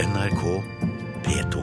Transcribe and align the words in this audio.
NRK 0.00 0.42
P2. 1.24 1.60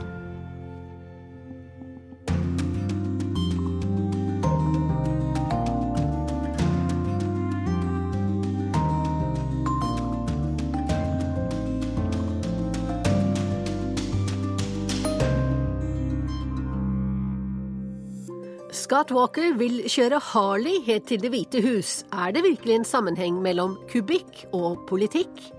Scott 18.71 19.11
Walker 19.11 19.55
vil 19.57 19.81
kjøre 19.89 20.19
Harley 20.21 20.83
helt 20.85 21.07
til 21.09 21.23
Det 21.23 21.33
hvite 21.33 21.65
hus. 21.65 22.03
Er 22.13 22.37
det 22.37 22.45
virkelig 22.45 22.75
en 22.75 22.85
sammenheng 22.85 23.41
mellom 23.41 23.79
kubikk 23.89 24.45
og 24.53 24.83
politikk? 24.85 25.56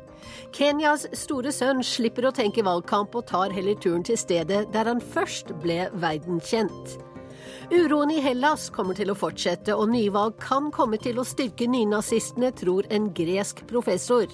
Kenyas 0.54 1.06
store 1.16 1.52
sønn 1.54 1.82
slipper 1.84 2.28
å 2.28 2.34
tenke 2.34 2.64
valgkamp 2.66 3.14
og 3.18 3.28
tar 3.30 3.54
heller 3.54 3.78
turen 3.80 4.04
til 4.06 4.18
stedet 4.20 4.64
der 4.74 4.90
han 4.90 5.02
først 5.02 5.54
ble 5.62 5.86
verdenskjent. 6.00 6.98
Uroen 7.68 8.10
i 8.14 8.20
Hellas 8.24 8.68
kommer 8.72 8.96
til 8.96 9.12
å 9.12 9.16
fortsette, 9.18 9.74
og 9.76 9.90
nyvalg 9.92 10.38
kan 10.40 10.70
komme 10.72 10.96
til 11.00 11.20
å 11.20 11.26
styrke 11.26 11.68
nynazistene, 11.68 12.52
tror 12.56 12.88
en 12.92 13.10
gresk 13.16 13.66
professor. 13.68 14.28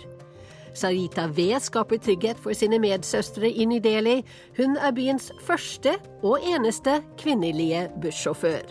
Sarita 0.74 1.26
V 1.30 1.52
skaper 1.62 1.98
trygghet 2.02 2.38
for 2.42 2.54
sine 2.54 2.80
medsøstre 2.82 3.50
i 3.50 3.66
Nideli. 3.66 4.20
Hun 4.58 4.74
er 4.76 4.94
byens 4.94 5.30
første 5.46 5.96
og 6.22 6.42
eneste 6.42 7.00
kvinnelige 7.20 7.88
bussjåfør. 8.02 8.64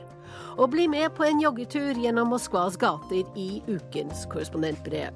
Og 0.59 0.69
bli 0.75 0.87
med 0.91 1.15
på 1.17 1.25
en 1.25 1.39
joggetur 1.41 1.97
gjennom 1.97 2.29
Moskvas 2.33 2.75
gater 2.79 3.23
i 3.39 3.63
ukens 3.71 4.27
korrespondentbrev. 4.31 5.15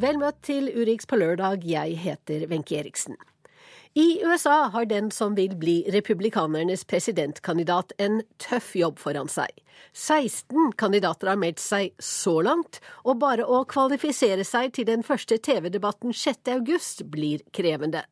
Vel 0.00 0.16
møtt 0.16 0.38
til 0.46 0.70
Urix 0.72 1.04
på 1.04 1.18
lørdag, 1.20 1.64
jeg 1.66 1.98
heter 2.00 2.46
Wenche 2.48 2.78
Eriksen. 2.78 3.18
I 3.98 4.22
USA 4.24 4.70
har 4.72 4.86
den 4.88 5.10
som 5.12 5.34
vil 5.36 5.56
bli 5.60 5.82
republikanernes 5.92 6.86
presidentkandidat 6.88 7.92
en 7.98 8.22
tøff 8.40 8.70
jobb 8.78 9.00
foran 9.02 9.28
seg. 9.28 9.50
16 9.92 10.72
kandidater 10.80 11.32
har 11.32 11.40
meldt 11.42 11.60
seg 11.60 11.90
så 12.00 12.38
langt, 12.46 12.78
og 13.04 13.18
bare 13.20 13.44
å 13.44 13.64
kvalifisere 13.68 14.46
seg 14.46 14.72
til 14.78 14.88
den 14.88 15.04
første 15.04 15.36
TV-debatten 15.36 16.14
6. 16.16 16.48
august 16.54 17.04
blir 17.10 17.44
krevende. 17.52 18.06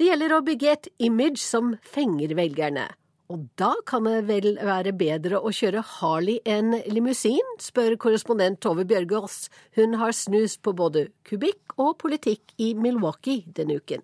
Det 0.00 0.08
gjelder 0.08 0.34
å 0.34 0.42
bygge 0.46 0.72
et 0.72 0.90
image 0.98 1.44
som 1.44 1.76
fenger 1.84 2.34
velgerne. 2.38 2.88
Og 3.28 3.42
da 3.60 3.74
kan 3.84 4.06
det 4.08 4.22
vel 4.24 4.54
være 4.64 4.94
bedre 4.96 5.36
å 5.44 5.50
kjøre 5.52 5.82
Harley 5.84 6.38
enn 6.48 6.72
limousin, 6.88 7.44
spør 7.60 7.98
korrespondent 8.00 8.56
Tove 8.64 8.86
Bjørgaas. 8.88 9.50
Hun 9.76 9.98
har 10.00 10.14
snus 10.16 10.54
på 10.56 10.72
både 10.72 11.10
kubikk 11.28 11.74
og 11.76 11.98
politikk 12.00 12.54
i 12.56 12.70
Milwaukee 12.72 13.44
denne 13.52 13.76
uken. 13.82 14.00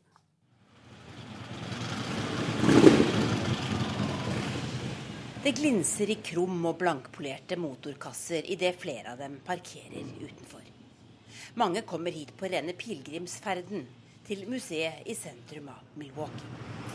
Det 5.45 5.55
glinser 5.57 6.13
i 6.13 6.19
krum 6.25 6.61
og 6.69 6.77
blankpolerte 6.81 7.57
motorkasser 7.61 8.45
idet 8.53 8.75
flere 8.81 9.15
av 9.15 9.25
dem 9.25 9.39
parkerer 9.45 10.05
utenfor. 10.21 10.69
Mange 11.61 11.81
kommer 11.89 12.13
hit 12.13 12.37
på 12.37 12.53
rene 12.53 12.77
pilegrimsferden 12.77 13.89
til 14.29 14.45
museet 14.53 15.09
i 15.09 15.17
sentrum 15.17 15.73
av 15.73 15.97
Milwaukee. 15.97 16.94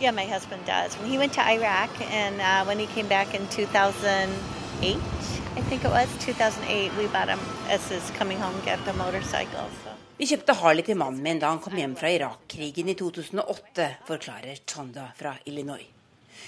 Yeah, 0.00 0.12
my 0.12 0.24
husband 0.24 0.64
does. 0.64 0.94
When 0.96 1.10
he 1.10 1.18
went 1.18 1.34
to 1.34 1.42
Iraq 1.42 1.90
and 2.10 2.40
uh, 2.40 2.64
when 2.64 2.78
he 2.78 2.86
came 2.86 3.06
back 3.06 3.34
in 3.34 3.46
2008, 3.48 4.96
I 5.56 5.60
think 5.68 5.84
it 5.84 5.90
was 5.90 6.08
2008, 6.20 6.96
we 6.96 7.06
bought 7.08 7.28
him 7.28 7.38
as 7.68 7.86
his 7.90 8.10
coming 8.16 8.38
home 8.38 8.56
gift 8.64 8.88
a 8.88 8.94
motorcycle. 8.94 9.68
So. 9.84 9.90
Vi 10.16 10.26
kjøpte 10.30 10.54
Harley 10.56 10.84
til 10.84 10.96
mannen 10.96 11.20
min 11.20 11.38
da 11.40 11.50
han 11.52 11.60
kom 11.60 11.76
hjem 11.76 11.98
fra 12.00 12.08
Irak-krigen 12.08 12.88
i 12.88 12.94
2008, 12.96 13.88
forklarer 14.08 14.62
Tonda 14.64 15.10
fra 15.18 15.34
Illinois. 15.44 15.84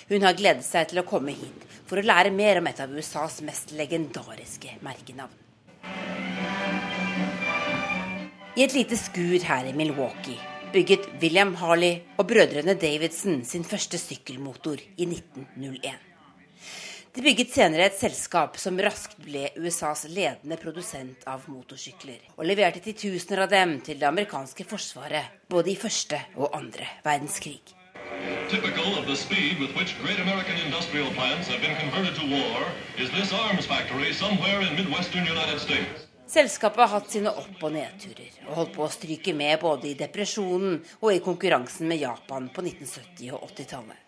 Hun 0.08 0.24
har 0.24 0.32
gledet 0.32 0.64
seg 0.64 0.88
til 0.88 1.02
å 1.02 1.04
komme 1.04 1.34
hit 1.36 1.66
for 1.84 2.00
å 2.00 2.06
lære 2.08 2.32
mer 2.32 2.62
om 2.62 2.70
et 2.72 2.80
av 2.80 2.88
USAs 2.88 3.42
mest 3.44 3.76
legendariske 3.76 4.78
merkenavn. 4.80 5.36
I 8.56 8.64
et 8.64 8.72
lite 8.76 8.96
skur 8.96 9.44
her 9.44 9.69
i 9.69 9.76
Milwaukee 9.76 10.40
bygget 10.72 11.08
William 11.20 11.52
Harley 11.60 12.00
og 12.16 12.26
brødrene 12.30 12.74
Davidson 12.80 13.42
sin 13.44 13.64
første 13.64 13.98
sykkelmotor 14.00 14.80
i 14.96 15.04
1901. 15.04 16.08
De 17.12 17.20
bygget 17.20 17.50
senere 17.52 17.90
et 17.90 17.98
selskap 17.98 18.56
som 18.56 18.78
raskt 18.80 19.18
ble 19.20 19.50
USAs 19.60 20.06
ledende 20.08 20.56
produsent 20.56 21.26
av 21.28 21.44
motorsykler, 21.52 22.22
og 22.38 22.48
leverte 22.48 22.80
titusener 22.80 23.44
av 23.44 23.50
dem 23.52 23.74
til 23.84 24.00
det 24.00 24.08
amerikanske 24.08 24.64
forsvaret 24.64 25.44
både 25.52 25.74
i 25.74 25.76
første 25.76 26.22
og 26.38 26.56
andre 26.56 26.88
verdenskrig. 27.04 27.60
Typical 28.48 28.96
of 28.96 29.04
the 29.06 29.16
speed 29.16 29.60
with 29.60 29.76
which 29.76 29.92
great 30.00 30.20
American 30.24 30.56
industrial 30.64 31.12
plants 31.12 31.48
have 31.48 31.60
been 31.60 31.76
converted 31.84 32.14
to 32.16 32.24
war 32.32 32.64
is 32.96 33.10
this 33.10 33.32
arms 33.32 33.66
factory 33.66 34.12
somewhere 34.12 34.60
in 34.64 34.72
States. 35.58 36.01
Selskapet 36.32 36.78
har 36.78 36.88
hatt 36.88 37.10
sine 37.10 37.28
opp- 37.28 37.65
og 37.66 37.75
nedturer, 37.75 38.31
og 38.47 38.54
holdt 38.56 38.70
på 38.72 38.87
å 38.87 38.93
stryke 38.93 39.34
med 39.37 39.59
både 39.60 39.91
i 39.91 39.98
depresjonen 39.98 40.78
og 41.03 41.10
i 41.12 41.19
konkurransen 41.20 41.91
med 41.91 42.00
Japan 42.00 42.47
på 42.48 42.62
1970- 42.65 43.34
og 43.37 43.50
80-tallet. 43.50 43.98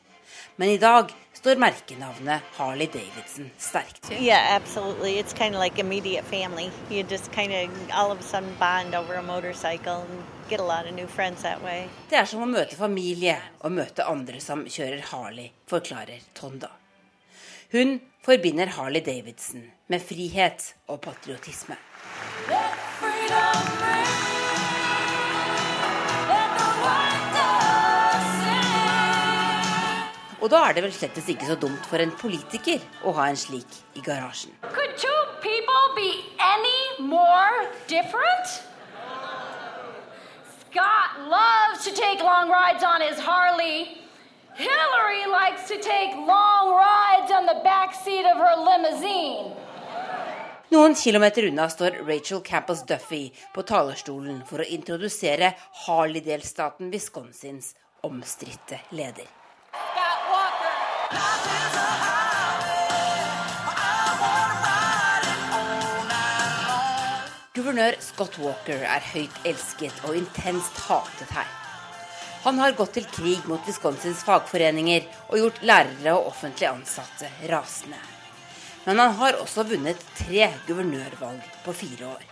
Men 0.57 0.71
i 0.73 0.79
dag 0.81 1.13
står 1.37 1.61
merkenavnet 1.61 2.41
Harley 2.57 2.89
Davidson 2.89 3.51
sterkt. 3.59 4.09
Yeah, 4.17 4.57
absolutely. 4.57 5.19
It's 5.19 5.37
kind 5.37 5.55
of 5.55 5.61
like 5.61 5.79
immediate 5.79 6.25
family. 6.25 6.71
You 6.89 7.03
just 7.03 7.31
kind 7.33 7.53
of 7.53 7.71
all 7.93 8.11
of 8.11 8.21
a 8.21 8.23
sudden 8.23 8.57
bond 8.59 8.95
over 8.95 9.21
a 9.21 9.23
motorcycle 9.23 10.07
and 10.09 10.25
get 10.49 10.61
a 10.61 10.65
lot 10.65 10.87
of 10.87 10.95
new 10.95 11.07
friends 11.07 11.43
that 11.43 11.63
way. 11.63 11.89
Det 12.09 12.23
er 12.23 12.25
som 12.25 12.41
å 12.41 12.49
møte 12.49 12.81
familie 12.81 13.37
og 13.61 13.77
møte 13.77 14.09
andre 14.09 14.41
som 14.41 14.65
kjører 14.65 15.05
Harley, 15.13 15.51
forklarer 15.69 16.25
Tonda. 16.33 16.73
Hun 17.75 17.99
forbinder 18.25 18.73
Harley 18.79 19.05
Davidson 19.05 19.69
med 19.93 20.01
frihet 20.01 20.73
og 20.89 21.03
patriotisme. 21.05 21.77
Og 30.45 30.51
da 30.53 30.59
er 30.69 30.75
det 30.77 30.83
vel 30.85 30.93
slettes 30.93 31.29
ikke 31.33 31.47
så 31.49 31.55
dumt 31.57 31.87
for 31.89 32.03
en 32.05 32.11
politiker 32.21 32.83
å 33.09 33.15
ha 33.17 33.31
en 33.33 33.39
slik 33.41 33.79
i 33.97 34.03
garasjen. 34.05 34.53
Could 34.75 34.93
two 35.01 35.21
people 35.41 35.85
be 35.97 36.11
any 36.37 36.83
more 37.01 37.65
different? 37.89 38.53
Scott 40.61 41.17
loves 41.33 41.87
to 41.87 41.95
take 41.97 42.21
long 42.21 42.53
rides 42.53 42.85
on 42.85 43.01
his 43.01 43.19
Harley. 43.19 44.05
Hillary 44.55 45.25
likes 45.33 45.67
to 45.69 45.81
take 45.81 46.13
long 46.13 46.77
rides 46.77 47.33
on 47.33 47.47
the 47.47 47.61
back 47.65 47.95
seat 47.95 48.27
of 48.29 48.37
her 48.37 48.55
limousine. 48.69 49.57
Noen 50.73 50.95
kilometer 50.95 51.45
unna 51.45 51.69
står 51.69 51.91
Rachel 52.07 52.41
Campos 52.41 52.87
Duffy 52.87 53.31
på 53.55 53.63
talerstolen 53.63 54.41
for 54.49 54.65
å 54.65 54.69
introdusere 54.77 55.53
Harley-delstaten 55.85 56.89
Wisconsins 56.93 57.75
omstridte 58.05 58.81
leder. 58.97 59.29
Guvernør 67.55 68.01
Scott 68.03 68.41
Walker 68.41 68.81
er 68.89 69.05
høyt 69.13 69.37
elsket 69.47 70.01
og 70.09 70.17
intenst 70.17 70.81
hatet 70.89 71.37
her. 71.37 71.47
Han 72.49 72.59
har 72.61 72.75
gått 72.77 72.97
til 72.97 73.07
krig 73.13 73.45
mot 73.49 73.63
Wisconsins 73.69 74.25
fagforeninger 74.25 75.07
og 75.29 75.39
gjort 75.39 75.63
lærere 75.63 76.17
og 76.17 76.33
offentlig 76.33 76.73
ansatte 76.73 77.31
rasende. 77.53 78.01
Men 78.85 78.99
han 78.99 79.13
har 79.21 79.41
også 79.41 79.65
vunnet 79.65 80.01
tre 80.19 80.49
guvernørvalg 80.67 81.41
på 81.65 81.73
fire 81.73 82.07
år. 82.07 82.25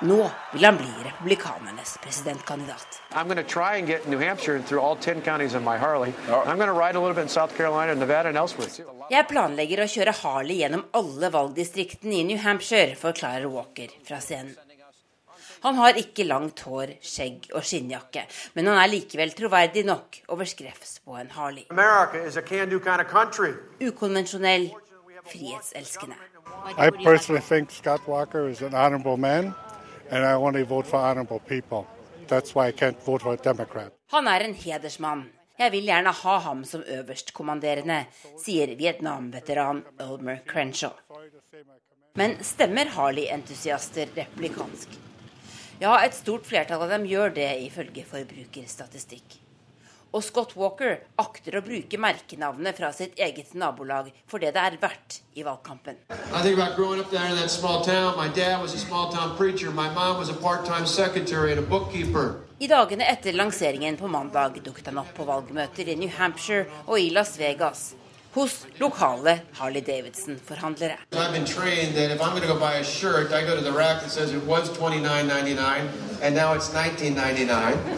Nå 0.00 0.30
vil 0.52 0.64
han 0.64 0.76
bli 0.76 0.90
republikanernes 1.04 1.98
presidentkandidat. 2.02 3.00
I'm 3.12 3.28
going 3.28 3.36
to 3.36 3.54
try 3.54 3.78
and 3.78 3.86
get 3.86 4.08
New 4.08 4.18
Hampshire 4.18 4.60
through 4.60 4.82
all 4.82 4.96
10 4.96 5.22
counties 5.22 5.54
on 5.54 5.64
my 5.64 5.78
Harley. 5.78 6.12
I'm 6.28 6.58
going 6.58 6.68
to 6.68 6.78
ride 6.84 6.96
a 6.96 7.00
little 7.00 7.14
bit 7.14 7.22
in 7.22 7.28
South 7.28 7.56
Carolina, 7.56 7.94
Nevada, 7.94 8.28
and 8.28 8.36
elsewhere. 8.36 8.68
Jeg 9.10 9.28
planlegger 9.30 9.84
å 9.84 9.88
kjøre 9.88 10.12
Harley 10.20 10.60
gjennom 10.60 10.84
alle 10.92 11.30
valgdistriktene 11.32 12.20
i 12.20 12.24
New 12.28 12.38
Hampshire, 12.42 12.96
forklarer 12.98 13.46
Walker 13.48 13.88
fra 14.04 14.20
scenen. 14.20 14.65
Han 15.66 15.74
har 15.80 15.98
ikke 15.98 16.22
langt 16.22 16.60
hår, 16.62 16.92
skjegg 17.02 17.48
og 17.50 17.64
skinnjakke, 17.66 18.22
men 18.54 18.68
han 18.70 18.78
er 18.78 18.90
likevel 18.92 19.32
troverdig 19.34 19.82
nok 19.88 20.20
over 20.30 20.46
skrevs 20.46 21.00
på 21.02 21.16
en 21.18 21.32
Harley. 21.34 21.64
Kind 22.46 22.62
of. 22.62 23.48
Ukonvensjonell, 23.82 24.70
frihetselskende. 25.26 26.14
I 26.78 26.90
personally 27.02 27.42
think 27.42 27.70
Scott 27.70 28.06
Walker 28.06 28.48
is 28.48 28.62
an 28.62 28.74
honorable 28.74 29.16
man, 29.16 29.54
and 30.10 30.24
I 30.24 30.34
only 30.34 30.62
vote 30.62 30.86
for 30.86 30.98
honorable 30.98 31.40
people. 31.40 31.84
That's 32.28 32.54
why 32.54 32.68
I 32.68 32.72
can't 32.72 33.00
vote 33.06 33.22
for 33.22 33.32
a 33.32 33.36
Democrat. 33.36 33.92
Han 34.12 34.28
er 34.28 34.40
en 34.40 34.54
hedersmann, 34.54 35.24
Jeg 35.58 35.72
vil 35.72 35.86
gjerne 35.88 36.12
ha 36.12 36.38
ham 36.44 36.64
som 36.68 36.82
øverstkommanderende, 36.84 38.02
sier 38.42 38.74
Vietnam-veteran 38.76 39.82
Elmer 40.00 40.42
Crenshaw. 40.46 40.92
Men 42.14 42.36
stemmer 42.44 42.92
Harley-entusiaster 42.92 44.12
republikansk? 44.16 44.98
Ja, 45.76 45.98
et 46.00 46.14
stort 46.16 46.46
flertall 46.48 46.80
av 46.86 46.88
dem 46.88 47.02
gjør 47.04 47.34
det, 47.36 47.50
ifølge 47.66 48.00
forbrukerstatistikk. 48.08 49.34
Og 50.16 50.22
Scott 50.24 50.54
Walker 50.56 51.02
akter 51.20 51.58
å 51.58 51.60
bruke 51.60 51.98
merkenavnet 52.00 52.78
fra 52.78 52.88
sitt 52.96 53.18
eget 53.20 53.50
nabolag 53.52 54.08
for 54.30 54.40
det 54.40 54.54
det 54.56 54.62
er 54.62 54.78
verdt 54.80 55.18
i 55.36 55.44
valgkampen. 55.44 55.98
I 62.56 62.72
dagene 62.72 63.10
etter 63.12 63.36
lanseringen 63.36 64.00
på 64.00 64.08
mandag 64.08 64.56
dukket 64.64 64.88
han 64.88 65.04
opp 65.04 65.12
på 65.18 65.28
valgmøter 65.28 65.92
i 65.92 66.00
New 66.00 66.16
Hampshire 66.16 66.64
og 66.86 66.96
i 67.02 67.12
Las 67.12 67.36
Vegas 67.36 67.90
hos 68.36 68.66
lokale 68.78 69.40
Harley 69.56 69.80
Davidson-forhandlere. 69.80 70.98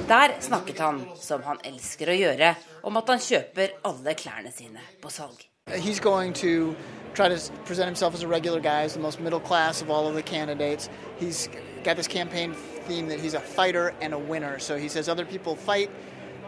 Der 0.08 0.40
snakket 0.40 0.78
han, 0.78 1.02
som 1.20 1.42
han 1.42 1.58
elsker 1.64 2.12
å 2.12 2.16
gjøre, 2.16 2.54
om 2.82 2.96
at 2.96 3.10
han 3.10 3.18
kjøper 3.18 3.74
alle 3.90 4.14
klærne 4.14 4.52
sine 4.54 4.80
på 5.02 5.10
salg. 5.10 5.42
He's 5.68 6.00
going 6.00 6.32
to 6.34 6.74
try 7.14 7.28
to 7.28 7.36
present 7.66 7.86
himself 7.86 8.14
as 8.14 8.22
a 8.22 8.28
regular 8.28 8.60
guy, 8.60 8.84
as 8.84 8.94
the 8.94 9.00
most 9.00 9.20
middle 9.20 9.40
class 9.40 9.82
of 9.82 9.90
all 9.90 10.06
of 10.06 10.14
the 10.14 10.22
candidates. 10.22 10.88
He's 11.18 11.48
got 11.84 11.96
this 11.96 12.08
campaign 12.08 12.54
theme 12.86 13.08
that 13.08 13.20
he's 13.20 13.34
a 13.34 13.40
fighter 13.40 13.92
and 14.00 14.14
a 14.14 14.18
winner. 14.18 14.58
So 14.58 14.78
he 14.78 14.88
says 14.88 15.08
other 15.08 15.26
people 15.26 15.56
fight, 15.56 15.90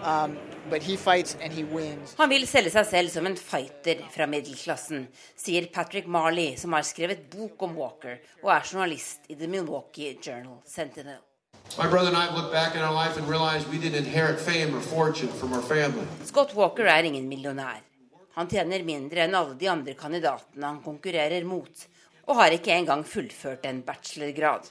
um, 0.03 0.39
han 2.17 2.31
vil 2.31 2.47
selge 2.47 2.71
seg 2.75 2.87
selv 2.91 3.13
som 3.13 3.27
en 3.27 3.37
fighter 3.39 4.03
fra 4.13 4.27
middelklassen, 4.31 5.07
sier 5.39 5.67
Patrick 5.73 6.07
Marley, 6.07 6.57
som 6.61 6.77
har 6.77 6.85
skrevet 6.87 7.27
bok 7.33 7.63
om 7.67 7.77
Walker 7.79 8.19
og 8.43 8.53
er 8.55 8.67
journalist 8.69 9.27
i 9.29 9.39
The 9.41 9.49
Milwaukee 9.51 10.17
Journal 10.21 10.61
Sentinel. 10.69 11.23
Scott 16.27 16.55
Walker 16.59 16.91
er 16.91 17.07
ingen 17.07 17.29
millionær. 17.31 17.81
Han 18.35 18.51
tjener 18.51 18.85
mindre 18.87 19.25
enn 19.27 19.37
alle 19.39 19.57
de 19.59 19.69
andre 19.71 19.95
kandidatene 19.99 20.67
han 20.67 20.83
konkurrerer 20.85 21.47
mot, 21.47 21.87
og 22.27 22.39
har 22.39 22.55
ikke 22.55 22.75
engang 22.75 23.03
fullført 23.07 23.67
en 23.67 23.83
bachelorgrad. 23.87 24.69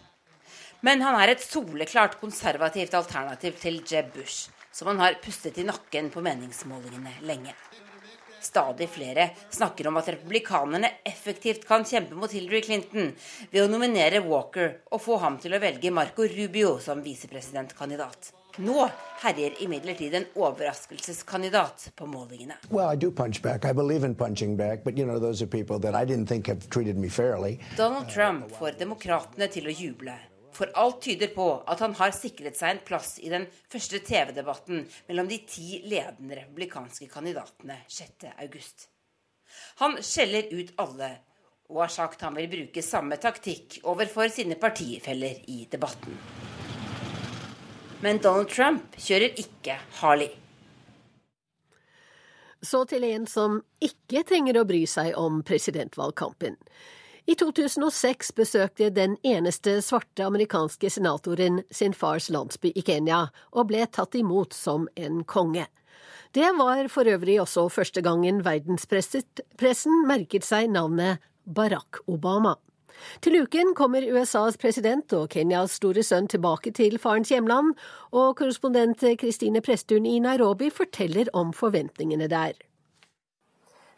Men 0.86 1.04
han 1.04 1.18
er 1.20 1.34
et 1.34 1.44
soleklart 1.44 2.16
konservativt 2.22 2.96
alternativ 2.96 3.58
til 3.60 3.82
Jeb 3.84 4.14
Bush, 4.16 4.48
som 4.72 4.88
han 4.92 5.00
har 5.00 5.20
pustet 5.24 5.58
i 5.58 5.68
nakken 5.68 6.10
på 6.14 6.24
meningsmålingene 6.26 7.20
lenge. 7.28 7.56
Stadig 8.42 8.90
flere 8.90 9.30
snakker 9.50 9.88
om 9.88 9.98
at 10.00 10.08
republikanerne 10.08 10.92
effektivt 11.06 11.68
kan 11.68 11.84
kjempe 11.86 12.16
mot 12.16 12.32
Hillary 12.32 12.62
Clinton 12.64 13.12
ved 13.52 13.66
å 13.66 13.70
nominere 13.72 14.24
Walker 14.24 14.78
og 14.92 15.04
få 15.04 15.20
ham 15.20 15.38
til 15.44 15.58
å 15.58 15.60
velge 15.60 15.92
Marco 15.92 16.24
Rubio 16.24 16.78
som 16.84 17.04
visepresidentkandidat. 17.04 18.32
Nå 18.60 18.88
herjer 19.22 19.60
imidlertid 19.64 20.16
en 20.16 20.26
overraskelseskandidat 20.36 21.92
på 21.96 22.08
målingene. 22.10 22.56
Well, 22.70 22.98
back, 22.98 23.64
you 24.98 25.06
know, 25.06 25.20
Donald 27.78 28.10
Trump 28.10 28.52
får 28.60 28.72
demokratene 28.80 29.48
til 29.48 29.68
å 29.68 29.76
juble 29.76 30.18
for 30.60 30.72
alt 30.76 31.02
tyder 31.06 31.32
på 31.32 31.48
at 31.72 31.80
han 31.80 31.94
har 31.96 32.12
sikret 32.16 32.58
seg 32.60 32.74
en 32.74 32.84
plass 32.84 33.14
i 33.24 33.32
den 33.32 33.46
første 33.72 34.02
TV-debatten 34.04 34.84
mellom 35.08 35.30
de 35.30 35.40
ti 35.48 35.80
ledende 35.88 36.36
republikanske 36.42 37.08
kandidatene 37.12 37.80
6.8. 37.88 38.90
Han 39.80 39.96
skjeller 40.04 40.52
ut 40.52 40.74
alle 40.84 41.14
og 41.70 41.84
har 41.86 41.94
sagt 41.94 42.26
han 42.26 42.36
vil 42.36 42.50
bruke 42.52 42.84
samme 42.84 43.16
taktikk 43.22 43.80
overfor 43.88 44.28
sine 44.34 44.58
partifeller 44.60 45.40
i 45.48 45.62
debatten. 45.72 46.20
Men 48.04 48.20
Donald 48.24 48.52
Trump 48.52 48.96
kjører 49.00 49.40
ikke 49.40 49.76
Harley. 50.02 50.32
Så 52.62 52.84
til 52.92 53.06
en 53.08 53.28
som 53.28 53.62
ikke 53.80 54.26
trenger 54.28 54.60
å 54.60 54.68
bry 54.68 54.84
seg 54.90 55.14
om 55.20 55.40
presidentvalgkampen. 55.48 56.58
I 57.30 57.36
2006 57.38 58.32
besøkte 58.34 58.88
den 58.90 59.12
eneste 59.22 59.76
svarte 59.86 60.26
amerikanske 60.26 60.90
senatoren 60.90 61.60
sin 61.70 61.94
fars 61.94 62.26
landsby 62.34 62.72
i 62.74 62.82
Kenya, 62.82 63.28
og 63.54 63.68
ble 63.70 63.84
tatt 63.86 64.16
imot 64.18 64.56
som 64.58 64.88
en 64.98 65.20
konge. 65.30 65.68
Det 66.34 66.48
var 66.58 66.88
for 66.90 67.06
øvrig 67.06 67.36
også 67.44 67.68
første 67.70 68.02
gangen 68.02 68.42
verdenspressen 68.48 70.00
merket 70.10 70.48
seg 70.48 70.72
navnet 70.74 71.22
Barack 71.46 72.02
Obama. 72.10 72.56
Til 73.22 73.44
uken 73.44 73.76
kommer 73.78 74.10
USAs 74.10 74.58
president 74.58 75.14
og 75.14 75.30
Kenyas 75.30 75.78
store 75.78 76.02
sønn 76.02 76.32
tilbake 76.34 76.74
til 76.74 76.98
farens 76.98 77.30
hjemland, 77.30 77.76
og 78.10 78.40
korrespondent 78.42 79.06
Kristine 79.22 79.62
Presttun 79.62 80.10
i 80.10 80.18
Nairobi 80.18 80.72
forteller 80.74 81.30
om 81.38 81.54
forventningene 81.54 82.32
der. 82.32 82.58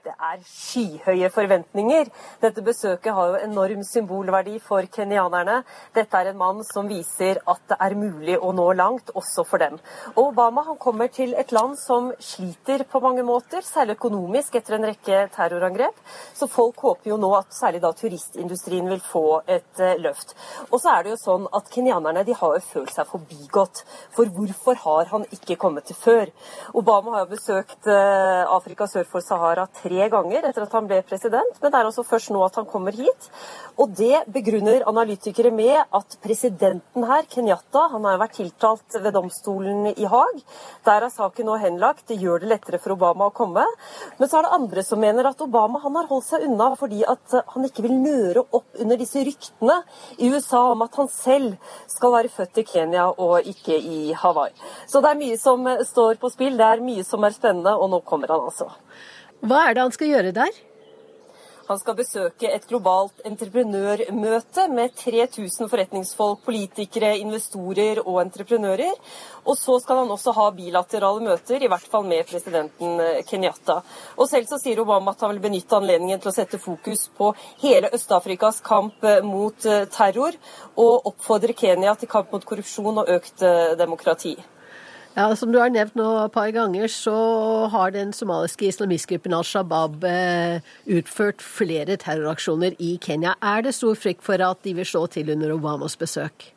Det 0.01 0.13
er 0.17 0.39
skyhøye 0.41 1.27
forventninger. 1.29 2.07
Dette 2.41 2.61
besøket 2.65 3.13
har 3.13 3.27
jo 3.29 3.41
enorm 3.45 3.83
symbolverdi 3.85 4.55
for 4.65 4.87
kenyanerne. 4.89 5.59
Dette 5.93 6.17
er 6.17 6.31
en 6.31 6.39
mann 6.39 6.63
som 6.65 6.87
viser 6.89 7.37
at 7.45 7.61
det 7.69 7.77
er 7.85 7.93
mulig 7.99 8.39
å 8.41 8.49
nå 8.57 8.65
langt, 8.79 9.11
også 9.13 9.45
for 9.45 9.61
dem. 9.61 9.75
Og 10.15 10.31
Obama 10.31 10.63
han 10.65 10.79
kommer 10.81 11.11
til 11.13 11.35
et 11.37 11.53
land 11.53 11.77
som 11.77 12.09
sliter 12.17 12.81
på 12.89 13.01
mange 13.03 13.21
måter, 13.27 13.61
særlig 13.61 13.99
økonomisk 13.99 14.57
etter 14.57 14.79
en 14.79 14.87
rekke 14.89 15.19
terrorangrep. 15.35 16.01
Så 16.33 16.49
folk 16.49 16.81
håper 16.81 17.13
jo 17.13 17.19
nå 17.21 17.29
at 17.37 17.53
særlig 17.53 17.83
da 17.85 17.93
turistindustrien 17.93 18.89
vil 18.89 19.05
få 19.05 19.25
et 19.45 19.83
uh, 19.83 19.93
løft. 20.01 20.33
Og 20.71 20.81
så 20.81 20.95
er 20.95 21.05
det 21.05 21.13
jo 21.13 21.19
sånn 21.27 21.45
at 21.53 21.69
kenyanerne 21.69 22.25
de 22.25 22.39
har 22.41 22.57
jo 22.57 22.65
følt 22.71 22.95
seg 22.95 23.09
forbigått. 23.11 23.83
For 24.17 24.33
hvorfor 24.33 24.81
har 24.87 25.13
han 25.13 25.29
ikke 25.29 25.61
kommet 25.61 25.91
til 25.91 26.01
før? 26.01 26.33
Obama 26.73 27.19
har 27.19 27.27
jo 27.27 27.35
besøkt 27.35 27.85
uh, 27.85 28.49
Afrika 28.49 28.89
sør 28.89 29.05
for 29.05 29.21
Sahara 29.21 29.69
tre 29.77 29.90
tre 29.91 30.07
ganger 30.11 30.45
etter 30.47 30.63
at 30.63 30.75
han 30.75 30.87
ble 30.87 31.01
president, 31.07 31.57
men 31.59 31.71
det 31.71 31.79
er 31.79 31.87
altså 31.87 32.05
først 32.07 32.31
nå 32.31 32.41
at 32.45 32.55
han 32.59 32.67
kommer 32.69 32.95
hit. 32.95 33.27
Og 33.81 33.91
det 33.97 34.23
begrunner 34.31 34.85
analytikere 34.87 35.51
med 35.53 35.79
at 35.81 36.17
presidenten 36.23 37.05
her, 37.07 37.25
Kenyatta, 37.31 37.87
han 37.91 38.05
har 38.07 38.15
jo 38.15 38.21
vært 38.21 38.37
tiltalt 38.39 38.97
ved 39.03 39.15
domstolen 39.15 39.89
i 39.91 40.07
Haag. 40.07 40.41
Der 40.87 41.05
er 41.07 41.11
saken 41.11 41.49
nå 41.49 41.57
henlagt. 41.61 42.05
Det 42.07 42.19
gjør 42.21 42.43
det 42.43 42.51
lettere 42.53 42.79
for 42.81 42.95
Obama 42.95 43.29
å 43.29 43.35
komme. 43.35 43.65
Men 44.19 44.31
så 44.31 44.39
er 44.39 44.47
det 44.47 44.55
andre 44.59 44.85
som 44.85 45.01
mener 45.01 45.27
at 45.27 45.43
Obama 45.43 45.81
han 45.83 45.97
har 45.99 46.09
holdt 46.11 46.29
seg 46.29 46.45
unna 46.47 46.71
fordi 46.79 47.03
at 47.07 47.37
han 47.53 47.67
ikke 47.67 47.85
vil 47.85 47.97
nøre 47.99 48.45
opp 48.45 48.79
under 48.79 48.99
disse 48.99 49.23
ryktene 49.25 49.81
i 50.21 50.31
USA 50.31 50.63
om 50.71 50.85
at 50.85 50.95
han 50.99 51.09
selv 51.11 51.75
skal 51.91 52.15
være 52.15 52.31
født 52.31 52.61
i 52.61 52.67
Kenya 52.67 53.09
og 53.11 53.47
ikke 53.49 53.75
i 53.75 54.15
Hawaii. 54.17 54.53
Så 54.87 55.01
det 55.03 55.11
er 55.11 55.19
mye 55.19 55.39
som 55.41 55.67
står 55.87 56.21
på 56.21 56.31
spill. 56.31 56.59
Det 56.59 56.67
er 56.67 56.85
mye 56.85 57.03
som 57.07 57.23
er 57.25 57.35
spennende, 57.35 57.75
og 57.75 57.91
nå 57.91 58.01
kommer 58.07 58.31
han 58.31 58.47
altså. 58.51 58.69
Hva 59.41 59.63
er 59.67 59.73
det 59.73 59.81
han 59.81 59.93
skal 59.95 60.11
gjøre 60.11 60.35
der? 60.35 60.57
Han 61.71 61.79
skal 61.79 61.95
besøke 61.95 62.49
et 62.51 62.65
globalt 62.67 63.21
entreprenørmøte 63.23 64.65
med 64.73 64.91
3000 64.99 65.69
forretningsfolk, 65.71 66.41
politikere, 66.43 67.13
investorer 67.21 68.01
og 68.03 68.19
entreprenører. 68.25 68.91
Og 69.45 69.55
så 69.55 69.77
skal 69.79 70.01
han 70.01 70.11
også 70.11 70.33
ha 70.35 70.49
bilaterale 70.57 71.23
møter, 71.23 71.63
i 71.63 71.71
hvert 71.71 71.87
fall 71.93 72.05
med 72.11 72.27
presidenten 72.27 72.99
eh, 72.99 73.23
Kenyatta. 73.29 73.79
Og 74.17 74.27
selv 74.27 74.51
så 74.51 74.59
sier 74.59 74.83
Obama 74.83 75.15
at 75.15 75.23
han 75.23 75.31
vil 75.33 75.45
benytte 75.47 75.79
anledningen 75.79 76.19
til 76.19 76.33
å 76.33 76.37
sette 76.41 76.59
fokus 76.59 77.07
på 77.17 77.31
hele 77.63 77.93
Øst-Afrikas 77.95 78.59
kamp 78.67 79.07
eh, 79.07 79.23
mot 79.23 79.65
eh, 79.65 79.85
terror, 79.95 80.35
og 80.75 81.13
oppfordre 81.13 81.55
Kenya 81.55 81.95
til 81.95 82.11
kamp 82.11 82.35
mot 82.35 82.51
korrupsjon 82.51 83.05
og 83.05 83.15
økt 83.15 83.47
demokrati. 83.79 84.35
Ja, 85.15 85.35
Som 85.35 85.51
du 85.51 85.59
har 85.59 85.69
nevnt 85.69 85.97
nå 85.99 86.07
et 86.23 86.31
par 86.31 86.53
ganger, 86.55 86.87
så 86.87 87.15
har 87.73 87.91
den 87.91 88.13
somaliske 88.15 88.69
islamistgruppen 88.69 89.33
Al 89.35 89.43
Shabaab 89.43 90.05
eh, 90.07 90.63
utført 90.87 91.43
flere 91.43 91.97
terroraksjoner 91.99 92.77
i 92.79 92.93
Kenya. 93.03 93.35
Er 93.43 93.65
det 93.65 93.75
stor 93.75 93.99
frykt 93.99 94.23
for 94.23 94.39
at 94.39 94.63
de 94.63 94.73
vil 94.77 94.87
slå 94.87 95.07
til 95.11 95.33
under 95.35 95.51
Obamas 95.57 95.97
besøk? 95.99 96.53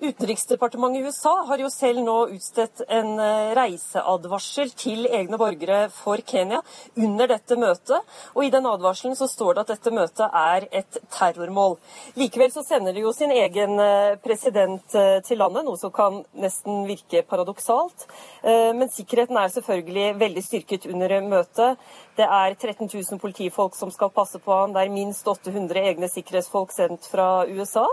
Utenriksdepartementet 0.00 1.00
i 1.00 1.04
USA 1.04 1.32
har 1.48 1.60
jo 1.62 1.68
selv 1.70 2.02
nå 2.02 2.16
utstedt 2.34 2.82
en 2.92 3.12
eh, 3.22 3.52
reiseadvarsel 3.54 4.72
til 4.74 5.06
egne 5.06 5.38
borgere 5.38 5.86
for 5.94 6.18
Kenya 6.26 6.58
under 6.98 7.30
dette 7.30 7.56
møtet. 7.60 8.16
Og 8.34 8.42
I 8.44 8.50
den 8.50 8.66
advarselen 8.66 9.14
så 9.18 9.28
står 9.30 9.54
det 9.54 9.64
at 9.64 9.72
dette 9.76 9.94
møtet 9.94 10.38
er 10.40 10.66
et 10.82 10.98
terrormål. 11.14 11.78
Likevel 12.18 12.50
så 12.52 12.64
sender 12.66 12.96
de 12.96 13.04
jo 13.06 13.14
sin 13.14 13.32
egen 13.34 13.78
eh, 13.78 14.16
president 14.24 14.98
eh, 14.98 15.20
til 15.24 15.38
landet, 15.40 15.64
noe 15.64 15.78
som 15.80 15.94
kan 15.94 16.24
nesten 16.42 16.84
virke 16.90 17.22
paradoksalt. 17.30 18.08
Men 18.44 18.90
sikkerheten 18.92 19.38
er 19.40 19.52
selvfølgelig 19.52 20.18
veldig 20.20 20.42
styrket 20.44 20.86
under 20.90 21.14
møtet. 21.24 21.80
Det 22.18 22.26
er 22.26 22.54
13 22.54 22.90
000 22.92 23.20
politifolk 23.22 23.76
som 23.78 23.92
skal 23.94 24.12
passe 24.12 24.38
på 24.42 24.52
han. 24.52 24.74
Det 24.74 24.82
er 24.82 24.92
minst 24.92 25.28
800 25.28 25.80
egne 25.80 26.10
sikkerhetsfolk 26.12 26.74
sendt 26.76 27.08
fra 27.08 27.46
USA. 27.48 27.86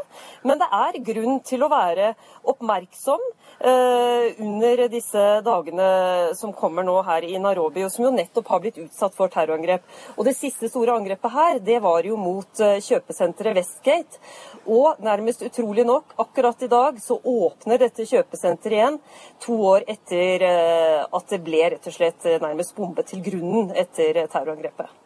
Men 0.44 0.60
det 0.60 0.68
er 0.76 1.00
grunn 1.08 1.40
til 1.48 1.64
å 1.64 1.72
være 1.72 2.12
oppmerksom 2.52 3.24
Eh, 3.64 4.42
under 4.42 4.88
disse 4.90 5.42
dagene 5.46 6.36
som 6.36 6.54
kommer 6.54 6.82
nå 6.82 6.96
her 7.06 7.22
i 7.22 7.38
Nairobi, 7.38 7.84
og 7.86 7.92
som 7.94 8.08
jo 8.08 8.14
nettopp 8.16 8.48
har 8.50 8.62
blitt 8.64 8.80
utsatt 8.82 9.14
for 9.14 9.30
terrorangrep. 9.30 9.84
Og 10.18 10.26
Det 10.26 10.34
siste 10.34 10.70
store 10.70 10.96
angrepet 10.98 11.32
her, 11.32 11.60
det 11.60 11.78
var 11.84 12.02
jo 12.02 12.18
mot 12.18 12.60
eh, 12.60 12.80
kjøpesenteret 12.82 13.60
Westgate. 13.60 14.18
Og 14.66 14.98
nærmest 15.06 15.46
utrolig 15.46 15.86
nok, 15.86 16.16
akkurat 16.18 16.64
i 16.64 16.72
dag 16.72 16.98
så 17.02 17.20
åpner 17.22 17.84
dette 17.84 18.08
kjøpesenteret 18.10 18.80
igjen, 18.80 18.98
to 19.46 19.60
år 19.76 19.86
etter 19.86 20.41
eh, 20.46 21.00
at 21.06 21.32
det 21.32 21.42
ble 21.46 21.64
rett 21.76 21.88
og 21.88 21.96
slett 21.96 22.28
nærmest 22.44 22.76
bombet 22.78 23.12
til 23.12 23.24
grunnen 23.26 23.72
etter 23.78 24.24
terrorangrepet. 24.26 24.98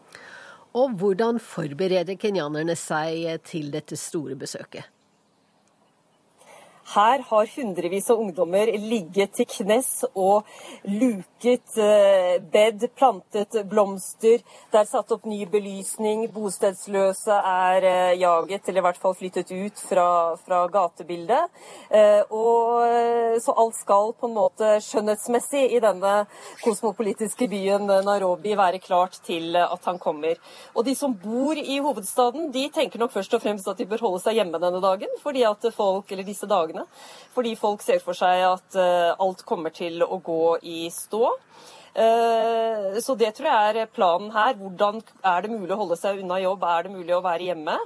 Og 0.76 0.98
hvordan 1.00 1.40
forbereder 1.40 2.18
kenyanerne 2.20 2.76
seg 2.76 3.40
til 3.48 3.72
dette 3.72 3.96
store 4.00 4.36
besøket? 4.40 4.95
Her 6.94 7.24
har 7.28 7.48
hundrevis 7.50 8.10
av 8.14 8.20
ungdommer 8.22 8.70
ligget 8.78 9.34
til 9.40 9.48
knes 9.50 9.88
og 10.14 10.46
luket 10.86 11.78
eh, 11.82 12.36
bed, 12.54 12.86
plantet 12.94 13.58
blomster. 13.70 14.44
Det 14.70 14.80
er 14.80 14.90
satt 14.90 15.10
opp 15.16 15.26
ny 15.26 15.42
belysning. 15.50 16.28
Bostedsløse 16.34 17.40
er 17.40 17.88
eh, 17.90 18.20
jaget, 18.22 18.70
eller 18.70 18.84
i 18.84 18.86
hvert 18.86 19.02
fall 19.02 19.16
flyttet 19.18 19.50
ut 19.50 19.82
fra, 19.82 20.08
fra 20.46 20.62
gatebildet. 20.70 21.50
Eh, 21.90 22.22
og, 22.30 23.42
så 23.42 23.58
alt 23.58 23.76
skal 23.80 24.14
på 24.20 24.30
en 24.30 24.38
måte 24.38 24.76
skjønnhetsmessig 24.86 25.66
i 25.76 25.82
denne 25.84 26.14
kosmopolitiske 26.62 27.50
byen 27.50 27.90
Nairobi 28.06 28.54
være 28.58 28.84
klart 28.84 29.18
til 29.26 29.58
at 29.58 29.90
han 29.90 29.98
kommer. 30.00 30.38
Og 30.76 30.86
de 30.86 30.94
som 30.96 31.18
bor 31.18 31.58
i 31.58 31.80
hovedstaden, 31.82 32.52
de 32.54 32.68
tenker 32.74 33.02
nok 33.02 33.16
først 33.16 33.34
og 33.34 33.44
fremst 33.44 33.68
at 33.68 33.82
de 33.82 33.90
bør 33.90 34.06
holde 34.06 34.22
seg 34.24 34.38
hjemme 34.38 34.62
denne 34.62 34.84
dagen, 34.84 35.12
fordi 35.26 35.44
at 35.50 35.66
folk, 35.76 36.12
eller 36.14 36.28
disse 36.28 36.48
dagene 36.48 36.75
dagene. 36.76 36.86
Fordi 37.34 37.56
folk 37.56 37.82
ser 37.84 38.00
for 38.04 38.14
seg 38.14 38.44
at 38.48 38.76
eh, 38.76 39.16
alt 39.20 39.44
kommer 39.46 39.74
til 39.76 40.04
å 40.04 40.20
gå 40.24 40.58
i 40.64 40.90
stå. 40.92 41.32
Eh, 41.96 43.00
så 43.02 43.16
det 43.16 43.36
tror 43.36 43.50
jeg 43.50 43.76
er 43.76 43.92
planen 43.92 44.32
her. 44.32 44.56
Hvordan 44.56 45.02
er 45.24 45.42
det 45.42 45.52
mulig 45.52 45.74
å 45.74 45.82
holde 45.84 45.98
seg 45.98 46.22
unna 46.22 46.40
jobb? 46.40 46.64
Er 46.64 46.84
det 46.84 46.96
mulig 46.96 47.16
å 47.16 47.24
være 47.24 47.52
hjemme? 47.52 47.78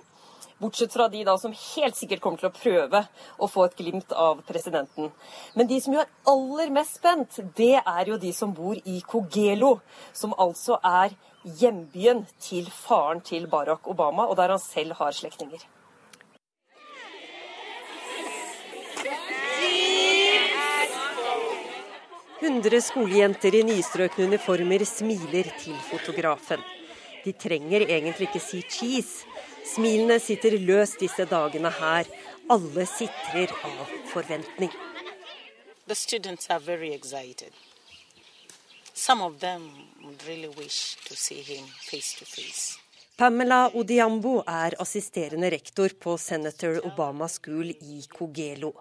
Bortsett 0.60 0.92
fra 0.92 1.08
de 1.08 1.22
da 1.24 1.38
som 1.40 1.54
helt 1.56 1.96
sikkert 1.96 2.20
kommer 2.20 2.42
til 2.42 2.50
å 2.50 2.56
prøve 2.56 3.06
å 3.40 3.48
få 3.48 3.70
et 3.70 3.78
glimt 3.80 4.12
av 4.12 4.42
presidenten. 4.44 5.08
Men 5.56 5.70
de 5.70 5.78
som 5.80 5.96
jo 5.96 6.02
er 6.04 6.12
aller 6.28 6.74
mest 6.76 7.00
spent, 7.00 7.40
det 7.56 7.78
er 7.80 8.12
jo 8.12 8.20
de 8.20 8.34
som 8.36 8.52
bor 8.54 8.76
i 8.76 9.00
Kogelo. 9.08 9.78
Som 10.12 10.36
altså 10.36 10.82
er 10.84 11.16
hjembyen 11.62 12.26
til 12.44 12.68
faren 12.76 13.24
til 13.24 13.48
Barack 13.48 13.88
Obama, 13.88 14.28
og 14.28 14.36
der 14.36 14.52
han 14.52 14.60
selv 14.60 15.00
har 15.00 15.16
slektninger. 15.16 15.64
100 22.40 22.82
skolejenter 22.82 23.56
i 23.58 23.64
nystrøkne 23.68 24.30
uniformer 24.30 24.86
smiler 24.88 25.50
til 25.60 25.76
fotografen. 25.90 26.62
De 27.26 27.34
trenger 27.36 27.84
egentlig 27.84 28.30
ikke 28.30 28.40
si 28.40 28.62
cheese. 28.64 29.26
Smilene 29.68 30.20
sitter 30.24 30.56
løst 30.56 31.02
disse 31.04 31.26
dagene 31.28 31.72
her. 31.82 32.08
Alle 32.50 32.86
sitrer 32.88 33.52
av 33.68 33.92
forventning. 34.14 34.72
The 35.88 35.96
students 35.96 36.50
are 36.50 36.60
very 36.60 36.94
excited. 36.94 37.52
Some 38.94 39.22
of 39.22 39.40
them 39.40 39.72
would 40.04 40.24
really 40.28 40.48
wish 40.48 40.96
to 41.06 41.16
face 41.16 42.14
to 42.20 42.26
face. 42.26 42.80
Pamela 43.20 43.72
Odiambo 43.74 44.44
er 44.48 44.76
assisterende 44.80 45.50
rektor 45.52 45.90
på 45.90 46.18
Senator 46.18 46.86
Obama 46.88 47.28
School 47.28 47.70
i 47.70 48.06
Kogelo. 48.10 48.72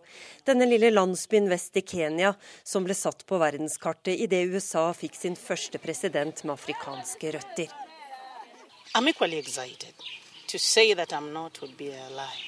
Denne 0.46 0.66
lille 0.66 0.92
landsbyen 0.92 1.48
vest 1.50 1.76
i 1.76 1.82
Kenya 1.82 2.30
som 2.62 2.86
ble 2.86 2.94
satt 2.94 3.24
på 3.26 3.40
verdenskartet 3.42 4.14
idet 4.14 4.46
USA 4.54 4.84
fikk 4.94 5.18
sin 5.18 5.34
første 5.34 5.82
president 5.82 6.44
med 6.44 6.54
afrikanske 6.54 7.34
røtter. 7.34 7.74
I'm 8.94 9.10
equally 9.10 9.42
excited. 9.42 10.06
To 10.46 10.58
say 10.58 10.94
that 10.94 11.12
I'm 11.12 11.32
not 11.32 11.60
would 11.60 11.76
be 11.76 11.90
a 11.90 12.08
lie. 12.08 12.46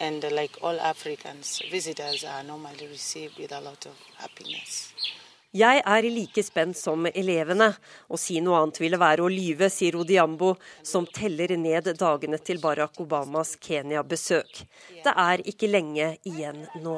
And 0.00 0.24
like 0.32 0.58
all 0.60 0.80
Africans, 0.80 1.62
visitors 1.70 2.24
are 2.24 2.42
normally 2.42 2.88
received 2.88 3.38
with 3.38 3.52
a 3.52 3.60
lot 3.60 3.86
of 3.86 3.94
happiness. 4.18 4.90
Jeg 5.52 5.82
er 5.84 6.06
like 6.08 6.40
spent 6.40 6.78
som 6.80 7.04
elevene. 7.10 7.66
Å 8.08 8.16
si 8.16 8.38
noe 8.40 8.62
annet 8.62 8.78
ville 8.80 8.96
være 8.96 9.20
å 9.20 9.28
lyve, 9.28 9.68
sier 9.68 9.98
Odiambo, 10.00 10.54
som 10.80 11.04
teller 11.04 11.52
ned 11.60 11.90
dagene 12.00 12.38
til 12.40 12.56
Barack 12.62 12.96
Obamas 13.04 13.58
Kenya-besøk. 13.60 14.62
Det 15.04 15.12
er 15.12 15.44
ikke 15.52 15.68
lenge 15.68 16.14
igjen 16.24 16.64
nå. 16.80 16.96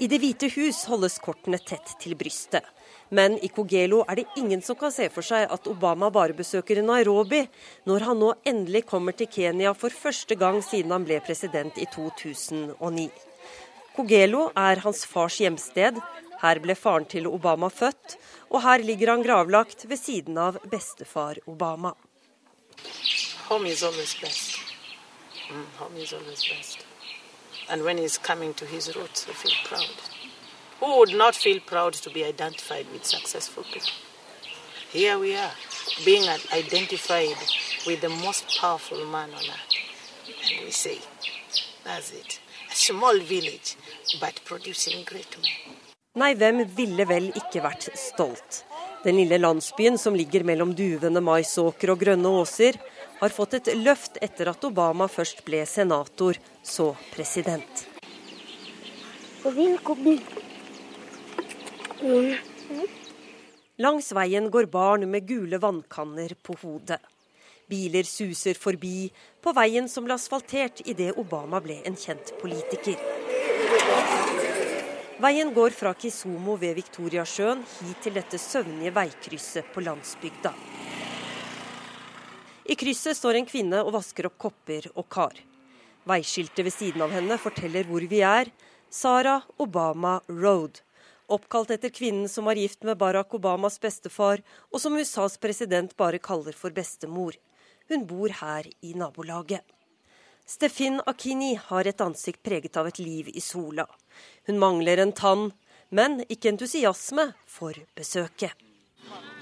I 0.00 0.08
Det 0.08 0.20
hvite 0.20 0.48
hus 0.56 0.82
holdes 0.88 1.20
kortene 1.20 1.60
tett 1.60 1.92
til 2.00 2.16
brystet. 2.16 2.64
Men 3.12 3.36
i 3.44 3.52
Kogelo 3.52 4.02
er 4.08 4.22
det 4.22 4.28
ingen 4.40 4.64
som 4.64 4.76
kan 4.80 4.92
se 4.92 5.10
for 5.12 5.24
seg 5.24 5.44
at 5.52 5.68
Obama 5.68 6.08
bare 6.08 6.32
besøker 6.36 6.80
Nairobi, 6.82 7.44
når 7.84 8.08
han 8.08 8.20
nå 8.20 8.34
endelig 8.48 8.86
kommer 8.88 9.12
til 9.12 9.28
Kenya 9.28 9.76
for 9.76 9.92
første 9.92 10.40
gang 10.40 10.64
siden 10.64 10.96
han 10.96 11.04
ble 11.04 11.20
president 11.20 11.76
i 11.76 11.84
2009. 11.92 13.10
Kogelo 13.96 14.50
er 14.56 14.80
hans 14.84 15.04
fars 15.08 15.38
hjemsted, 15.40 16.00
her 16.46 16.60
ble 16.64 16.74
faren 16.78 17.06
til 17.10 17.26
Obama 17.26 17.68
født, 17.72 18.16
og 18.50 18.62
her 18.62 18.84
ligger 18.88 19.12
han 19.12 19.24
gravlagt 19.26 19.86
ved 19.90 19.98
siden 20.00 20.38
av 20.38 20.58
bestefar 20.72 21.40
Obama. 21.46 21.94
Home 23.48 23.68
is 23.70 23.82
always 23.82 24.14
best. 24.20 24.58
Mm, 25.50 25.66
home 25.78 25.96
is 26.02 26.12
always 26.12 26.42
best. 26.48 26.86
And 27.68 27.82
when 27.82 27.98
he's 27.98 28.18
coming 28.18 28.54
to 28.54 28.64
his 28.64 28.94
roots, 28.96 29.26
we 29.26 29.34
feel 29.34 29.54
proud. 29.64 29.96
Who 30.80 30.98
would 30.98 31.14
not 31.14 31.34
feel 31.34 31.60
proud 31.60 31.94
to 31.94 32.10
be 32.10 32.24
identified 32.24 32.86
with 32.92 33.04
successful 33.04 33.64
people? 33.64 33.98
Here 34.92 35.18
we 35.18 35.34
are, 35.36 35.52
being 36.04 36.28
identified 36.52 37.36
with 37.86 38.00
the 38.00 38.08
most 38.08 38.58
powerful 38.60 39.04
man 39.06 39.30
on 39.30 39.44
earth. 39.56 39.74
And 40.50 40.64
we 40.64 40.70
say, 40.70 40.98
that's 41.84 42.12
it. 42.12 42.40
A 42.70 42.74
small 42.74 43.18
village, 43.18 43.76
but 44.20 44.40
producing 44.44 45.04
great 45.04 45.36
men. 45.38 45.76
Nei, 46.16 46.30
hvem 46.32 46.62
ville 46.72 47.04
vel 47.04 47.26
ikke 47.36 47.60
vært 47.60 47.90
stolt? 47.92 48.62
Den 49.04 49.18
lille 49.20 49.36
landsbyen 49.36 49.98
som 50.00 50.14
ligger 50.16 50.46
mellom 50.48 50.70
duvende 50.72 51.20
maisåker 51.20 51.92
og 51.92 52.00
grønne 52.00 52.30
åser, 52.40 52.78
har 53.20 53.32
fått 53.32 53.58
et 53.58 53.68
løft 53.76 54.16
etter 54.24 54.48
at 54.48 54.64
Obama 54.64 55.10
først 55.12 55.42
ble 55.44 55.60
senator, 55.68 56.38
så 56.64 56.94
president. 57.12 57.84
Langs 63.76 64.08
veien 64.16 64.48
går 64.50 64.70
barn 64.72 65.04
med 65.12 65.28
gule 65.28 65.60
vannkanner 65.60 66.32
på 66.40 66.56
hodet. 66.62 67.02
Biler 67.68 68.08
suser 68.08 68.56
forbi 68.56 69.10
på 69.44 69.52
veien 69.52 69.88
som 69.90 70.08
ble 70.08 70.16
asfaltert 70.16 70.80
idet 70.88 71.12
Obama 71.20 71.60
ble 71.60 71.82
en 71.84 71.98
kjent 71.98 72.32
politiker. 72.40 72.96
Veien 75.16 75.48
går 75.54 75.72
fra 75.72 75.94
Kisomo 75.96 76.58
ved 76.60 76.74
Viktoriasjøen 76.76 77.62
hit 77.78 78.02
til 78.04 78.12
dette 78.18 78.36
søvnige 78.36 78.90
veikrysset 78.92 79.70
på 79.72 79.80
landsbygda. 79.80 80.50
I 82.68 82.76
krysset 82.76 83.16
står 83.16 83.38
en 83.38 83.48
kvinne 83.48 83.80
og 83.80 83.94
vasker 83.94 84.28
opp 84.28 84.36
kopper 84.44 84.90
og 84.92 85.06
kar. 85.08 85.38
Veiskiltet 86.04 86.66
ved 86.66 86.74
siden 86.74 87.06
av 87.06 87.14
henne 87.16 87.38
forteller 87.40 87.88
hvor 87.88 88.04
vi 88.10 88.20
er. 88.28 88.50
Sara 88.92 89.38
Obama 89.56 90.18
Road. 90.28 90.82
Oppkalt 91.32 91.72
etter 91.72 91.94
kvinnen 91.96 92.28
som 92.28 92.44
var 92.44 92.60
gift 92.60 92.84
med 92.84 93.00
Barack 93.00 93.32
Obamas 93.38 93.80
bestefar, 93.80 94.44
og 94.68 94.82
som 94.84 95.00
USAs 95.00 95.40
president 95.40 95.96
bare 95.96 96.20
kaller 96.20 96.52
for 96.52 96.76
bestemor. 96.76 97.32
Hun 97.88 98.04
bor 98.04 98.36
her 98.42 98.68
i 98.84 98.92
nabolaget. 98.92 99.64
Stefin 100.46 101.00
Akini 101.10 101.56
har 101.58 101.88
et 101.90 102.00
ansikt 102.00 102.38
preget 102.46 102.76
av 102.78 102.86
et 102.86 103.00
liv 103.02 103.26
i 103.34 103.40
sola. 103.42 103.82
Hun 104.46 104.60
mangler 104.62 105.00
en 105.02 105.10
tann, 105.12 105.48
men 105.90 106.20
ikke 106.30 106.52
entusiasme 106.52 107.32
for 107.50 107.74
besøket. 107.98 108.54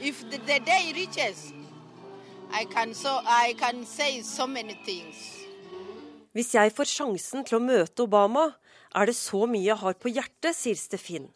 Reaches, 0.00 1.52
so, 2.96 3.20
so 4.24 4.46
Hvis 6.32 6.54
jeg 6.54 6.72
får 6.72 6.88
sjansen 6.88 7.44
til 7.44 7.58
å 7.58 7.60
møte 7.60 8.06
Obama, 8.08 8.46
er 8.96 9.06
det 9.06 9.16
så 9.18 9.44
mye 9.44 9.66
jeg 9.66 9.76
har 9.76 9.98
på 10.00 10.08
hjertet, 10.08 10.56
sier 10.56 10.78
Stefin. 10.78 11.28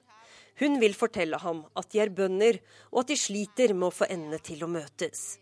Hun 0.58 0.80
vil 0.80 0.96
fortelle 0.96 1.36
ham 1.44 1.66
at 1.76 1.92
de 1.92 2.00
er 2.00 2.08
bønder, 2.08 2.58
og 2.90 3.04
at 3.04 3.12
de 3.12 3.20
sliter 3.20 3.76
med 3.76 3.90
å 3.90 3.94
få 4.00 4.08
endene 4.08 4.40
til 4.40 4.64
å 4.64 4.70
møtes. 4.72 5.36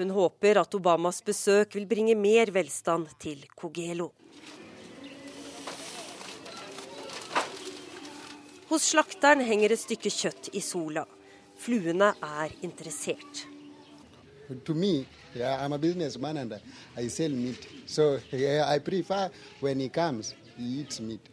Hun 0.00 0.10
håper 0.10 0.56
at 0.56 0.74
Obamas 0.74 1.18
besøk 1.20 1.74
vil 1.76 1.84
bringe 1.84 2.14
mer 2.16 2.48
velstand 2.54 3.10
til 3.20 3.42
Kogelo. 3.52 4.06
Hos 8.70 8.86
slakteren 8.94 9.44
henger 9.44 9.74
et 9.74 9.82
stykke 9.82 10.08
kjøtt 10.08 10.48
i 10.56 10.62
sola. 10.64 11.04
Fluene 11.60 12.14
er 12.16 12.54
interessert. 12.64 13.42
To 14.64 14.72
me, 14.72 15.04
yeah, 15.36 15.60
I'm 15.60 15.74
a 15.76 15.78
businessman 15.78 16.38
and 16.38 16.56
I 16.96 17.08
sell 17.08 17.36
meat. 17.36 17.68
So 17.84 18.18
yeah, 18.32 18.72
I 18.74 18.78
prefer 18.78 19.28
when 19.60 19.80
he 19.80 19.90
comes, 19.90 20.34
he 20.56 20.80
eats 20.80 21.00
meat. 21.00 21.28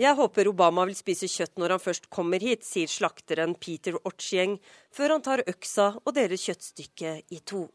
Jeg 0.00 0.16
håper 0.16 0.48
Obama 0.48 0.86
vil 0.88 0.96
spise 0.96 1.28
kjøtt 1.28 1.58
når 1.60 1.74
han 1.74 1.80
først 1.82 2.06
kommer 2.08 2.40
hit, 2.40 2.62
sier 2.64 2.88
slakteren 2.88 3.52
Peter 3.60 3.98
Ortsgjeng, 4.08 4.54
før 4.96 5.12
han 5.12 5.24
tar 5.26 5.42
øksa 5.44 5.90
og 6.00 6.14
deler 6.16 6.40
kjøttstykket 6.40 7.34
i 7.36 7.40
to. 7.44 7.66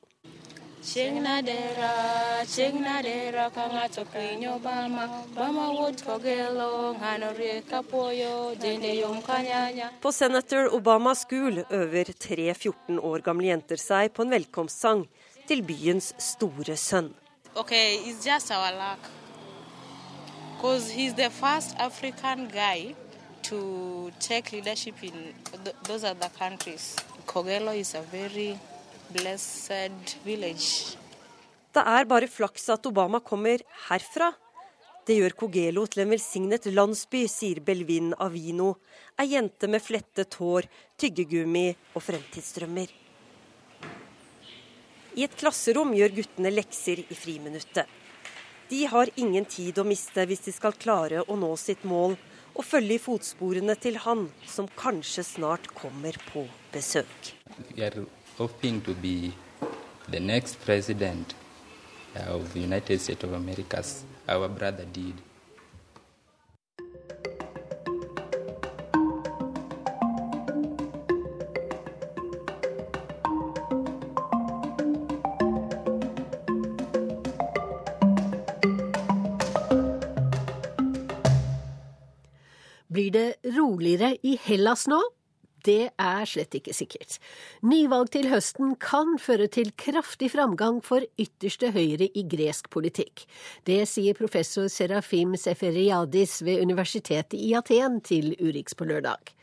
På 10.02 10.14
Senator 10.20 10.74
Obamas 10.80 11.22
School 11.28 11.62
øver 11.70 12.12
tre 12.26 12.48
14 12.54 13.04
år 13.12 13.26
gamle 13.28 13.52
jenter 13.52 13.82
seg 13.82 14.10
på 14.18 14.26
en 14.26 14.34
velkomstsang 14.34 15.06
til 15.46 15.62
byens 15.62 16.10
store 16.18 16.78
sønn. 16.78 17.14
Okay, 17.56 18.02
it's 18.10 18.26
just 18.26 18.52
our 18.52 18.74
luck. 18.74 19.25
Because 20.56 20.90
he's 20.90 21.14
the 21.14 21.30
first 21.30 21.76
African 21.78 22.48
guy 22.48 22.96
to 23.44 24.12
take 24.20 24.52
leadership 24.52 24.96
in 25.04 25.34
th 25.64 25.76
those 25.88 26.04
other 26.12 26.30
countries. 26.40 26.96
Kogelo 27.28 27.74
is 27.84 27.94
a 27.96 28.02
very 28.02 28.52
blessed 29.12 30.16
village. 30.24 30.98
Det 31.76 31.84
er 31.84 32.06
bare 32.06 32.28
flaks 32.28 32.70
at 32.70 32.86
Obama 32.86 33.20
kommer 33.20 33.60
herfra. 33.90 34.32
Det 35.06 35.18
gjør 35.20 35.36
Kogelo 35.42 35.86
til 35.86 36.02
en 36.06 36.14
velsignet 36.16 36.66
landsby, 36.66 37.26
sier 37.28 37.60
Belvin 37.60 38.14
Avino, 38.18 38.72
ei 39.20 39.36
jente 39.36 39.68
med 39.68 39.84
flettet 39.84 40.34
hår, 40.40 40.66
tyggegummi 40.98 41.68
og 41.94 42.02
fremtidsdrømmer. 42.02 42.88
I 45.20 45.28
et 45.28 45.38
klasserom 45.38 45.94
gjør 45.94 46.16
guttene 46.16 46.50
lekser 46.56 47.04
i 47.06 47.16
friminuttet. 47.16 47.86
De 48.70 48.86
har 48.90 49.10
ingen 49.16 49.46
tid 49.46 49.78
å 49.78 49.86
miste 49.86 50.24
hvis 50.26 50.42
de 50.48 50.54
skal 50.56 50.74
klare 50.74 51.22
å 51.22 51.36
nå 51.38 51.52
sitt 51.62 51.84
mål 51.86 52.16
og 52.56 52.64
følge 52.66 52.96
i 52.96 53.02
fotsporene 53.04 53.76
til 53.78 54.00
han 54.06 54.26
som 54.50 54.70
kanskje 54.80 55.26
snart 55.28 55.68
kommer 55.78 56.18
på 56.32 56.48
besøk. 56.74 57.34
We 57.76 57.86
are 57.86 58.06
hoping 58.38 58.82
to 58.88 58.96
be 59.04 59.34
the 60.10 60.20
next 60.20 60.60
president 60.66 61.36
of 62.28 62.54
the 62.54 62.60
United 62.60 63.02
States 63.02 63.24
of 63.24 63.34
America, 63.34 63.84
our 64.28 64.50
brother 64.50 64.86
did. 64.86 65.25
Roligere 83.96 84.18
i 84.24 84.38
Hellas 84.44 84.88
nå? 84.88 85.02
Det 85.66 85.90
er 85.98 86.26
slett 86.30 86.54
ikke 86.54 86.74
sikkert. 86.74 87.18
Nyvalg 87.66 88.12
til 88.14 88.28
høsten 88.30 88.76
kan 88.78 89.18
føre 89.18 89.48
til 89.50 89.72
kraftig 89.74 90.30
framgang 90.36 90.84
for 90.84 91.02
ytterste 91.18 91.72
høyre 91.74 92.06
i 92.14 92.24
gresk 92.30 92.70
politikk. 92.70 93.26
Det 93.66 93.88
sier 93.88 94.14
professor 94.14 94.68
Serafim 94.70 95.34
Seferiadis 95.36 96.44
ved 96.46 96.62
Universitetet 96.62 97.34
i 97.40 97.56
Aten 97.56 98.02
til 98.02 98.36
Urix 98.38 98.76
på 98.78 98.86
lørdag. 98.86 99.34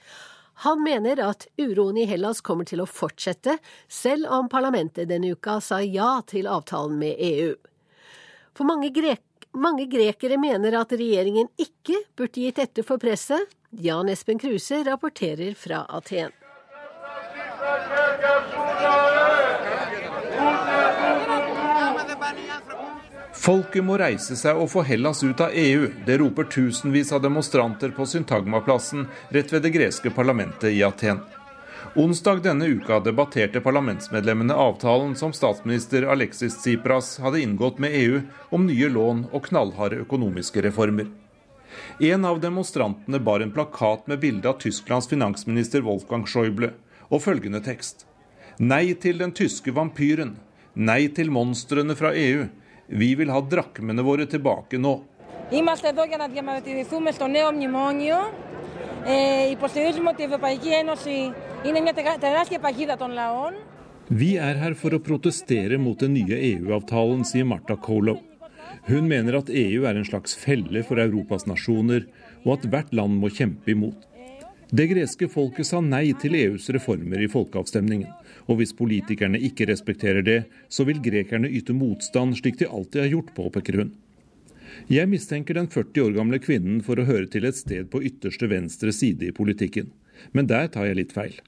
Han 0.63 0.85
mener 0.85 1.19
at 1.27 1.49
uroen 1.59 1.99
i 1.99 2.07
Hellas 2.07 2.41
kommer 2.41 2.65
til 2.65 2.85
å 2.85 2.87
fortsette, 2.87 3.57
selv 3.89 4.31
om 4.31 4.49
parlamentet 4.53 5.09
denne 5.11 5.33
uka 5.33 5.59
sa 5.61 5.81
ja 5.83 6.21
til 6.23 6.47
avtalen 6.47 7.01
med 7.01 7.19
EU. 7.19 7.57
For 8.55 8.69
mange, 8.69 8.93
grek 8.95 9.27
mange 9.53 9.89
grekere 9.91 10.39
mener 10.41 10.79
at 10.79 10.95
regjeringen 10.97 11.51
ikke 11.61 11.99
burde 12.17 12.47
gitt 12.47 12.61
etter 12.63 12.87
for 12.87 13.03
presset. 13.03 13.43
Jan 13.75 14.09
Espen 14.09 14.39
Kruse 14.39 14.85
rapporterer 14.85 15.55
fra 15.55 15.85
Aten. 15.89 16.31
Folket 23.33 23.85
må 23.85 23.97
reise 23.97 24.37
seg 24.37 24.61
og 24.61 24.69
få 24.75 24.85
Hellas 24.85 25.23
ut 25.25 25.41
av 25.41 25.57
EU. 25.57 25.89
Det 26.05 26.19
roper 26.21 26.51
tusenvis 26.53 27.15
av 27.17 27.25
demonstranter 27.25 27.97
på 27.97 28.05
Syntagmaplassen 28.07 29.09
rett 29.33 29.53
ved 29.53 29.65
det 29.65 29.73
greske 29.73 30.13
parlamentet 30.13 30.69
i 30.69 30.85
Aten. 30.85 31.25
Onsdag 31.97 32.45
denne 32.45 32.69
uka 32.69 33.01
debatterte 33.01 33.65
parlamentsmedlemmene 33.65 34.53
avtalen 34.53 35.17
som 35.17 35.33
statsminister 35.33 36.05
Alexis 36.13 36.61
Tsipras 36.61 37.17
hadde 37.25 37.41
inngått 37.41 37.81
med 37.81 37.97
EU 38.05 38.21
om 38.51 38.69
nye 38.69 38.93
lån 38.93 39.31
og 39.33 39.49
knallharde 39.49 40.05
økonomiske 40.05 40.69
reformer. 40.69 41.09
En 42.00 42.26
av 42.26 42.40
demonstrantene 42.40 43.20
bar 43.20 43.42
en 43.42 43.52
plakat 43.52 44.08
med 44.08 44.20
bilde 44.20 44.50
av 44.50 44.60
Tysklands 44.62 45.08
finansminister 45.08 45.82
Wolfgang 45.82 46.26
Schäuble 46.26 46.74
og 47.10 47.24
følgende 47.24 47.62
tekst. 47.66 48.06
Nei 48.60 48.94
til 48.94 49.20
den 49.22 49.34
tyske 49.38 49.74
vampyren. 49.74 50.38
Nei 50.76 51.08
til 51.14 51.30
monstrene 51.34 51.96
fra 51.98 52.14
EU. 52.14 52.48
Vi 52.88 53.14
vil 53.20 53.32
ha 53.34 53.42
drakmene 53.42 54.06
våre 54.06 54.26
tilbake 54.26 54.78
nå. 54.78 54.98
Είμαστε 55.52 55.88
εδώ 55.88 56.04
για 56.06 56.18
να 56.18 56.28
διαμαρτυρηθούμε 56.28 57.12
στο 57.12 57.28
νέο 57.28 57.52
μνημόνιο. 57.52 58.16
Ε, 59.06 59.50
υποστηρίζουμε 59.52 60.10
ότι 60.10 60.22
η 60.22 60.26
Ευρωπαϊκή 60.26 60.70
Ένωση 60.70 61.34
είναι 61.66 61.80
μια 61.80 61.94
τεράστια 62.20 62.60
παγίδα 62.60 62.98
των 62.98 63.12
λαών. 63.12 63.54
Vi 64.10 64.38
er 64.38 64.56
her 64.56 64.74
for 64.82 64.94
å 64.96 65.04
protestere 65.04 65.78
mot 65.78 66.00
den 66.00 66.14
nye 66.16 66.38
EU-avtalen, 66.54 67.26
sier 67.28 67.44
Marta 67.44 67.76
Kolo. 67.76 68.16
Hun 68.88 69.08
mener 69.10 69.40
at 69.40 69.50
EU 69.50 69.86
er 69.88 69.98
en 69.98 70.08
slags 70.08 70.36
felle 70.38 70.84
for 70.88 71.02
Europas 71.02 71.48
nasjoner, 71.50 72.06
og 72.46 72.58
at 72.58 72.70
hvert 72.72 72.94
land 72.96 73.20
må 73.22 73.32
kjempe 73.34 73.74
imot. 73.74 74.08
Det 74.68 74.90
greske 74.92 75.30
folket 75.32 75.68
sa 75.70 75.80
nei 75.80 76.12
til 76.20 76.36
EUs 76.36 76.68
reformer 76.76 77.22
i 77.24 77.30
folkeavstemningen. 77.32 78.10
Og 78.52 78.60
hvis 78.60 78.76
politikerne 78.76 79.40
ikke 79.40 79.68
respekterer 79.70 80.26
det, 80.28 80.42
så 80.68 80.84
vil 80.88 81.00
grekerne 81.04 81.48
yte 81.48 81.76
motstand, 81.76 82.36
slik 82.40 82.60
de 82.60 82.68
alltid 82.68 83.06
har 83.06 83.14
gjort, 83.14 83.32
påpeker 83.36 83.80
hun. 83.80 83.94
Jeg 84.92 85.08
mistenker 85.10 85.56
den 85.56 85.72
40 85.72 86.04
år 86.04 86.18
gamle 86.20 86.40
kvinnen 86.44 86.82
for 86.84 87.00
å 87.00 87.08
høre 87.08 87.28
til 87.32 87.48
et 87.48 87.56
sted 87.56 87.88
på 87.92 88.04
ytterste 88.12 88.52
venstre 88.52 88.92
side 88.96 89.30
i 89.30 89.36
politikken. 89.36 89.94
Men 90.36 90.52
der 90.52 90.68
tar 90.74 90.88
jeg 90.90 91.00
litt 91.00 91.16
feil. 91.16 91.40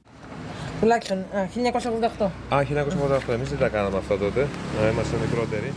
Τουλάχιστον 0.80 1.18
1988. 1.34 2.32
Α, 2.50 2.60
1988. 2.62 3.34
Εμείς 3.34 3.50
δεν 3.50 3.60
τα 3.60 3.70
κάναμε 3.70 3.98
αυτό 3.98 4.18
τότε. 4.18 4.48
Είμαστε 4.92 5.18
μικρότεροι. 5.18 5.72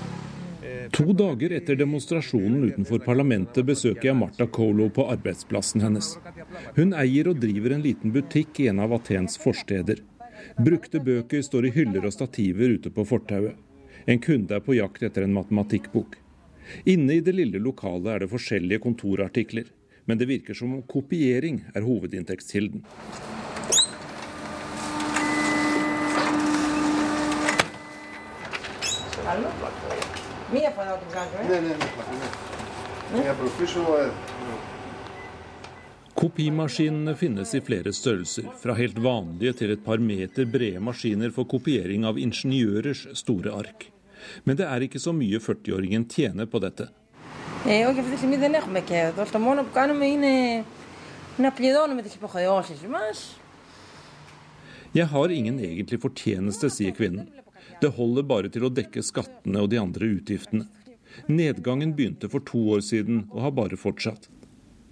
To 0.91 1.13
dager 1.13 1.51
etter 1.51 1.75
demonstrasjonen 1.75 2.63
utenfor 2.63 2.99
parlamentet 3.03 3.65
besøker 3.65 4.09
jeg 4.09 4.17
Marta 4.17 4.45
Kolo 4.47 4.87
på 4.93 5.07
arbeidsplassen 5.11 5.83
hennes. 5.83 6.13
Hun 6.77 6.93
eier 6.95 7.27
og 7.31 7.41
driver 7.41 7.75
en 7.75 7.83
liten 7.83 8.13
butikk 8.15 8.61
i 8.63 8.69
en 8.71 8.79
av 8.83 8.93
Athens 8.95 9.35
forsteder. 9.41 9.99
Brukte 10.63 11.01
bøker 11.03 11.43
står 11.43 11.67
i 11.67 11.73
hyller 11.75 12.07
og 12.07 12.15
stativer 12.15 12.77
ute 12.77 12.93
på 12.93 13.05
fortauet. 13.09 13.57
En 14.07 14.21
kunde 14.23 14.55
er 14.55 14.63
på 14.63 14.77
jakt 14.77 15.03
etter 15.03 15.25
en 15.25 15.35
matematikkbok. 15.35 16.15
Inne 16.87 17.17
i 17.17 17.23
det 17.23 17.35
lille 17.35 17.59
lokalet 17.59 18.13
er 18.13 18.23
det 18.23 18.31
forskjellige 18.31 18.83
kontorartikler, 18.83 19.67
men 20.05 20.19
det 20.19 20.29
virker 20.29 20.55
som 20.55 20.77
om 20.77 20.85
kopiering 20.87 21.65
er 21.75 21.83
hovedinntektskilden. 21.83 22.85
Μία 30.52 30.70
φορά 30.76 30.90
το 31.02 31.06
κάνω, 31.14 31.48
Ναι, 31.48 31.58
ναι, 31.60 31.74
ναι. 31.74 33.20
Μια 33.20 33.32
προφήσω. 33.32 33.80
Kopimaskinene 36.14 37.14
finnes 37.16 37.54
i 37.54 37.60
flere 37.60 37.92
størrelser, 37.92 38.44
fra 38.62 38.74
helt 38.74 38.98
vanlige 39.02 39.52
til 39.52 39.70
et 39.74 39.80
par 39.84 39.98
meter 39.98 40.44
brede 40.44 40.80
maskiner 40.80 41.30
for 41.30 41.44
kopiering 41.44 42.04
av 42.04 42.18
ingeniørers 42.18 43.06
store 43.14 43.50
ark. 43.50 43.88
Men 44.44 44.56
det 44.56 44.66
er 44.66 44.84
ikke 44.86 45.00
så 45.02 45.12
mye 45.12 45.40
40-åringen 45.42 46.04
tjener 46.08 46.46
på 46.46 46.58
dette. 46.58 46.88
Ε, 47.66 47.84
όχι, 47.86 47.98
αυτή 47.98 48.10
τη 48.10 48.16
στιγμή 48.16 48.36
δεν 48.36 48.54
έχουμε 48.54 48.80
κέρδος. 48.80 49.30
Το 49.30 49.38
μόνο 49.38 49.62
που 49.62 49.68
κάνουμε 49.72 50.06
είναι 50.06 50.64
να 51.36 51.52
πληρώνουμε 51.52 52.02
τις 52.02 52.14
υποχρεώσεις 52.14 52.80
μας. 52.80 53.36
Jeg 54.94 55.06
har 55.06 55.28
ingen 55.30 55.58
egentlig 55.58 56.00
fortjeneste, 56.00 56.70
sier 56.70 56.92
kvinnen. 56.98 57.28
Det 57.81 57.93
holder 57.93 58.25
bare 58.25 58.49
til 58.49 58.65
å 58.65 58.73
dekke 58.73 59.03
skattene 59.05 59.61
og 59.61 59.69
de 59.69 59.77
andre 59.81 60.09
utgiftene. 60.17 60.65
Nedgangen 61.29 61.93
begynte 61.97 62.29
for 62.29 62.41
to 62.45 62.59
år 62.73 62.81
siden 62.85 63.27
og 63.29 63.43
har 63.45 63.53
bare 63.57 63.77
fortsatt. 63.77 64.27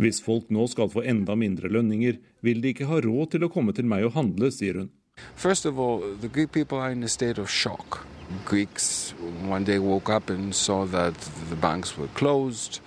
Hvis 0.02 0.22
folk 0.22 0.52
nå 0.52 0.68
skal 0.68 0.92
få 0.92 1.06
enda 1.08 1.38
mindre 1.40 1.72
lønninger, 1.72 2.20
vil 2.46 2.62
de 2.62 2.74
ikke 2.74 2.90
ha 2.90 3.00
råd 3.02 3.32
til 3.34 3.48
å 3.48 3.52
komme 3.52 3.74
til 3.74 3.88
meg 3.90 4.06
og 4.10 4.18
handle, 4.18 4.52
sier 4.52 4.82
hun. 4.82 4.92
First 5.36 5.66
of 5.66 5.80
all, 5.80 6.02
the 6.22 6.28
Greek 6.28 6.52
people 6.52 6.78
are 6.78 6.92
in 6.92 7.04
a 7.04 7.08
state 7.08 7.40
of 7.40 7.50
shock. 7.50 8.06
Greeks 8.46 9.14
one 9.48 9.64
day 9.64 9.80
woke 9.80 10.10
up 10.10 10.30
and 10.30 10.54
saw 10.54 10.86
that 10.86 11.14
the 11.50 11.56
banks 11.56 11.98
were 11.98 12.10
closed. 12.14 12.82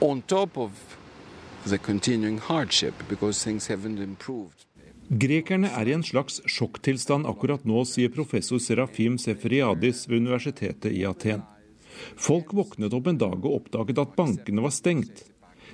On 0.00 0.22
top 0.22 0.58
of 0.58 0.98
the 1.64 1.78
continuing 1.78 2.38
hardship 2.38 2.94
because 3.08 3.44
things 3.44 3.68
haven't 3.68 3.98
improved. 3.98 4.66
Grekerne 5.10 5.66
er 5.74 5.88
i 5.90 5.94
en 5.96 6.04
slags 6.06 6.36
sjokktilstand 6.46 7.26
akkurat 7.26 7.64
nå, 7.66 7.80
sier 7.82 8.12
professor 8.14 8.60
Serafim 8.62 9.16
Seferiadis 9.18 10.04
ved 10.06 10.20
universitetet 10.22 10.92
i 10.94 11.02
Aten. 11.02 11.42
Folk 12.14 12.52
våknet 12.54 12.94
opp 12.94 13.08
en 13.10 13.18
dag 13.18 13.34
og 13.40 13.56
oppdaget 13.56 13.98
at 13.98 14.12
bankene 14.14 14.62
var 14.62 14.70
stengt. 14.70 15.24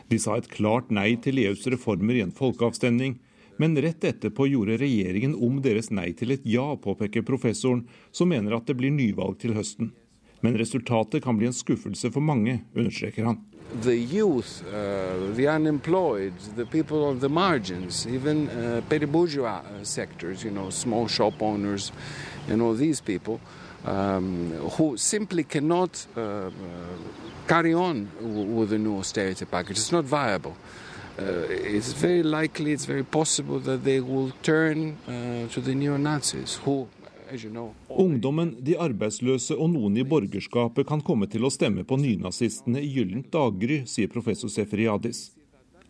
De 0.09 0.17
sa 0.17 0.39
et 0.39 0.49
klart 0.49 0.89
nei 0.89 1.19
til 1.21 1.43
EUs 1.43 1.67
reformer 1.69 2.17
i 2.17 2.23
en 2.25 2.33
folkeavstemning, 2.33 3.19
men 3.61 3.77
rett 3.85 4.09
etterpå 4.09 4.49
gjorde 4.49 4.81
regjeringen 4.81 5.37
om 5.37 5.61
deres 5.61 5.93
nei 5.93 6.15
til 6.17 6.33
et 6.33 6.49
ja, 6.49 6.71
påpeker 6.81 7.27
professoren, 7.29 7.85
som 8.17 8.33
mener 8.33 8.57
at 8.57 8.65
det 8.71 8.79
blir 8.81 8.95
nyvalg 8.95 9.37
til 9.45 9.53
høsten. 9.59 9.93
Men 10.41 10.57
resultatet 10.57 11.21
kan 11.25 11.37
bli 11.37 11.51
en 11.51 11.61
skuffelse 11.61 12.09
for 12.09 12.25
mange, 12.25 12.63
understreker 12.73 13.29
han. 13.29 13.43
The 13.75 13.97
youth, 13.97 14.65
uh, 14.69 15.33
the 15.35 15.49
unemployed, 15.49 16.33
the 16.57 16.67
people 16.67 17.05
on 17.05 17.19
the 17.19 17.29
margins, 17.29 18.07
even 18.07 18.49
uh, 18.49 18.81
petty 18.89 19.07
bourgeois 19.07 19.61
uh, 19.61 19.85
sectors, 19.85 20.45
you 20.45 20.51
know, 20.51 20.71
small 20.71 21.09
shop 21.09 21.43
owners, 21.43 21.93
and 22.49 22.63
all 22.63 22.75
these 22.75 23.01
people 23.01 23.41
um, 23.85 24.53
who 24.77 24.97
simply 24.97 25.45
cannot 25.45 26.07
uh, 26.17 26.21
uh, 26.21 26.51
carry 27.47 27.75
on 27.75 28.09
with 28.57 28.71
the 28.71 28.79
new 28.79 28.99
austerity 28.99 29.45
package. 29.45 29.79
It's 29.79 29.93
not 29.93 30.05
viable. 30.05 30.57
Uh, 31.19 31.47
it's 31.49 31.93
very 31.93 32.23
likely, 32.23 32.73
it's 32.73 32.85
very 32.85 33.05
possible 33.05 33.59
that 33.61 33.85
they 33.85 34.01
will 34.01 34.33
turn 34.43 34.99
to 35.07 35.61
the 35.61 35.75
neo 35.75 35.97
Nazis 35.97 36.57
who 36.65 36.87
Ungdommen, 37.89 38.53
de 38.63 38.77
arbeidsløse 38.79 39.57
og 39.57 39.73
noen 39.73 39.97
i 39.99 40.05
borgerskapet 40.07 40.87
kan 40.87 41.03
komme 41.03 41.27
til 41.31 41.47
å 41.47 41.51
stemme 41.51 41.83
på 41.85 41.99
nynazistene 41.99 42.83
i 42.83 42.91
gyllent 42.93 43.33
daggry, 43.35 43.83
sier 43.87 44.13
professor 44.13 44.53
Seferiadis. 44.53 45.33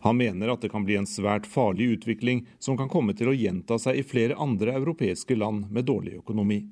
Han 0.05 0.17
mener 0.17 0.53
at 0.53 0.61
det 0.61 0.71
kan 0.71 0.85
bli 0.85 0.97
en 0.97 1.09
svært 1.09 1.47
farlig 1.49 1.91
utvikling 1.97 2.45
som 2.59 2.77
kan 2.77 2.89
komme 2.89 3.13
til 3.17 3.31
å 3.31 3.35
gjenta 3.37 3.77
seg 3.81 3.99
i 3.99 4.05
flere 4.05 4.37
andre 4.37 4.77
europeiske 4.77 5.37
land 5.37 5.71
med 5.73 5.85
dårlig 5.89 6.17
økonomi. 6.21 6.63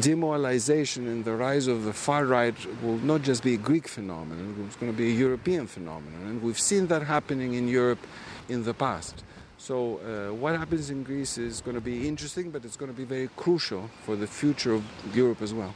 Demoralization 0.00 1.06
and 1.06 1.24
the 1.24 1.36
rise 1.36 1.68
of 1.68 1.84
the 1.84 1.92
far 1.92 2.24
right 2.26 2.56
will 2.82 2.98
not 3.04 3.22
just 3.22 3.44
be 3.44 3.54
a 3.54 3.56
Greek 3.56 3.86
phenomenon, 3.86 4.54
it's 4.66 4.76
going 4.76 4.90
to 4.90 4.96
be 4.96 5.10
a 5.10 5.14
European 5.14 5.66
phenomenon. 5.66 6.26
And 6.26 6.42
we've 6.42 6.58
seen 6.58 6.88
that 6.88 7.02
happening 7.02 7.54
in 7.54 7.68
Europe 7.68 8.00
in 8.48 8.64
the 8.64 8.74
past. 8.74 9.24
So 9.64 9.76
uh, 9.76 10.34
what 10.34 10.58
happens 10.58 10.90
in 10.90 11.02
Greece 11.04 11.38
is 11.38 11.62
going 11.62 11.74
to 11.74 11.80
be 11.80 12.06
interesting, 12.06 12.50
but 12.50 12.66
it's 12.66 12.76
going 12.76 12.92
to 12.92 12.96
be 12.96 13.06
very 13.06 13.30
crucial 13.34 13.88
for 14.04 14.14
the 14.14 14.26
future 14.26 14.74
of 14.74 14.82
Europe 15.14 15.40
as 15.40 15.54
well. 15.54 15.72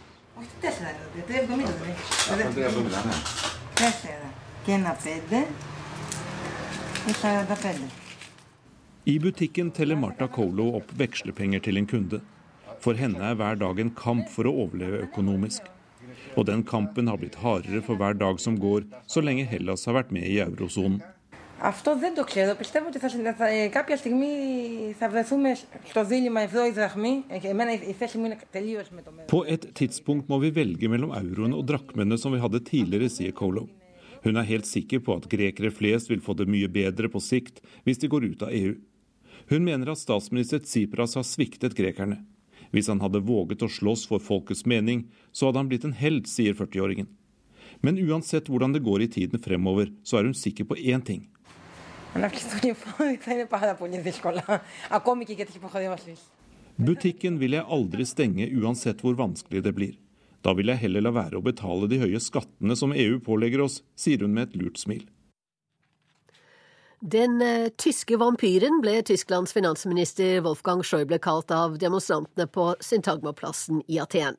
I 9.06 9.18
butikken 9.18 9.70
teller 9.70 9.96
Marta 9.96 10.28
Kolo 10.28 10.76
opp 10.76 10.92
vekslepenger 10.92 11.60
til 11.60 11.76
en 11.76 11.86
kunde. 11.86 12.20
For 12.84 12.92
henne 12.92 13.24
er 13.24 13.34
hver 13.40 13.56
dag 13.56 13.80
en 13.80 13.96
kamp 13.96 14.28
for 14.28 14.44
å 14.44 14.52
overleve 14.66 15.06
økonomisk. 15.08 15.62
Og 16.36 16.44
den 16.44 16.62
kampen 16.62 17.08
har 17.08 17.16
blitt 17.16 17.40
hardere 17.40 17.80
for 17.80 17.96
hver 17.96 18.20
dag 18.20 18.36
som 18.40 18.60
går, 18.60 18.84
så 19.08 19.24
lenge 19.24 19.48
Hellas 19.48 19.88
har 19.88 19.96
vært 19.96 20.12
med 20.12 20.28
i 20.28 20.42
eurosonen. 20.44 21.00
Αυτό 21.65 21.99
δεν 21.99 22.15
το 22.15 22.23
ξέρω. 22.23 22.55
Πιστεύω 22.55 22.87
ότι 22.87 22.99
θα, 22.99 23.09
θα, 23.37 23.45
κάποια 23.71 23.97
στιγμή 23.97 24.27
θα 24.99 25.09
βρεθούμε 25.09 25.57
στο 25.83 26.05
δίλημα 26.05 26.41
ευρώ 26.41 26.65
ή 26.65 26.71
δραχμή. 26.71 27.23
Εμένα 27.41 27.71
η 27.73 27.93
θέση 27.99 28.17
μου 28.17 28.25
είναι 28.25 28.37
τελείω 28.51 28.81
με 28.91 29.01
το 29.01 29.11
μέλλον. 29.11 29.25
På 29.31 29.53
et 29.53 29.65
tidspunkt 29.79 30.27
må 30.27 30.37
vi 30.39 30.49
velge 30.59 30.87
mellom 30.87 31.11
euroen 31.21 31.53
og 31.53 31.63
drakmene 31.71 32.17
som 32.17 32.33
vi 32.33 32.39
hadde 32.43 32.59
tidligere, 32.71 33.09
sier 33.09 33.31
Kolo. 33.31 33.67
Hun 34.23 34.35
er 34.35 34.49
helt 34.53 34.67
sikker 34.67 34.99
på 35.05 35.15
at 35.17 35.29
grekere 35.33 35.71
flest 35.71 36.09
vil 36.11 36.21
få 36.27 36.33
det 36.39 36.47
mye 36.53 36.67
bedre 36.67 37.07
på 37.13 37.19
sikt 37.31 37.63
hvis 37.83 37.99
de 38.01 38.11
går 38.13 38.27
ut 38.31 38.43
av 38.45 38.51
EU. 38.51 38.75
Hun 39.51 39.63
mener 39.69 39.91
at 39.91 40.03
statsminister 40.03 40.59
Tsipras 40.59 41.15
har 41.15 41.25
sviktet 41.27 41.75
grekerne. 41.79 42.23
Hvis 42.73 42.89
han 42.91 43.01
hadde 43.03 43.23
våget 43.31 43.63
å 43.63 43.69
slåss 43.69 44.07
for 44.09 44.23
folkets 44.23 44.65
mening, 44.65 45.05
så 45.31 45.47
hadde 45.47 45.61
han 45.61 45.69
blitt 45.71 45.85
en 45.87 45.99
helt, 46.03 46.27
sier 46.27 46.55
40-åringen. 46.57 47.07
Men 47.83 47.99
uansett 47.99 48.49
hvordan 48.49 48.73
det 48.73 48.85
går 48.87 49.03
i 49.03 49.11
tiden 49.11 49.43
fremover, 49.43 49.91
så 50.07 50.19
er 50.19 50.29
hun 50.29 50.37
sikker 50.37 50.65
på 50.69 50.79
én 50.79 51.03
ting. 51.03 51.27
Butikken 56.78 57.38
vil 57.40 57.56
jeg 57.56 57.66
aldri 57.66 58.04
stenge 58.06 58.46
uansett 58.54 59.00
hvor 59.02 59.16
vanskelig 59.18 59.64
det 59.66 59.74
blir. 59.74 59.94
Da 60.46 60.54
vil 60.54 60.70
jeg 60.70 60.82
heller 60.84 61.02
la 61.02 61.12
være 61.14 61.38
å 61.38 61.44
betale 61.44 61.88
de 61.90 61.98
høye 61.98 62.20
skattene 62.22 62.76
som 62.78 62.94
EU 62.94 63.18
pålegger 63.24 63.64
oss, 63.64 63.80
sier 63.98 64.22
hun 64.22 64.34
med 64.36 64.50
et 64.50 64.60
lurt 64.60 64.78
smil. 64.78 65.06
Den 66.98 67.38
uh, 67.42 67.68
tyske 67.78 68.18
vampyren 68.18 68.80
ble 68.82 68.96
Tysklands 69.06 69.54
finansminister 69.54 70.40
Wolfgang 70.42 70.82
Schäuble 70.82 71.20
kalt 71.22 71.52
av 71.54 71.76
demonstrantene 71.78 72.48
på 72.50 72.72
Syntagmaplassen 72.82 73.84
i 73.86 74.00
Aten. 74.02 74.38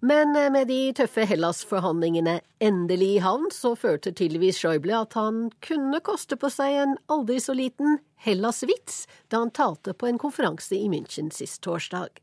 Men 0.00 0.36
eh, 0.36 0.50
med 0.52 0.68
de 0.68 0.92
tøffe 0.96 1.24
Hellas-forhandlingene 1.24 2.40
endelig 2.60 3.08
i 3.16 3.22
havn, 3.24 3.48
så 3.52 3.74
førte 3.76 4.12
tydeligvis 4.12 4.58
Schäuble 4.60 4.96
at 4.98 5.16
han 5.18 5.48
kunne 5.64 6.00
koste 6.04 6.36
på 6.36 6.50
seg 6.52 6.80
en 6.82 6.96
aldri 7.12 7.38
så 7.40 7.56
liten 7.56 7.98
Hellas-vits 8.24 9.04
da 9.32 9.44
han 9.44 9.54
talte 9.54 9.94
på 9.94 10.10
en 10.10 10.20
konferanse 10.20 10.76
i 10.76 10.88
München 10.92 11.30
sist 11.32 11.62
torsdag. 11.62 12.20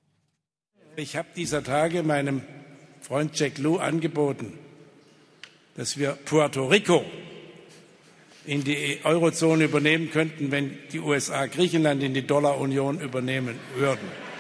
Ich 0.98 1.16
habe 1.16 1.30
dieser 1.36 1.64
Tage 1.64 2.04
meinem 2.04 2.42
Freund 3.02 3.40
Jack 3.40 3.58
Lew 3.58 3.80
angeboten, 3.80 4.58
dass 5.76 5.98
wir 5.98 6.18
Puerto 6.26 6.68
Rico 6.68 7.04
in 8.46 8.64
die 8.64 9.00
Eurozone 9.04 9.66
übernehmen 9.66 10.12
könnten, 10.12 10.52
wenn 10.52 10.78
die 10.92 11.00
USA 11.00 11.46
Griechenland 11.46 12.04
in 12.04 12.14
die 12.14 12.28
Dollarunion 12.28 13.00
übernehmen 13.00 13.60
würden. 13.76 14.31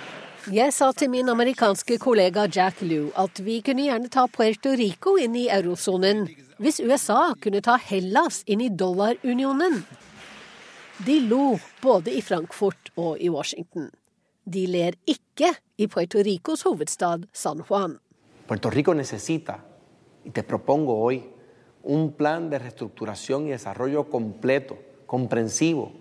Jeg 0.49 0.73
sa 0.73 0.87
til 0.97 1.11
min 1.13 1.27
amerikanske 1.29 1.99
kollega 2.01 2.47
Jack 2.49 2.79
Lew 2.81 3.11
at 3.21 3.37
vi 3.45 3.59
kunne 3.61 3.83
gjerne 3.85 4.09
ta 4.09 4.23
Puerto 4.25 4.71
Rico 4.73 5.13
inn 5.21 5.35
i 5.37 5.43
eurosonen 5.53 6.23
hvis 6.57 6.79
USA 6.81 7.35
kunne 7.37 7.61
ta 7.61 7.75
Hellas 7.77 8.39
inn 8.49 8.63
i 8.65 8.71
dollarunionen. 8.73 9.83
De 11.05 11.19
lo 11.29 11.59
både 11.83 12.15
i 12.17 12.23
Frankfurt 12.25 12.89
og 12.95 13.21
i 13.21 13.29
Washington. 13.29 13.91
De 14.41 14.65
ler 14.65 14.97
ikke 15.05 15.51
i 15.77 15.85
Puerto 15.85 16.25
Ricos 16.25 16.65
hovedstad 16.65 17.29
San 17.33 17.61
Juan. 17.61 17.99
Puerto 18.47 18.73
Rico 18.73 18.95
necesita, 18.95 19.59
y 20.25 20.31
te 20.31 20.41
propongo 20.41 20.97
hoy, 21.03 21.21
un 21.83 22.13
plan 22.13 22.49
de 22.49 22.57
reestructuración 22.57 23.45
y 23.45 23.51
desarrollo 23.51 24.09
completo, 24.09 24.79
comprensivo, 25.05 26.00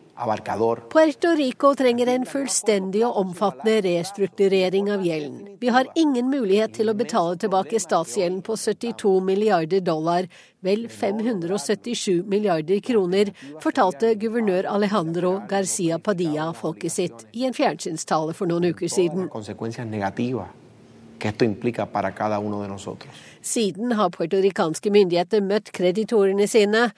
Puerto 0.90 1.28
Rico 1.37 1.74
trenger 1.74 2.11
en 2.12 2.26
fullstendig 2.28 3.00
og 3.06 3.16
omfattende 3.22 3.78
restrukturering 3.87 4.90
av 4.92 5.04
gjelden. 5.06 5.56
Vi 5.61 5.68
har 5.72 5.88
ingen 5.96 6.28
mulighet 6.28 6.74
til 6.76 6.92
å 6.92 6.96
betale 6.96 7.38
tilbake 7.40 7.80
statsgjelden 7.80 8.42
på 8.44 8.56
72 8.61 9.14
milliarder 9.24 9.80
dollar, 9.80 10.28
vel 10.61 10.87
577 10.92 12.26
milliarder 12.28 12.83
kroner, 12.85 13.33
fortalte 13.64 14.12
guvernør 14.20 14.68
Alejandro 14.68 15.38
Garcia 15.48 15.98
Padilla 15.98 16.50
folket 16.52 16.92
sitt 16.92 17.24
i 17.33 17.46
en 17.48 17.56
fjernsynstale 17.56 18.37
for 18.37 18.50
noen 18.50 18.74
uker 18.74 18.92
siden. 18.92 19.30
Siden 23.40 23.96
har 23.96 24.12
puertorikanske 24.14 24.92
myndigheter 24.92 25.40
møtt 25.44 25.72
kreditorene 25.76 26.48
sine 26.48 26.90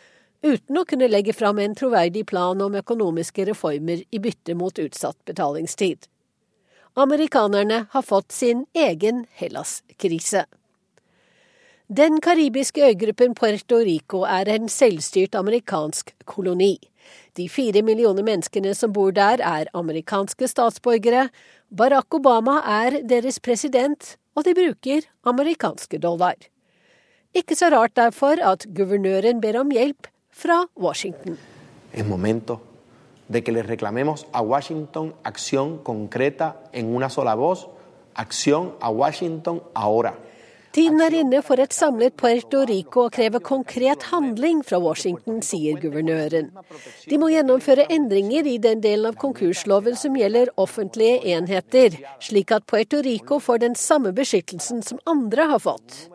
uten 0.43 0.79
å 0.79 0.85
kunne 0.89 1.09
legge 1.09 1.33
fram 1.33 1.61
en 1.63 1.75
troverdig 1.79 2.27
plan 2.27 2.61
om 2.63 2.75
økonomiske 2.79 3.47
reformer 3.49 4.03
i 4.11 4.21
bytte 4.23 4.57
mot 4.59 4.79
utsatt 4.79 5.19
betalingstid. 5.29 6.09
Amerikanerne 6.99 7.87
har 7.91 8.03
fått 8.05 8.33
sin 8.33 8.67
egen 8.77 9.25
Hellas-krise. 9.39 10.45
Den 11.93 12.21
karibiske 12.25 12.85
øygruppen 12.85 13.35
Puerto 13.37 13.79
Rico 13.85 14.23
er 14.29 14.49
en 14.49 14.69
selvstyrt 14.69 15.35
amerikansk 15.37 16.13
koloni. 16.25 16.77
De 17.37 17.49
fire 17.49 17.83
millioner 17.85 18.25
menneskene 18.25 18.75
som 18.77 18.93
bor 18.93 19.13
der, 19.13 19.41
er 19.41 19.69
amerikanske 19.77 20.49
statsborgere. 20.49 21.27
Barack 21.69 22.15
Obama 22.15 22.61
er 22.65 23.01
deres 23.09 23.41
president, 23.41 24.17
og 24.37 24.47
de 24.47 24.55
bruker 24.57 25.09
amerikanske 25.29 26.01
dollar. 26.01 26.37
Ikke 27.37 27.57
så 27.57 27.71
rart 27.73 27.97
derfor 27.97 28.41
at 28.41 28.69
guvernøren 28.77 29.41
ber 29.41 29.61
om 29.61 29.73
hjelp 29.73 30.12
fra 30.33 30.69
Washington. 30.75 31.39
Es 31.93 32.07
momento 32.07 32.61
de 33.29 33.43
que 33.45 33.53
le 33.53 33.63
reclamemos 33.63 34.27
a 34.33 34.43
Washington 34.43 35.15
acción 35.23 35.79
concreta 35.79 36.57
en 36.73 36.95
una 36.95 37.09
sola 37.11 37.35
voz, 37.35 37.69
acción 38.15 38.75
a 38.81 38.91
Washington 38.91 39.63
ahora. 39.75 40.15
Tiden 40.73 41.03
er 41.05 41.13
inne 41.13 41.43
for 41.45 41.61
et 41.61 41.75
samlet 41.77 42.15
Puerto 42.17 42.63
Rico 42.65 43.03
å 43.05 43.11
kreve 43.13 43.43
konkret 43.45 44.07
handling 44.09 44.63
fra 44.65 44.79
Washington, 44.81 45.43
sier 45.45 45.77
guvernøren. 45.77 46.49
De 47.05 47.19
må 47.21 47.29
gjennomføre 47.29 47.85
endringer 47.93 48.49
i 48.49 48.57
den 48.57 48.81
delen 48.81 49.11
av 49.11 49.19
konkursloven 49.21 50.01
som 50.01 50.17
gjelder 50.17 50.49
offentlige 50.57 51.21
enheter, 51.37 51.99
slik 52.25 52.57
at 52.57 52.65
Puerto 52.65 53.03
Rico 53.05 53.37
får 53.37 53.67
den 53.67 53.77
samme 53.77 54.15
beskyttelsen 54.17 54.81
som 54.81 55.03
andre 55.05 55.51
har 55.53 55.61
fått. 55.61 56.09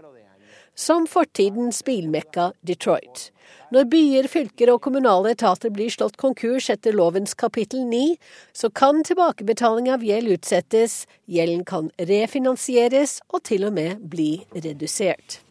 som 0.77 1.08
fortidens 1.08 1.84
bilmekka 1.84 2.51
Detroit. 2.62 3.32
Når 3.67 3.84
byer, 3.91 4.27
fylker 4.32 4.69
og 4.71 4.80
kommunale 4.86 5.34
etater 5.36 5.71
blir 5.75 5.91
slått 5.91 6.15
konkurs 6.21 6.69
etter 6.71 6.95
lovens 6.95 7.34
kapittel 7.36 7.82
9, 7.89 8.15
så 8.56 8.69
kan 8.71 9.01
tilbakebetaling 9.03 9.89
av 9.91 10.06
gjeld 10.08 10.38
utsettes, 10.38 11.01
gjelden 11.27 11.65
kan 11.67 11.89
refinansieres 11.99 13.17
og 13.27 13.43
til 13.49 13.67
og 13.67 13.75
med 13.75 14.06
bli 14.08 14.45
redusert. 14.56 15.41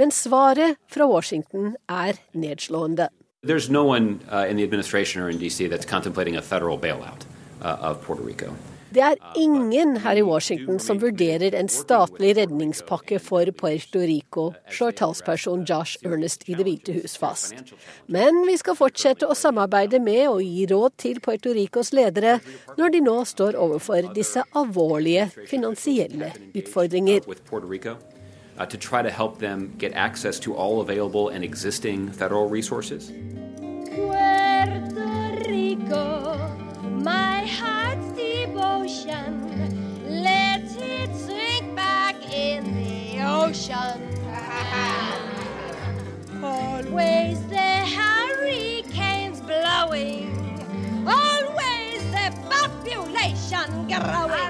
Men 0.00 0.14
svaret 0.14 0.80
fra 0.88 1.10
Washington 1.10 1.76
er 1.92 2.16
nedslående. 2.32 3.10
There's 3.44 3.68
no 3.68 3.84
one 3.84 4.20
uh, 4.32 4.48
in 4.48 4.56
the 4.56 4.64
administration 4.64 5.22
or 5.22 5.28
in 5.28 5.38
DC 5.38 5.68
that's 5.68 5.84
contemplating 5.84 6.36
a 6.36 6.42
federal 6.42 6.78
bailout 6.78 7.26
uh, 7.60 7.76
of 7.80 8.00
Puerto 8.02 8.22
Rico. 8.22 8.54
Det 8.88 9.02
er 9.04 9.16
ingen 9.36 9.96
her 10.00 10.16
i 10.16 10.22
Washington 10.24 10.78
som 10.80 11.00
vurderer 11.02 11.52
en 11.58 11.68
statlig 11.68 12.34
redningspakke 12.38 13.18
for 13.20 13.50
Puerto 13.58 14.00
Rico, 14.00 14.46
slår 14.72 14.96
talsperson 14.96 15.66
Josh 15.68 16.00
Ernest 16.06 16.46
i 16.48 16.56
Det 16.56 16.64
hvite 16.64 16.94
hus 16.96 17.18
fast. 17.20 17.54
Men 18.06 18.40
vi 18.48 18.56
skal 18.56 18.78
fortsette 18.78 19.28
å 19.28 19.36
samarbeide 19.36 20.00
med 20.00 20.24
og 20.30 20.40
gi 20.40 20.64
råd 20.72 20.96
til 21.04 21.20
Puerto 21.20 21.52
Ricos 21.52 21.92
ledere 21.92 22.38
når 22.78 22.96
de 22.96 23.04
nå 23.04 23.18
står 23.28 23.58
overfor 23.60 24.08
disse 24.16 24.44
alvorlige 24.56 25.28
finansielle 25.50 26.32
utfordringer. 26.56 27.28
Uh, 28.58 28.66
to 28.66 28.76
try 28.76 29.02
to 29.02 29.10
help 29.10 29.38
them 29.38 29.72
get 29.78 29.92
access 29.94 30.40
to 30.40 30.56
all 30.56 30.80
available 30.80 31.28
and 31.28 31.44
existing 31.44 32.10
federal 32.10 32.48
resources. 32.48 33.12
Puerto 33.94 35.48
Rico, 35.48 36.47
my 37.04 37.46
heart's 37.46 38.08
devotion. 38.12 39.30
Let 40.06 40.64
it 40.76 41.14
sink 41.14 41.74
back 41.74 42.16
in 42.32 42.64
the 42.74 43.20
ocean. 43.22 44.00
Always 46.42 47.38
the 47.46 47.70
hurricanes 47.96 49.40
blowing. 49.40 50.32
Always 51.06 52.02
the 52.10 52.28
population 52.48 53.88
growing. 53.88 54.48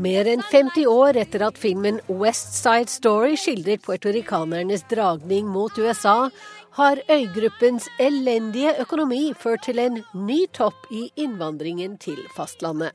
Mer 0.00 0.26
enn 0.32 0.40
50 0.40 0.86
år 0.86 1.16
etter 1.20 1.42
at 1.44 1.58
filmen 1.58 2.00
West 2.08 2.54
Side 2.54 2.88
Story 2.88 3.36
skildret 3.36 3.82
puertoricanernes 3.84 4.86
dragning 4.88 5.48
mot 5.52 5.76
USA, 5.76 6.30
har 6.72 7.00
øygruppens 7.10 7.88
elendige 7.98 8.74
økonomi 8.80 9.32
ført 9.38 9.62
til 9.66 9.78
en 9.78 10.02
ny 10.14 10.46
topp 10.52 10.86
i 10.90 11.10
innvandringen 11.16 11.98
til 11.98 12.18
fastlandet. 12.36 12.92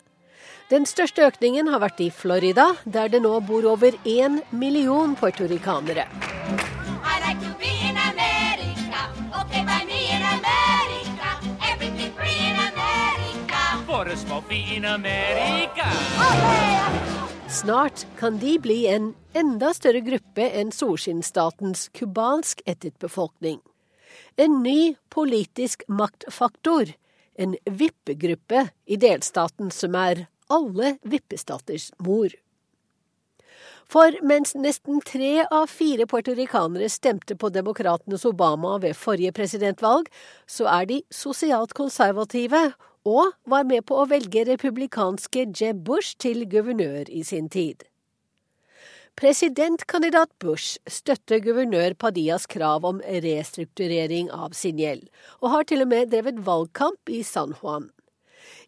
Den 0.69 0.85
største 0.85 1.25
økningen 1.27 1.67
har 1.69 1.79
vært 1.83 1.99
i 2.01 2.09
Florida, 2.09 2.71
der 2.85 3.07
det 3.07 3.21
nå 3.21 3.39
bor 3.45 3.67
over 3.69 3.91
én 4.05 4.41
million 4.51 5.15
puertoricanere. 5.15 6.07
Like. 7.25 7.55
Okay. 9.41 9.65
For 13.85 14.07
a 14.07 14.17
small 14.17 14.41
fee 14.41 14.75
in 14.75 14.85
America. 14.85 15.85
Snart 17.55 18.07
kan 18.19 18.37
de 18.37 18.59
bli 18.59 18.87
en 18.87 19.13
enda 19.33 19.69
større 19.73 20.01
gruppe 20.03 20.43
enn 20.59 20.73
solskinnsstatens 20.75 21.85
cubansk 21.95 22.59
ættet 22.67 22.97
befolkning. 22.99 23.61
En 24.35 24.57
ny 24.63 24.95
politisk 25.07 25.85
maktfaktor, 25.87 26.91
en 27.39 27.55
vippegruppe 27.63 28.65
i 28.91 28.97
delstaten 28.99 29.71
som 29.71 29.95
er 29.95 30.25
alle 30.51 30.97
vippestaters 31.07 31.93
mor. 32.03 32.35
For 33.87 34.19
mens 34.19 34.51
nesten 34.59 34.99
tre 35.07 35.45
av 35.45 35.71
fire 35.71 36.09
puertoricanere 36.11 36.91
stemte 36.91 37.39
på 37.39 37.53
demokratenes 37.55 38.27
Obama 38.27 38.75
ved 38.83 38.99
forrige 38.99 39.31
presidentvalg, 39.31 40.11
så 40.43 40.67
er 40.73 40.91
de 40.91 40.99
sosialt 41.07 41.71
konservative 41.77 42.65
og 43.05 43.35
var 43.45 43.65
med 43.69 43.85
på 43.85 43.99
å 44.01 44.07
velge 44.09 44.45
republikanske 44.49 45.47
Jeb 45.53 45.83
Bush 45.85 46.17
til 46.21 46.47
guvernør 46.49 47.11
i 47.13 47.21
sin 47.23 47.49
tid. 47.49 47.85
Presidentkandidat 49.15 50.33
Bush 50.43 50.75
støtter 50.91 51.39
guvernør 51.39 51.93
Padillas 51.95 52.49
krav 52.51 52.83
om 52.83 52.97
restrukturering 53.23 54.27
av 54.33 54.51
sin 54.57 54.81
gjeld, 54.81 55.05
og 55.39 55.53
har 55.53 55.69
til 55.69 55.85
og 55.85 55.93
med 55.93 56.11
drevet 56.11 56.41
valgkamp 56.43 57.13
i 57.13 57.21
San 57.23 57.55
Juan. 57.61 57.91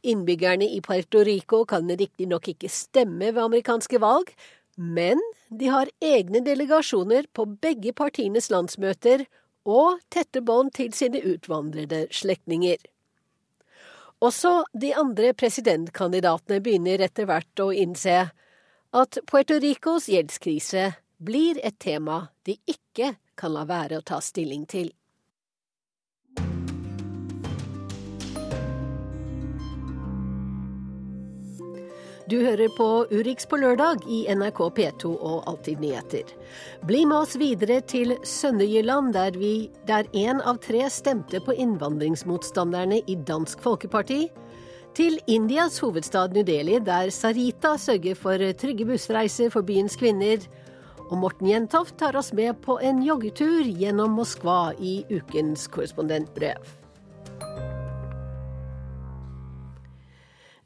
Innbyggerne 0.08 0.70
i 0.72 0.80
Puerto 0.86 1.26
Rico 1.28 1.66
kan 1.68 1.90
riktignok 1.90 2.48
ikke 2.54 2.72
stemme 2.72 3.34
ved 3.34 3.44
amerikanske 3.44 4.00
valg, 4.00 4.32
men 4.78 5.20
de 5.50 5.68
har 5.74 5.92
egne 6.00 6.40
delegasjoner 6.46 7.28
på 7.36 7.44
begge 7.60 7.92
partienes 7.98 8.48
landsmøter 8.54 9.26
og 9.68 10.00
tette 10.14 10.40
bånd 10.46 10.72
til 10.78 10.94
sine 10.96 11.20
utvandrede 11.28 12.06
slektninger. 12.14 12.78
Også 14.18 14.64
de 14.74 14.96
andre 14.98 15.34
presidentkandidatene 15.38 16.58
begynner 16.66 17.04
etter 17.06 17.28
hvert 17.30 17.62
å 17.62 17.70
innse 17.70 18.16
at 18.98 19.20
Puerto 19.30 19.60
Ricos 19.62 20.08
gjeldskrise 20.10 20.88
blir 21.22 21.60
et 21.66 21.78
tema 21.78 22.24
de 22.48 22.56
ikke 22.66 23.14
kan 23.38 23.54
la 23.54 23.68
være 23.70 24.00
å 24.00 24.06
ta 24.06 24.18
stilling 24.24 24.66
til. 24.70 24.90
Du 32.28 32.42
hører 32.44 32.68
på 32.76 32.86
Urix 33.08 33.46
på 33.48 33.56
lørdag 33.56 34.02
i 34.12 34.26
NRK 34.36 34.58
P2 34.76 35.14
og 35.16 35.46
Alltid 35.48 35.80
nyheter. 35.80 36.28
Bli 36.84 37.06
med 37.08 37.22
oss 37.22 37.38
videre 37.40 37.78
til 37.88 38.18
Sønderjylland, 38.28 39.14
der, 39.16 39.38
vi, 39.40 39.70
der 39.88 40.10
en 40.12 40.42
av 40.44 40.60
tre 40.60 40.82
stemte 40.92 41.40
på 41.40 41.56
innvandringsmotstanderne 41.56 42.98
i 43.08 43.16
Dansk 43.30 43.64
Folkeparti. 43.64 44.26
Til 45.00 45.16
Indias 45.32 45.80
hovedstad 45.80 46.36
New 46.36 46.44
Delhi, 46.44 46.82
der 46.84 47.14
Sarita 47.16 47.78
sørger 47.80 48.20
for 48.20 48.44
trygge 48.60 48.90
bussreiser 48.90 49.54
for 49.54 49.64
byens 49.64 49.96
kvinner. 49.96 50.44
Og 51.08 51.16
Morten 51.22 51.48
Jentoft 51.48 51.96
tar 52.02 52.20
oss 52.20 52.34
med 52.36 52.60
på 52.66 52.76
en 52.84 53.00
joggetur 53.08 53.64
gjennom 53.64 54.20
Moskva 54.20 54.74
i 54.76 54.98
ukens 55.16 55.70
korrespondentbrev. 55.72 56.76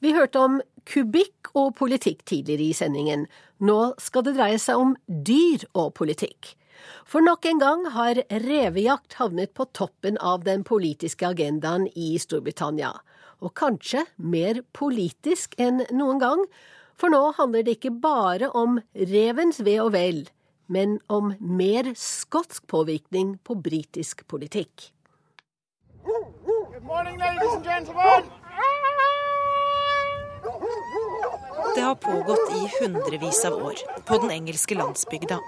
Vi 0.01 0.17
hørte 0.17 0.41
om 0.41 0.61
kubikk 0.87 1.51
og 1.57 1.75
politikk 1.79 2.23
tidligere 2.27 2.69
i 2.69 2.77
sendingen. 2.77 3.27
Nå 3.59 3.93
skal 4.01 4.25
det 4.25 4.35
dreie 4.37 4.59
seg 4.61 4.81
om 4.81 4.95
dyr 5.07 5.65
og 5.73 5.93
politikk. 5.99 6.55
For 7.05 7.21
nok 7.21 7.45
en 7.45 7.61
gang 7.61 7.85
har 7.93 8.21
revejakt 8.43 9.17
havnet 9.19 9.53
på 9.57 9.67
toppen 9.77 10.17
av 10.17 10.45
den 10.47 10.63
politiske 10.67 11.27
agendaen 11.29 11.87
i 11.95 12.15
Storbritannia. 12.21 12.93
Og 13.41 13.53
kanskje 13.57 14.05
mer 14.17 14.61
politisk 14.77 15.57
enn 15.61 15.83
noen 15.91 16.21
gang, 16.21 16.45
for 16.97 17.13
nå 17.13 17.31
handler 17.37 17.65
det 17.65 17.79
ikke 17.79 17.95
bare 18.01 18.51
om 18.57 18.79
revens 18.93 19.61
ve 19.65 19.77
og 19.81 19.93
vel, 19.95 20.23
men 20.71 20.99
om 21.09 21.33
mer 21.39 21.91
skotsk 21.97 22.67
påvirkning 22.71 23.37
på 23.43 23.57
britisk 23.57 24.25
politikk. 24.31 24.91
Good 26.03 26.83
morning, 26.83 27.17
ladies 27.17 27.53
and 27.53 27.63
gentlemen. 27.63 28.31
Det 31.75 31.81
har 31.81 31.95
pågått 31.95 32.51
i 32.51 32.83
hundrevis 32.83 33.45
av 33.45 33.53
år 33.53 33.75
på 34.05 34.17
den 34.17 34.31
engelske 34.31 34.75
landsbygda. 34.75 35.39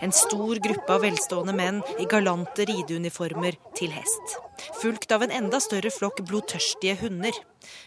En 0.00 0.12
stor 0.12 0.56
gruppe 0.56 0.94
av 0.94 1.00
velstående 1.00 1.52
menn 1.52 1.82
i 2.00 2.06
galante 2.10 2.64
rideuniformer 2.64 3.58
til 3.76 3.92
hest. 3.92 4.38
Fulgt 4.82 5.12
av 5.12 5.22
en 5.22 5.34
enda 5.34 5.60
større 5.60 5.92
flokk 5.92 6.22
blodtørstige 6.28 6.96
hunder. 7.02 7.36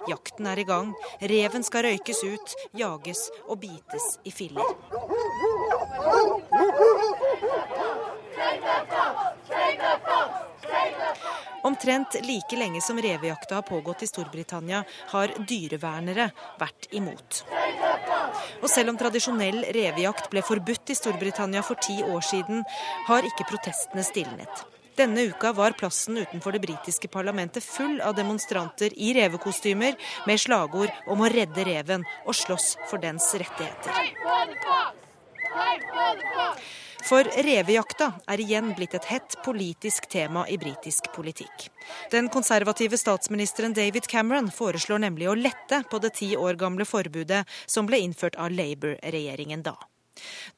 Jakten 0.09 0.47
er 0.47 0.61
i 0.61 0.67
gang. 0.67 0.93
Reven 1.33 1.65
skal 1.65 1.87
røykes 1.87 2.23
ut, 2.23 2.55
jages 2.77 3.27
og 3.47 3.61
bites 3.65 4.07
i 4.23 4.31
filler. 4.35 4.75
Omtrent 11.63 12.17
like 12.25 12.57
lenge 12.57 12.81
som 12.81 12.97
revejakta 13.01 13.55
har 13.55 13.61
pågått 13.61 14.03
i 14.03 14.09
Storbritannia, 14.09 14.83
har 15.13 15.33
dyrevernere 15.37 16.31
vært 16.59 16.89
imot. 16.97 17.43
Og 18.61 18.69
selv 18.69 18.93
om 18.93 18.97
tradisjonell 18.97 19.63
revejakt 19.75 20.29
ble 20.33 20.43
forbudt 20.45 20.93
i 20.93 20.97
Storbritannia 20.97 21.63
for 21.65 21.79
ti 21.81 21.99
år 22.03 22.25
siden, 22.25 22.65
har 23.07 23.27
ikke 23.27 23.49
protestene 23.49 24.05
stilnet. 24.05 24.65
Denne 24.97 25.23
uka 25.31 25.53
var 25.55 25.71
plassen 25.79 26.17
utenfor 26.17 26.51
det 26.51 26.61
britiske 26.65 27.07
parlamentet 27.07 27.63
full 27.63 28.01
av 28.03 28.15
demonstranter 28.17 28.91
i 28.97 29.13
revekostymer 29.15 29.95
med 30.27 30.41
slagord 30.41 30.91
om 31.07 31.23
å 31.23 31.29
redde 31.31 31.63
reven 31.65 32.03
og 32.25 32.35
slåss 32.35 32.75
for 32.89 33.01
dens 33.01 33.29
rettigheter. 33.33 34.11
For 37.01 37.25
revejakta 37.43 38.11
er 38.29 38.41
igjen 38.43 38.71
blitt 38.77 38.93
et 38.95 39.07
hett 39.09 39.35
politisk 39.45 40.05
tema 40.11 40.43
i 40.49 40.57
britisk 40.61 41.09
politikk. 41.15 41.69
Den 42.13 42.29
konservative 42.29 42.97
statsministeren 42.99 43.73
David 43.73 44.07
Cameron 44.11 44.51
foreslår 44.53 45.01
nemlig 45.05 45.29
å 45.29 45.37
lette 45.37 45.81
på 45.89 45.99
det 46.03 46.13
ti 46.21 46.33
år 46.37 46.59
gamle 46.61 46.85
forbudet 46.85 47.43
som 47.65 47.89
ble 47.89 48.03
innført 48.05 48.37
av 48.39 48.53
Labour-regjeringen 48.53 49.65
da. 49.65 49.75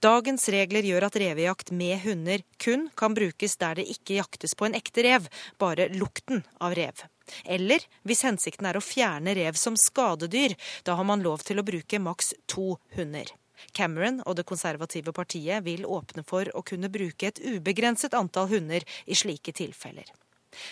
Dagens 0.04 0.50
regler 0.52 0.84
gjør 0.84 1.08
at 1.08 1.18
revejakt 1.22 1.72
med 1.72 2.02
hunder 2.04 2.44
kun 2.62 2.90
kan 3.00 3.16
brukes 3.16 3.56
der 3.62 3.80
det 3.80 3.88
ikke 3.94 4.18
jaktes 4.18 4.58
på 4.60 4.68
en 4.68 4.76
ekte 4.78 5.06
rev, 5.06 5.30
bare 5.62 5.88
lukten 5.94 6.44
av 6.60 6.76
rev. 6.78 7.06
Eller 7.46 7.86
hvis 8.04 8.26
hensikten 8.28 8.68
er 8.68 8.78
å 8.78 8.84
fjerne 8.84 9.36
rev 9.38 9.56
som 9.60 9.78
skadedyr, 9.80 10.58
da 10.84 10.98
har 11.00 11.08
man 11.08 11.24
lov 11.24 11.46
til 11.48 11.62
å 11.62 11.68
bruke 11.68 12.02
maks 12.04 12.34
to 12.52 12.76
hunder. 12.98 13.32
Cameron 13.72 14.20
og 14.26 14.38
det 14.38 14.48
konservative 14.50 15.14
partiet 15.16 15.64
vil 15.66 15.86
åpne 15.86 16.26
for 16.28 16.50
å 16.54 16.66
kunne 16.66 16.92
bruke 16.94 17.32
et 17.32 17.40
ubegrenset 17.40 18.14
antall 18.18 18.52
hunder 18.52 18.84
i 19.06 19.18
slike 19.18 19.56
tilfeller. 19.56 20.10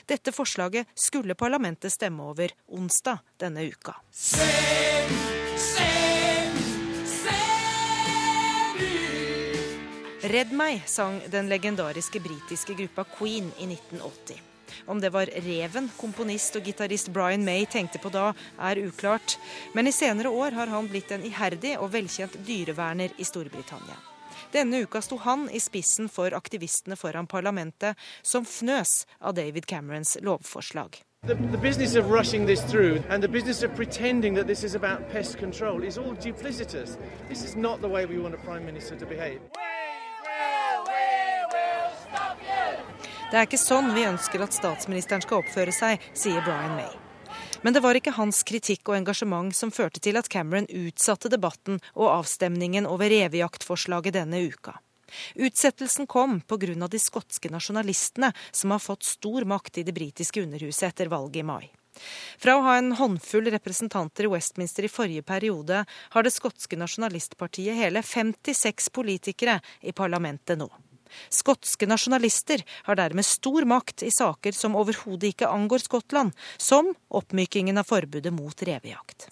Dette 0.06 0.32
forslaget 0.32 0.88
skulle 0.96 1.36
parlamentet 1.36 1.94
stemme 1.94 2.28
over 2.30 2.54
onsdag 2.68 3.24
denne 3.42 3.66
uka. 3.66 3.96
Redd 10.22 10.54
meg, 10.54 10.84
sang 10.86 11.18
den 11.34 11.50
legendariske 11.50 12.22
britiske 12.22 12.78
gruppa 12.78 13.08
Queen 13.18 13.50
i 13.58 13.66
1980. 13.74 14.51
Om 14.86 15.02
det 15.02 15.12
var 15.14 15.32
reven 15.46 15.90
komponist 15.98 16.56
og 16.60 16.66
gitarist 16.68 17.12
Brian 17.14 17.46
May 17.46 17.66
tenkte 17.66 18.02
på 18.02 18.12
da, 18.14 18.32
er 18.60 18.82
uklart. 18.86 19.38
Men 19.74 19.88
i 19.88 19.96
senere 19.96 20.30
år 20.30 20.58
har 20.58 20.72
han 20.72 20.90
blitt 20.92 21.12
en 21.12 21.26
iherdig 21.26 21.78
og 21.80 21.92
velkjent 21.94 22.40
dyreverner 22.48 23.14
i 23.18 23.28
Storbritannia. 23.28 24.00
Denne 24.52 24.82
uka 24.84 25.02
sto 25.02 25.18
han 25.24 25.50
i 25.50 25.60
spissen 25.64 26.10
for 26.12 26.34
aktivistene 26.36 26.98
foran 27.00 27.28
parlamentet, 27.28 27.96
som 28.22 28.46
fnøs 28.46 29.06
av 29.20 29.38
David 29.40 29.66
Camerons 29.66 30.18
lovforslag. 30.22 31.00
The, 31.28 31.36
the, 31.36 31.58
business 31.58 31.96
of 31.96 32.10
rushing 32.10 32.48
this 32.48 32.62
through 32.64 33.04
and 33.10 33.22
the 33.22 33.28
business 33.28 33.62
of 33.62 33.76
pretending 33.76 34.36
control. 34.36 35.80
Det 43.32 43.40
er 43.40 43.46
ikke 43.48 43.56
sånn 43.56 43.94
vi 43.96 44.02
ønsker 44.04 44.42
at 44.44 44.52
statsministeren 44.52 45.22
skal 45.24 45.40
oppføre 45.40 45.72
seg, 45.72 46.02
sier 46.12 46.44
Brian 46.44 46.74
May. 46.76 46.90
Men 47.64 47.72
det 47.72 47.80
var 47.80 47.96
ikke 47.96 48.12
hans 48.18 48.42
kritikk 48.44 48.90
og 48.92 48.98
engasjement 48.98 49.56
som 49.56 49.72
førte 49.72 50.02
til 50.04 50.20
at 50.20 50.28
Cameron 50.28 50.68
utsatte 50.68 51.32
debatten 51.32 51.80
og 51.94 52.10
avstemningen 52.10 52.90
over 52.90 53.08
revejaktforslaget 53.08 54.18
denne 54.18 54.44
uka. 54.52 54.76
Utsettelsen 55.40 56.12
kom 56.12 56.42
pga. 56.44 56.88
de 56.92 57.00
skotske 57.00 57.48
nasjonalistene, 57.48 58.34
som 58.52 58.76
har 58.76 58.84
fått 58.84 59.08
stor 59.08 59.48
makt 59.48 59.78
i 59.78 59.88
det 59.88 59.96
britiske 59.96 60.44
underhuset 60.44 60.90
etter 60.92 61.08
valget 61.08 61.40
i 61.40 61.48
mai. 61.48 61.72
Fra 62.36 62.60
å 62.60 62.68
ha 62.68 62.78
en 62.80 62.92
håndfull 63.00 63.48
representanter 63.48 64.28
i 64.28 64.36
Westminster 64.36 64.84
i 64.84 64.92
forrige 64.92 65.24
periode, 65.24 65.86
har 65.88 66.24
det 66.24 66.36
skotske 66.36 66.76
nasjonalistpartiet 66.76 67.80
hele 67.80 68.04
56 68.04 68.92
politikere 68.92 69.62
i 69.80 69.96
parlamentet 69.96 70.60
nå. 70.60 70.68
Skotske 71.30 71.88
nasjonalister 71.90 72.64
har 72.88 73.00
dermed 73.00 73.26
stor 73.26 73.66
makt 73.70 74.04
i 74.08 74.12
saker 74.12 74.56
som 74.58 74.76
overhodet 74.80 75.34
ikke 75.34 75.50
angår 75.50 75.86
Skottland, 75.86 76.36
som 76.58 76.94
oppmykingen 77.10 77.78
av 77.78 77.90
forbudet 77.90 78.34
mot 78.34 78.64
revejakt. 78.68 79.30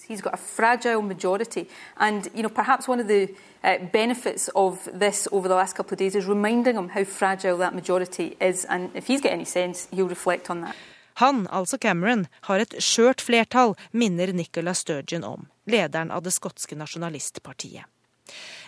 Uh, 3.62 3.78
benefits 3.92 4.50
of 4.56 4.88
this 4.94 5.28
over 5.32 5.50
the 5.50 5.56
last 5.56 5.76
couple 5.76 5.94
of 5.94 6.00
days 6.00 6.15
is 6.15 6.26
reminding 6.26 6.78
him 6.78 6.89
how 6.89 7.04
fragile 7.04 7.58
that 7.58 7.76
majority 7.76 8.38
is. 8.39 8.65
And 8.65 8.89
if 8.96 9.08
he's 9.08 9.22
got 9.22 9.34
any 9.34 9.46
sense, 9.46 9.89
he'll 9.92 10.08
reflect 10.08 10.50
on 10.50 10.62
that. 10.62 10.76
Han, 11.13 11.48
altså 11.48 11.78
Cameron, 11.78 12.28
har 12.42 12.63
et 12.63 12.78
skjørt 12.80 13.20
flertall, 13.22 13.74
minner 13.92 14.32
Nicola 14.32 14.72
Sturgeon 14.74 15.26
om, 15.28 15.48
lederen 15.68 16.13
av 16.15 16.24
det 16.24 16.32
skotske 16.32 16.78
nasjonalistpartiet. 16.80 17.84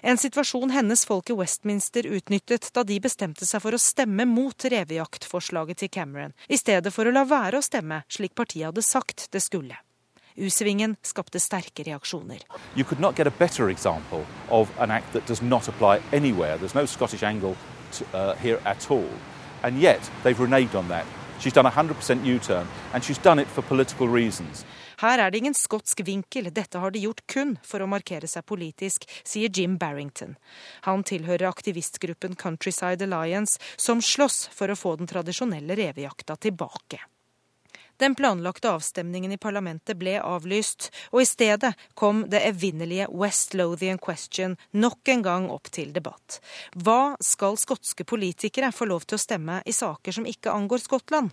En 0.01 0.17
situasjon 0.17 0.71
hennes 0.73 1.05
folk 1.05 1.29
i 1.29 1.33
Westminster 1.37 2.07
utnyttet 2.09 2.71
da 2.73 2.81
de 2.83 2.97
bestemte 2.99 3.45
seg 3.45 3.61
for 3.61 3.77
å 3.77 3.79
stemme 3.81 4.25
mot 4.25 4.65
revejaktforslaget 4.73 5.83
til 5.83 5.91
Cameron, 5.93 6.33
i 6.49 6.57
stedet 6.57 6.89
for 6.93 7.05
å 7.05 7.13
la 7.13 7.21
være 7.29 7.59
å 7.59 7.65
stemme 7.65 8.01
slik 8.09 8.33
partiet 8.33 8.71
hadde 8.71 8.81
sagt 8.81 9.27
det 9.31 9.43
skulle. 9.45 9.77
U-svingen 10.41 10.95
skapte 11.05 11.37
sterke 11.43 11.85
reaksjoner. 11.85 12.41
You 12.73 12.83
could 12.83 12.99
not 12.99 13.15
get 13.15 13.27
a 13.27 13.35
better 13.37 13.69
example 13.69 14.25
of 14.49 14.71
an 14.79 14.89
act 14.89 15.13
that 15.13 15.27
does 15.27 15.41
not 15.41 15.67
apply 15.67 15.99
anywhere. 16.11 16.57
There's 16.57 16.73
no 16.73 16.87
Scottish 16.87 17.21
angle 17.21 17.55
to, 17.91 18.05
uh, 18.13 18.35
here 18.41 18.59
at 18.65 18.89
all. 18.89 19.09
And 19.61 19.77
yet 19.77 20.01
they've 20.23 20.37
reneged 20.37 20.73
on 20.73 20.87
that. 20.87 21.05
She's 21.39 21.53
done 21.53 21.67
a 21.67 21.71
100% 21.71 22.25
U-turn, 22.25 22.67
and 22.93 23.03
she's 23.03 23.17
done 23.17 23.39
it 23.39 23.47
for 23.47 23.61
political 23.61 24.07
reasons. 24.07 24.65
Her 25.01 25.17
er 25.17 25.31
det 25.31 25.41
ingen 25.41 25.57
skotsk 25.57 26.03
vinkel, 26.05 26.51
dette 26.53 26.77
har 26.77 26.93
de 26.93 27.01
gjort 27.01 27.23
kun 27.31 27.55
for 27.65 27.81
å 27.81 27.89
markere 27.89 28.29
seg 28.29 28.45
politisk, 28.45 29.07
sier 29.25 29.49
Jim 29.49 29.79
Barrington. 29.81 30.35
Han 30.85 31.01
tilhører 31.07 31.49
aktivistgruppen 31.49 32.37
Countryside 32.37 33.07
Alliance, 33.07 33.57
som 33.81 34.01
slåss 34.01 34.45
for 34.53 34.69
å 34.69 34.77
få 34.77 34.99
den 34.99 35.09
tradisjonelle 35.09 35.77
revejakta 35.79 36.37
tilbake. 36.37 37.01
Den 38.01 38.15
planlagte 38.17 38.69
avstemningen 38.69 39.33
i 39.33 39.37
parlamentet 39.37 39.97
ble 39.97 40.15
avlyst, 40.21 40.87
og 41.13 41.21
i 41.21 41.27
stedet 41.29 41.73
kom 41.93 42.23
det 42.29 42.41
evinnelige 42.47 43.09
West 43.13 43.53
Lothian 43.53 44.01
Question 44.01 44.55
nok 44.73 45.11
en 45.13 45.21
gang 45.25 45.49
opp 45.53 45.69
til 45.69 45.93
debatt. 45.93 46.39
Hva 46.73 47.13
skal 47.21 47.59
skotske 47.61 48.05
politikere 48.09 48.73
få 48.73 48.89
lov 48.89 49.05
til 49.05 49.19
å 49.19 49.21
stemme 49.21 49.61
i 49.65 49.75
saker 49.77 50.17
som 50.17 50.25
ikke 50.29 50.53
angår 50.53 50.81
Skottland? 50.81 51.29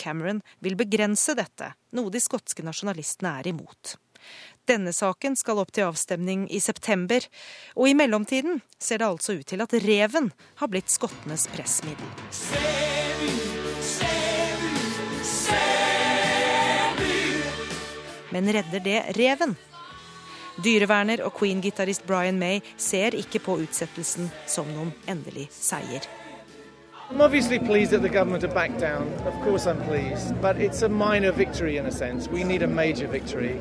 Cameron 0.00 0.42
vil 0.64 0.76
begrense 0.78 1.36
dette, 1.38 1.72
noe 1.96 2.12
de 2.12 2.22
skotske 2.22 2.64
nasjonalistene 2.66 3.38
er 3.40 3.52
imot. 3.52 3.96
Denne 4.66 4.90
saken 4.92 5.36
skal 5.38 5.60
opp 5.62 5.70
til 5.74 5.86
avstemning 5.86 6.48
i 6.50 6.58
september, 6.62 7.22
og 7.78 7.90
i 7.90 7.94
mellomtiden 7.94 8.60
ser 8.82 8.98
det 8.98 9.06
altså 9.06 9.38
ut 9.38 9.46
til 9.46 9.62
at 9.62 9.76
reven 9.84 10.32
har 10.58 10.72
blitt 10.72 10.90
skottenes 10.90 11.46
pressmiddel. 11.54 12.10
Men 18.34 18.52
redder 18.52 18.82
det 18.84 18.98
reven? 19.16 19.54
Dyreverner 20.64 21.22
og 21.24 21.36
Queen-gitarist 21.38 22.06
Brian 22.08 22.40
May 22.40 22.62
ser 22.80 23.14
ikke 23.16 23.42
på 23.44 23.58
utsettelsen 23.62 24.30
som 24.48 24.68
noen 24.74 24.94
endelig 25.08 25.50
seier. 25.52 26.04
I'm 27.08 27.20
obviously 27.20 27.60
pleased 27.60 27.92
that 27.92 28.02
the 28.02 28.08
government 28.08 28.42
have 28.42 28.52
backed 28.52 28.80
down. 28.80 29.12
Of 29.24 29.34
course, 29.44 29.66
I'm 29.66 29.80
pleased. 29.84 30.40
But 30.40 30.60
it's 30.60 30.82
a 30.82 30.88
minor 30.88 31.30
victory 31.30 31.76
in 31.76 31.86
a 31.86 31.92
sense. 31.92 32.26
We 32.26 32.42
need 32.42 32.62
a 32.62 32.66
major 32.66 33.06
victory. 33.06 33.60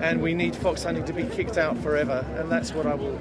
And 0.00 0.22
we 0.22 0.32
need 0.32 0.56
fox 0.56 0.82
hunting 0.82 1.04
to 1.04 1.12
be 1.12 1.24
kicked 1.24 1.58
out 1.58 1.76
forever. 1.78 2.24
And 2.38 2.50
that's 2.50 2.72
what 2.72 2.86
I 2.86 2.94
will 2.94 3.18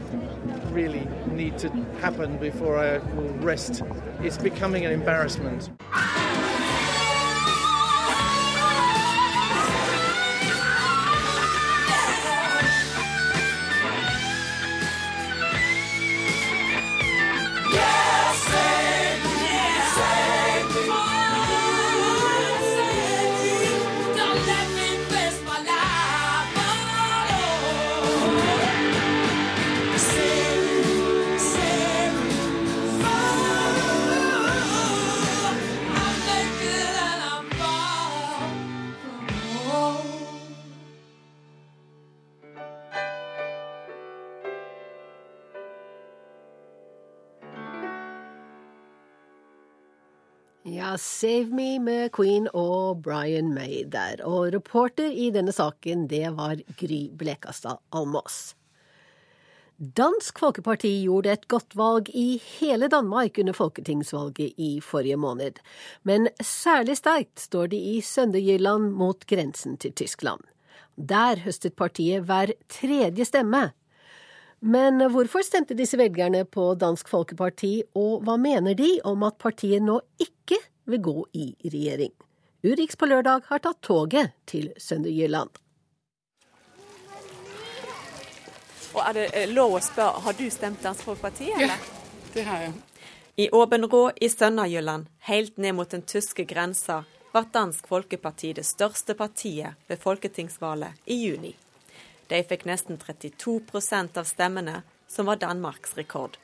really 0.72 1.06
need 1.28 1.58
to 1.58 1.70
happen 2.00 2.38
before 2.38 2.80
I 2.80 3.00
will 3.16 3.34
rest. 3.40 3.84
It's 4.22 4.38
becoming 4.38 4.86
an 4.86 4.94
embarrassment. 4.94 5.70
Save 51.00 51.54
Me 51.54 51.80
med 51.80 52.12
Queen 52.16 52.48
og 52.54 53.02
Brian 53.04 53.54
May 53.54 53.84
der. 53.92 54.22
Og 54.26 54.54
reporter 54.54 55.12
i 55.12 55.32
denne 55.34 55.54
saken, 55.56 56.08
det 56.12 56.30
var 56.38 56.62
Gry 56.80 57.08
Blekastad 57.18 57.82
Almås. 57.96 58.56
Dansk 59.76 60.40
Folkeparti 60.40 60.90
gjorde 61.04 61.34
et 61.36 61.48
godt 61.52 61.74
valg 61.76 62.08
i 62.16 62.38
hele 62.40 62.88
Danmark 62.88 63.36
under 63.42 63.54
folketingsvalget 63.54 64.54
i 64.56 64.80
forrige 64.80 65.18
måned. 65.20 65.60
Men 66.08 66.30
særlig 66.40 66.96
sterkt 67.02 67.44
står 67.44 67.68
de 67.74 67.80
i 67.96 67.98
Sønderjylland 68.02 68.94
mot 68.96 69.28
grensen 69.28 69.76
til 69.78 69.92
Tyskland. 69.92 70.40
Der 70.96 71.44
høstet 71.44 71.76
partiet 71.76 72.24
hver 72.24 72.56
tredje 72.72 73.26
stemme. 73.28 73.72
Men 74.66 74.98
hvorfor 75.14 75.44
stemte 75.46 75.76
disse 75.78 75.98
velgerne 76.00 76.40
på 76.50 76.72
Dansk 76.82 77.10
Folkeparti, 77.12 77.84
og 77.94 78.24
hva 78.26 78.34
mener 78.42 78.74
de 78.74 78.96
om 79.06 79.22
at 79.28 79.38
partiet 79.38 79.84
nå 79.86 80.00
ikke 80.18 80.58
vil 80.90 81.02
gå 81.06 81.20
i 81.38 81.44
regjering? 81.62 82.10
Urix 82.66 82.98
på 82.98 83.06
lørdag 83.06 83.46
har 83.46 83.62
tatt 83.62 83.84
toget 83.86 84.34
til 84.50 84.72
Sønderjylland. 84.82 85.52
Og 88.96 89.02
er 89.04 89.14
det 89.14 89.26
eh, 89.38 89.52
lov 89.54 89.76
å 89.78 89.82
spørre, 89.86 90.24
har 90.26 90.38
du 90.40 90.48
stemt 90.50 90.82
Dansk 90.82 91.06
Folkeparti, 91.12 91.52
eller? 91.54 91.76
Ja, 91.76 92.24
det 92.34 92.46
har 92.48 92.64
jeg. 92.66 92.74
I 93.46 93.50
Åbenrå 93.54 94.02
i 94.18 94.32
Sønderjylland, 94.34 95.12
helt 95.30 95.62
ned 95.62 95.78
mot 95.78 95.94
den 95.94 96.08
tyske 96.10 96.48
grensa, 96.50 97.04
ble 97.36 97.46
Dansk 97.54 97.86
Folkeparti 97.92 98.56
det 98.58 98.66
største 98.66 99.14
partiet 99.20 99.78
ved 99.92 100.02
folketingsvalget 100.02 101.06
i 101.06 101.20
juni. 101.28 101.54
De 102.30 102.42
fikk 102.44 102.66
nesten 102.66 102.98
32% 102.98 104.18
av 104.18 104.28
stemmene, 104.30 104.82
som 105.08 105.26
var 105.30 105.36
Danmarks 105.42 105.98
rekord. 105.98 106.38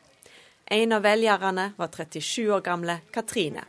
En 0.66 0.92
av 0.92 1.04
velgerne 1.04 1.72
var 1.78 1.88
37 1.88 2.52
år 2.52 2.62
gamle 2.62 3.00
Katrine. 3.12 3.64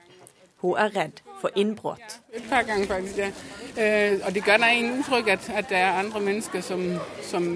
Hun 0.62 0.76
er 0.78 0.92
redd 0.94 1.22
for 1.40 1.50
innbrudd. 1.58 2.18
Et 2.32 2.44
par 2.48 2.62
ganger, 2.62 2.86
faktisk, 2.86 3.18
ja. 3.18 3.30
Øh, 3.76 4.20
og 4.26 4.34
det 4.34 4.44
gjør 4.44 4.60
da 4.62 4.68
en 4.70 4.92
inntrykk 4.92 5.28
at, 5.28 5.48
at 5.50 5.70
det 5.70 5.78
er 5.78 5.98
andre 5.98 6.20
mennesker 6.20 6.60
som, 6.60 6.84
som 7.22 7.48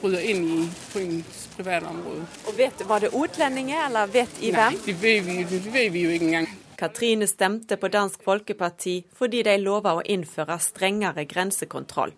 bryter 0.00 0.24
inn 0.32 0.42
i, 0.48 0.64
på 0.92 1.04
ens 1.04 1.44
private 1.56 1.86
område. 1.86 2.24
Og 2.48 2.56
vet, 2.58 2.82
Var 2.88 3.04
det 3.04 3.12
utlendinger, 3.14 3.84
eller 3.86 4.06
vet 4.06 4.40
i 4.40 4.50
hvem? 4.50 4.74
Nei, 4.74 4.82
det 4.86 4.96
vet, 5.02 5.26
vi, 5.26 5.44
det 5.44 5.72
vet 5.72 5.92
vi 5.92 6.02
jo 6.02 6.16
ikke 6.16 6.26
engang. 6.26 6.50
Katrine 6.80 7.26
stemte 7.28 7.76
på 7.76 7.88
Dansk 7.92 8.22
Folkeparti 8.24 9.02
fordi 9.14 9.42
de 9.44 9.58
lova 9.60 9.98
å 9.98 10.02
innføre 10.02 10.56
strengere 10.64 11.26
grensekontroll. 11.28 12.14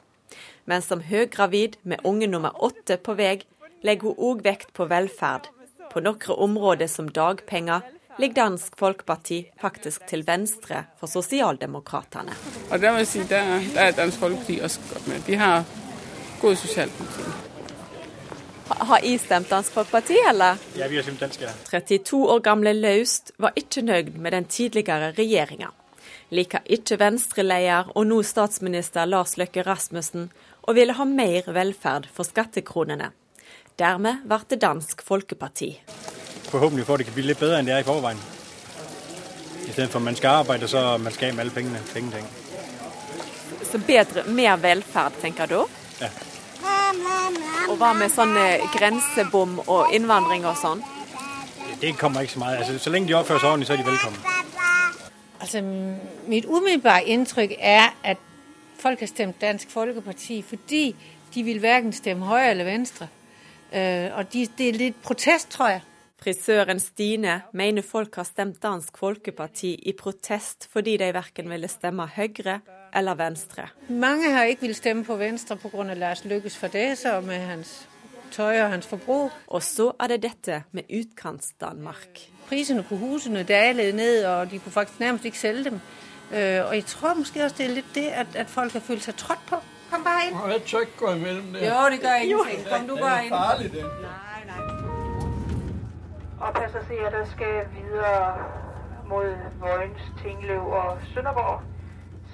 Men 0.65 0.83
som 0.83 1.03
høygravid 1.03 1.77
med 1.83 2.05
unge 2.05 2.29
nummer 2.31 2.55
åtte 2.65 2.97
på 2.97 3.17
vei, 3.19 3.41
legger 3.83 4.13
hun 4.13 4.31
òg 4.31 4.45
vekt 4.47 4.73
på 4.77 4.87
velferd. 4.91 5.49
På 5.93 6.01
noen 6.01 6.39
områder 6.47 6.89
som 6.89 7.11
dagpenger 7.11 7.83
ligger 8.19 8.35
Dansk 8.35 8.77
Folkeparti 8.79 9.43
faktisk 9.61 10.07
til 10.09 10.25
venstre 10.27 10.85
for 11.01 11.11
Sosialdemokratene. 11.11 12.35
Og 12.71 12.81
der 12.81 12.93
må 12.93 13.03
jeg 13.03 13.11
si, 13.11 13.23
der, 13.29 13.59
der 13.75 13.89
er 13.89 13.97
Dansk 13.97 14.19
Folkeparti 14.19 14.61
også 14.63 14.81
godt 14.93 15.09
med. 15.09 15.25
De 15.27 15.37
har 15.37 15.65
god 16.41 16.57
sosialpolitikk. 16.57 17.51
Har 18.73 19.05
I 19.05 19.19
stemt 19.19 19.51
Dansk 19.51 19.73
Folkeparti, 19.73 20.17
eller? 20.29 20.57
Ja, 20.79 20.89
vi 20.89 20.97
har 20.97 21.03
stemt 21.03 21.21
dansk, 21.21 21.41
ja. 21.41 21.51
32 21.71 22.17
år 22.33 22.41
gamle 22.41 22.73
Laust 22.73 23.33
var 23.39 23.53
ikke 23.57 23.83
nøyd 23.83 24.15
med 24.17 24.33
den 24.33 24.45
tidligere 24.45 25.13
regjeringa. 25.19 25.73
Liker 26.33 26.65
ikke 26.65 26.97
Venstre-leder 27.01 27.91
og 27.95 28.07
nå 28.09 28.23
statsminister 28.25 29.05
Lars 29.05 29.37
Løkke 29.37 29.67
Rasmussen 29.67 30.31
og 30.63 30.77
ville 30.79 30.95
ha 30.95 31.05
mer 31.09 31.49
velferd 31.53 32.07
for 32.13 32.29
skattekronene. 32.29 33.11
Dermed 33.79 34.23
ble 34.29 34.39
det 34.51 34.61
Dansk 34.63 35.03
Folkeparti. 35.03 35.73
Forhåpentlig 36.51 36.87
for 36.87 36.95
at 36.95 37.03
det 37.03 37.09
kan 37.09 37.17
bli 37.17 37.27
litt 37.31 37.41
bedre 37.41 37.59
enn 37.59 37.69
det 37.69 37.75
er 37.77 37.85
i 37.85 37.89
forveien. 37.89 38.21
I 39.63 39.73
stedet 39.73 39.91
for 39.91 40.01
at 40.03 40.07
man 40.11 40.19
skal 40.19 40.43
arbeide, 40.43 40.69
så 40.69 40.99
man 40.99 41.15
skal 41.15 41.31
av 41.31 41.39
med 41.39 41.45
alle 41.47 41.55
pengene. 41.55 41.81
Penge, 41.95 42.11
penge. 42.11 42.29
Så 43.71 43.79
bedre, 43.87 44.25
mer 44.29 44.57
velferd, 44.61 45.17
tenker 45.23 45.49
du? 45.49 45.61
Ja. 46.03 46.11
Og 47.71 47.79
hva 47.81 47.93
med 47.97 48.13
sånn 48.13 48.35
grensebom 48.75 49.63
og 49.65 49.95
innvandring 49.95 50.45
og 50.45 50.59
sånn? 50.61 50.83
Det 51.81 51.95
kommer 51.99 52.27
ikke 52.27 52.37
så 52.37 52.43
mye. 52.43 52.59
Altså, 52.61 52.77
så 52.79 52.93
lenge 52.93 53.09
de 53.09 53.17
oppfører 53.17 53.41
seg 53.41 53.49
ordentlig, 53.49 53.71
så 53.71 53.73
er 53.73 53.81
de 53.81 53.87
velkomne. 53.89 54.35
Altså, 55.43 55.63
mitt 56.31 56.45
umiddelbare 56.47 57.09
inntrykk 57.11 57.57
er 57.59 57.89
at 58.05 58.21
folk 58.83 59.01
har 59.01 59.11
stemt 59.11 59.41
Dansk 59.41 59.71
Folkeparti 59.71 60.43
fordi 60.47 60.85
de 61.35 61.47
vil 61.47 61.63
verken 61.63 61.95
stemme 61.97 62.27
høyre 62.29 62.51
eller 62.51 62.69
venstre. 62.69 63.09
Uh, 63.73 64.11
og 64.19 64.29
de, 64.33 64.45
det 64.59 64.69
er 64.69 64.79
litt 64.81 65.01
protest, 65.05 65.49
tror 65.55 65.77
jeg. 65.77 65.87
Frisøren 66.23 66.79
Stine 66.79 67.41
mener 67.53 67.83
folk 67.83 68.15
har 68.21 68.27
stemt 68.29 68.61
Dansk 68.63 68.99
Folkeparti 69.01 69.73
i 69.91 69.95
protest 69.99 70.69
fordi 70.71 70.95
de 71.01 71.09
verken 71.15 71.51
ville 71.51 71.71
stemme 71.71 72.07
Høyre 72.15 72.61
eller 72.95 73.17
Venstre. 73.19 73.65
Mange 73.89 74.31
har 74.31 74.45
ikke 74.47 74.69
villet 74.69 74.79
stemme 74.79 75.03
på 75.05 75.17
Venstre 75.19 75.57
pga. 75.59 75.95
Lars 75.99 76.23
Lykkes 76.25 76.57
fadeser 76.57 77.21
med 77.27 77.43
hans 77.49 77.73
tøy 78.33 78.61
og 78.61 78.71
hans 78.71 78.87
forbruk. 78.87 79.35
Og 79.47 79.63
så 79.63 79.91
er 80.01 80.15
det 80.15 80.23
dette 80.23 80.63
med 80.73 80.83
Utkants-Danmark. 80.91 82.23
Prisene 82.49 82.85
på 82.87 82.97
husene 82.97 83.43
dalet 83.43 83.95
ned, 83.95 84.25
og 84.25 84.51
de 84.51 84.59
kunne 84.59 84.73
faktisk 84.73 85.01
nærmest 85.01 85.25
ikke 85.25 85.39
selge 85.39 85.65
dem. 85.65 85.81
Uh, 86.33 86.69
og 86.69 86.75
jeg 86.75 86.85
tror 86.85 87.15
måske 87.15 87.45
også 87.45 87.57
det 87.59 87.67
er 87.67 87.75
litt 87.77 87.95
det 87.95 88.07
at, 88.09 88.37
at 88.37 88.51
folk 88.51 88.73
har 88.73 88.81
følt 88.81 89.05
seg 89.05 89.17
trådt 89.17 89.43
på. 89.51 89.59
Kom 89.91 90.05
bare 90.05 90.29
inn. 90.29 90.39
Jeg 90.51 90.63
tør 90.71 90.87
ikke 90.87 90.99
gå 90.99 91.13
imellem 91.13 91.53
det. 91.53 91.67
Jo, 91.69 91.81
det 91.93 92.01
gør 92.01 92.15
ingenting. 92.15 92.63
Kom 92.71 92.87
du 92.89 92.97
bare 92.97 93.25
inn. 93.27 93.33
Det 93.33 93.39
er 93.39 93.45
farlig, 93.45 93.73
det. 93.73 93.83
Nei, 94.07 94.45
nei. 94.49 94.63
Og 96.41 96.55
passasjerer 96.57 97.27
skal 97.35 97.59
videre 97.75 98.47
mot 99.11 99.61
Vojens, 99.61 100.07
Tinglev 100.23 100.73
og 100.81 101.05
Sønderborg. 101.15 101.61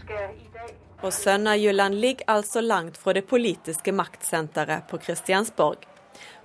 Skal 0.00 0.30
i 0.38 0.46
dag 0.54 0.76
Og 1.02 1.12
Sønderjylland 1.12 1.94
ligger 1.94 2.24
altså 2.28 2.60
langt 2.60 2.96
fra 2.96 3.12
det 3.12 3.24
politiske 3.24 3.92
maktsenteret 3.92 4.82
på 4.90 4.96
Kristiansborg. 4.96 5.76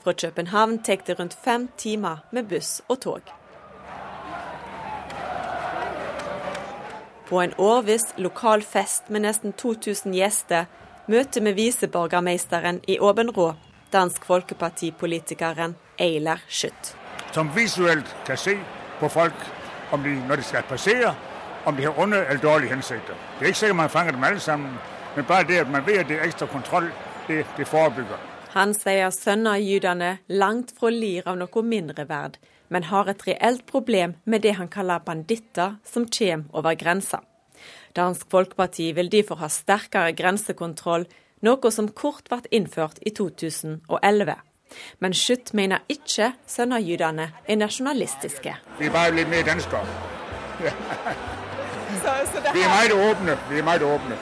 Fra 0.03 0.13
København 0.13 0.83
tar 0.83 1.05
det 1.07 1.19
rundt 1.19 1.37
fem 1.45 1.69
timer 1.77 2.17
med 2.31 2.43
buss 2.43 2.81
og 2.87 2.99
tog. 3.01 3.21
På 7.33 7.41
en 7.41 7.53
årviss 7.57 8.13
lokal 8.15 8.61
fest 8.61 9.07
med 9.09 9.23
nesten 9.25 9.55
2000 9.57 10.13
gjester 10.13 10.67
møter 11.09 11.41
med 11.41 11.55
viseborgermeisteren 11.57 12.77
i 12.85 12.99
Åbenrå, 13.01 13.47
Dansk 13.89 14.27
Folkeparti-politikeren 14.29 15.73
Eiler 15.97 16.43
Schütt. 16.45 16.91
Som 17.33 17.49
visuelt 17.55 18.13
kan 18.27 18.37
se 18.37 18.53
på 18.99 19.09
folk 19.09 19.47
om 19.91 20.05
de, 20.05 20.13
når 20.27 20.43
de 20.43 20.45
skal 20.45 20.69
passere, 20.69 21.15
om 21.65 21.73
de 21.75 21.87
har 21.87 21.97
onde 21.97 22.21
eller 22.21 22.41
dårlige 22.43 22.75
hensikter. 22.75 23.17
Det 23.39 23.47
er 23.47 23.55
ikke 23.55 23.63
sikkert 23.63 23.81
man 23.81 23.89
fanger 23.89 24.11
dem 24.11 24.29
alle 24.29 24.39
sammen, 24.39 24.77
men 25.15 25.25
bare 25.25 25.49
det 25.49 25.63
at 25.65 25.71
man 25.73 25.87
vet 25.87 26.05
at 26.05 26.13
det 26.13 26.19
er 26.19 26.29
ekstra 26.29 26.45
kontroll, 26.53 26.91
det, 27.27 27.47
det 27.57 27.67
forebygger. 27.67 28.21
Han 28.53 28.77
sier 28.77 29.09
sønderjydene 29.09 30.19
langt 30.29 30.77
fra 30.77 30.93
lir 30.93 31.25
av 31.25 31.41
noe 31.41 31.65
mindreverd, 31.65 32.37
men 32.73 32.89
har 32.89 33.09
et 33.11 33.27
reelt 33.27 33.67
problem 33.69 34.15
med 34.25 34.41
det 34.41 34.55
han 34.57 34.71
kaller 34.71 35.03
banditter 35.05 35.77
som 35.85 36.07
kommer 36.09 36.49
over 36.57 36.73
grensa. 36.73 37.21
Dansk 37.95 38.25
Folkeparti 38.31 38.91
vil 38.97 39.11
derfor 39.11 39.37
ha 39.43 39.49
sterkere 39.53 40.15
grensekontroll, 40.17 41.05
noe 41.45 41.71
som 41.71 41.91
kort 41.93 42.31
ble 42.31 42.41
innført 42.51 42.97
i 43.05 43.13
2011. 43.13 44.35
Men 44.99 45.13
Schütt 45.13 45.53
mener 45.53 45.85
ikke 45.89 46.31
sønderjydene 46.49 47.29
er 47.45 47.59
nasjonalistiske. 47.61 48.55
Vi 48.79 48.89
er 48.89 48.95
bare 48.95 49.13
litt 49.13 49.29
mer 49.29 49.45
det 49.45 49.53
Vi 52.53 52.61
er 52.61 52.71
meget 52.73 52.93
åpne. 52.93 53.37
Vi 53.51 53.57
er 53.59 53.63
meget 53.63 53.83
åpne. 53.83 54.17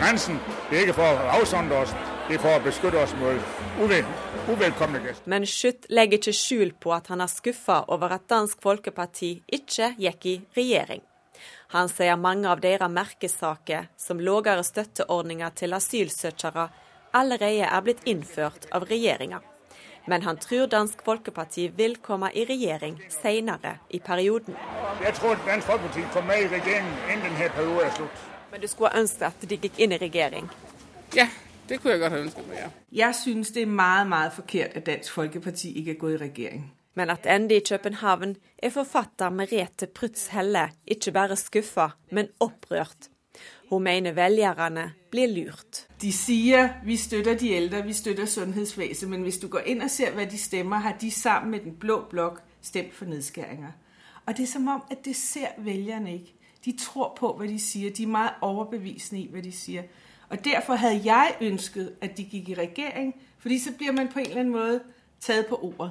Grensen 0.00 0.40
det 0.70 0.78
er 0.78 0.80
ikke 0.88 0.98
for 0.98 1.06
å 1.22 1.30
avsondre 1.38 1.84
oss, 1.84 1.94
det 2.28 2.34
er 2.34 2.42
for 2.42 2.56
å 2.56 2.62
beskytte 2.64 2.98
oss 2.98 3.14
mot 3.20 3.90
gjester. 3.92 4.31
Men 5.24 5.46
Schütt 5.46 5.86
legger 5.88 6.18
ikke 6.18 6.34
skjul 6.34 6.72
på 6.80 6.90
at 6.94 7.06
han 7.12 7.20
er 7.22 7.30
skuffa 7.30 7.84
over 7.94 8.16
at 8.16 8.26
Dansk 8.30 8.62
Folkeparti 8.62 9.36
ikke 9.46 9.92
gikk 9.98 10.26
i 10.26 10.34
regjering. 10.56 11.02
Han 11.72 11.88
sier 11.88 12.18
mange 12.20 12.50
av 12.50 12.60
deres 12.60 12.90
merkesaker, 12.90 13.86
som 13.96 14.20
lavere 14.20 14.64
støtteordninger 14.66 15.54
til 15.56 15.72
asylsøkere, 15.78 16.66
allerede 17.12 17.68
er 17.68 17.84
blitt 17.86 18.02
innført 18.08 18.66
av 18.74 18.84
regjeringa. 18.90 19.40
Men 20.10 20.26
han 20.26 20.36
tror 20.42 20.66
Dansk 20.66 21.04
Folkeparti 21.06 21.68
vil 21.78 21.96
komme 22.02 22.32
i 22.34 22.44
regjering 22.48 22.98
senere 23.14 23.76
i 23.88 24.00
perioden. 24.02 24.58
Jeg 25.04 25.14
tror 25.20 25.38
Dansk 25.46 25.70
Folkeparti 25.70 26.04
kommer 26.12 26.34
i 26.34 26.50
regjeringen 26.50 26.98
innen 27.06 27.30
denne 27.30 27.48
perioden 27.54 27.86
er 27.86 27.94
slutt. 27.94 28.28
Men 28.50 28.60
du 28.60 28.68
skulle 28.68 28.92
ønske 28.98 29.30
at 29.30 29.48
de 29.48 29.56
gikk 29.56 29.78
inn 29.78 29.94
i 29.94 30.02
regjering? 30.02 30.50
Ja, 31.14 31.28
det 31.72 31.80
kunne 31.80 31.92
jeg 31.92 32.00
godt 32.00 32.12
ha 32.12 32.18
ønsket 32.18 32.48
meg, 32.48 32.56
ja. 32.60 32.68
Jeg 32.92 33.14
synes 33.14 33.50
det 33.50 33.62
er 33.62 33.66
meget, 33.66 34.06
meget 34.08 34.32
forkert 34.32 34.76
at 34.76 34.86
Dansk 34.86 35.12
Folkeparti 35.12 35.72
ikke 35.72 35.90
er 35.90 35.98
gået 35.98 36.14
i 36.14 36.16
regjering. 36.16 36.72
Men 36.94 37.08
tilbake 37.08 37.54
i 37.56 37.60
København 37.68 38.36
er 38.58 38.70
forfatter 38.70 39.30
Merete 39.30 39.86
Prytz 39.86 40.26
Helle 40.26 40.68
ikke 40.86 41.12
bare 41.12 41.36
skuffa, 41.36 41.88
men 42.10 42.28
opprørt. 42.40 43.08
Hun 43.70 43.82
mener 43.82 44.12
velgerne 44.12 44.92
blir 45.10 45.26
lurt. 45.26 45.86
De 46.02 46.12
sier 46.12 46.68
vi 46.84 46.96
støtter 46.96 47.34
de 47.34 47.54
eldre, 47.56 47.82
vi 47.82 47.92
støtter 47.92 48.26
sundhetsvesenet, 48.26 49.10
men 49.10 49.22
hvis 49.22 49.38
du 49.38 49.48
går 49.48 49.64
inn 49.66 49.80
og 49.80 49.90
ser 49.90 50.12
hva 50.12 50.24
de 50.28 50.38
stemmer, 50.38 50.76
har 50.76 50.96
de 51.00 51.10
sammen 51.10 51.50
med 51.50 51.60
den 51.60 51.76
blå 51.76 52.02
blok 52.10 52.42
stemt 52.62 52.94
for 52.94 53.04
nedskæringer. 53.04 53.72
Og 54.26 54.36
det 54.36 54.42
er 54.42 54.52
som 54.52 54.68
om 54.68 54.82
at 54.90 55.04
det 55.04 55.16
ser 55.16 55.56
velgerne 55.58 56.12
ikke. 56.12 56.34
De 56.64 56.76
tror 56.76 57.16
på 57.16 57.32
hva 57.32 57.46
de 57.46 57.58
sier. 57.58 57.90
De 57.90 58.02
er 58.02 58.12
meget 58.12 58.30
overbevisende 58.40 59.22
i 59.22 59.28
hva 59.32 59.40
de 59.40 59.52
sier. 59.52 59.88
Og 60.32 60.44
Derfor 60.44 60.74
hadde 60.74 61.00
jeg 61.04 61.34
ønsket 61.40 61.92
at 62.00 62.16
de 62.16 62.24
gikk 62.24 62.48
i 62.48 62.54
regjering, 62.54 63.14
fordi 63.38 63.58
så 63.58 63.72
blir 63.78 63.92
man 63.92 64.08
på 64.08 64.18
en 64.18 64.26
eller 64.26 64.40
annen 64.40 64.52
måte 64.52 64.80
tatt 65.20 65.46
på 65.46 65.58
ordet. 65.60 65.90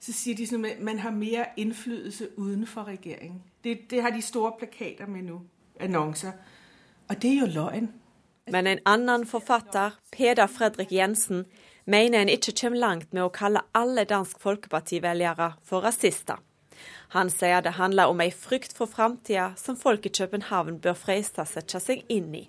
Så 0.00 0.12
sier 0.12 0.36
de 0.36 0.46
sådan, 0.46 0.64
at 0.64 0.80
man 0.80 0.98
har 0.98 1.10
mer 1.10 1.44
innflytelse 1.56 2.28
utenfor 2.36 2.84
regjeringen. 2.84 3.42
Det, 3.64 3.90
det 3.90 4.02
har 4.02 4.10
de 4.10 4.22
store 4.22 4.52
plakater 4.58 5.06
med 5.06 5.22
nå. 5.22 5.40
Annonser. 5.80 6.32
Og 7.08 7.22
det 7.22 7.30
er 7.30 7.40
jo 7.40 7.46
løgn. 7.46 7.88
Men 8.50 8.66
en 8.66 8.78
annen 8.84 9.26
forfatter, 9.26 9.90
Peder 10.12 10.46
Fredrik 10.46 10.92
Jensen, 10.92 11.44
mener 11.84 12.20
en 12.20 12.28
ikke 12.28 12.52
kommer 12.60 12.78
langt 12.78 13.12
med 13.12 13.22
å 13.22 13.32
kalle 13.32 13.64
alle 13.74 14.04
Dansk 14.04 14.40
Folkeparti-velgere 14.40 15.52
for 15.64 15.80
rasister. 15.80 16.36
Han 17.08 17.30
sier 17.30 17.60
det 17.64 17.78
handler 17.80 18.12
om 18.12 18.20
ei 18.20 18.30
frykt 18.30 18.76
for 18.76 18.86
framtida 18.86 19.54
som 19.56 19.76
folk 19.76 20.06
i 20.06 20.12
København 20.12 20.78
bør 20.84 20.92
freiste 20.92 21.44
sette 21.48 21.80
seg 21.80 22.04
inn 22.12 22.34
i. 22.34 22.44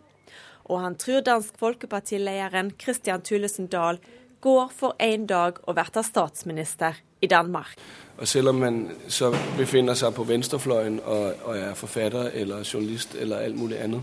Og 0.70 0.82
han 0.82 0.96
tror 0.96 1.22
Dansk 1.26 1.58
Folkeparti-lederen 1.60 2.72
Christian 2.82 3.22
Thulesen 3.22 3.68
Dahl 3.68 3.98
går 4.42 4.72
for 4.76 4.96
en 5.00 5.26
dag 5.28 5.58
å 5.68 5.74
bli 5.74 6.04
statsminister 6.04 7.02
i 7.22 7.28
Danmark. 7.28 7.76
Og 8.18 8.28
selv 8.28 8.50
om 8.50 8.56
man 8.56 8.78
så 9.08 9.32
befinner 9.58 9.98
seg 9.98 10.14
på 10.14 10.24
venstrefløyen 10.24 11.00
og, 11.00 11.34
og 11.44 11.58
er 11.58 11.74
forfatter 11.74 12.32
eller 12.34 12.64
journalist 12.74 13.16
eller 13.16 13.38
alt 13.48 13.58
mulig 13.58 13.82
annet, 13.82 14.02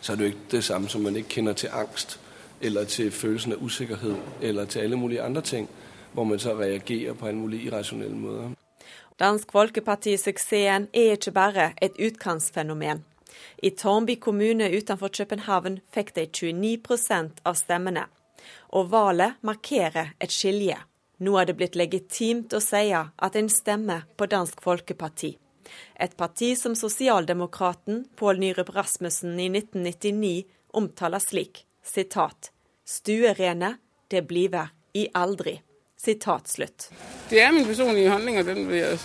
så 0.00 0.12
er 0.12 0.16
det 0.16 0.24
jo 0.24 0.34
ikke 0.34 0.50
det 0.50 0.64
samme 0.64 0.88
som 0.88 1.02
man 1.02 1.16
ikke 1.16 1.38
kjenner 1.38 1.52
til 1.52 1.70
angst 1.72 2.20
eller 2.60 2.84
til 2.84 3.10
følelsen 3.10 3.52
av 3.52 3.62
usikkerhet 3.62 4.16
eller 4.42 4.64
til 4.66 4.80
alle 4.80 4.96
mulige 4.96 5.22
andre 5.22 5.42
ting, 5.42 5.68
hvor 6.12 6.24
man 6.24 6.38
så 6.38 6.54
reagerer 6.58 7.14
på 7.14 7.26
alle 7.26 7.38
mulige 7.38 7.62
irrasjonelle 7.62 8.16
måter. 8.16 8.50
Dansk 9.18 9.52
Folkeparti-suksessen 9.52 10.88
er 10.94 11.16
ikke 11.16 11.32
bare 11.34 11.72
et 11.82 11.96
utkantsfenomen. 11.98 13.07
I 13.62 13.70
Tårnby 13.70 14.16
kommune 14.16 14.70
utenfor 14.70 15.08
København 15.08 15.80
fikk 15.94 16.14
de 16.14 16.26
29% 16.26 17.42
av 17.42 17.54
stemmene. 17.58 18.06
Og 18.70 18.90
valget 18.92 19.40
markerer 19.42 20.14
et 20.22 20.32
skilje. 20.32 20.78
Nå 21.18 21.34
er 21.40 21.48
det 21.48 21.56
blitt 21.58 21.76
legitimt 21.76 22.54
å 22.54 22.60
si 22.62 22.92
at 22.94 23.36
en 23.36 23.50
stemmer 23.50 24.06
på 24.16 24.28
Dansk 24.30 24.62
Folkeparti. 24.62 25.32
Et 25.98 26.14
parti 26.16 26.54
som 26.56 26.76
sosialdemokraten 26.78 28.04
Pål 28.16 28.38
Nyrup 28.38 28.70
Rasmussen 28.76 29.34
i 29.40 29.48
1999 29.50 30.44
omtaler 30.78 31.18
slik 31.18 31.64
sitat, 31.82 32.52
'Stuerene, 32.84 33.76
det 34.08 34.22
bliver 34.28 34.68
i 34.94 35.08
aldri'. 35.14 35.60
Sitat 35.96 36.48
slutt. 36.48 36.90
Det 37.30 37.42
er 37.42 37.52
min 37.52 37.66
personlige 37.66 38.10
handling, 38.10 38.38
og 38.38 38.46
den 38.46 38.68
vil 38.68 38.78
jeg 38.78 38.98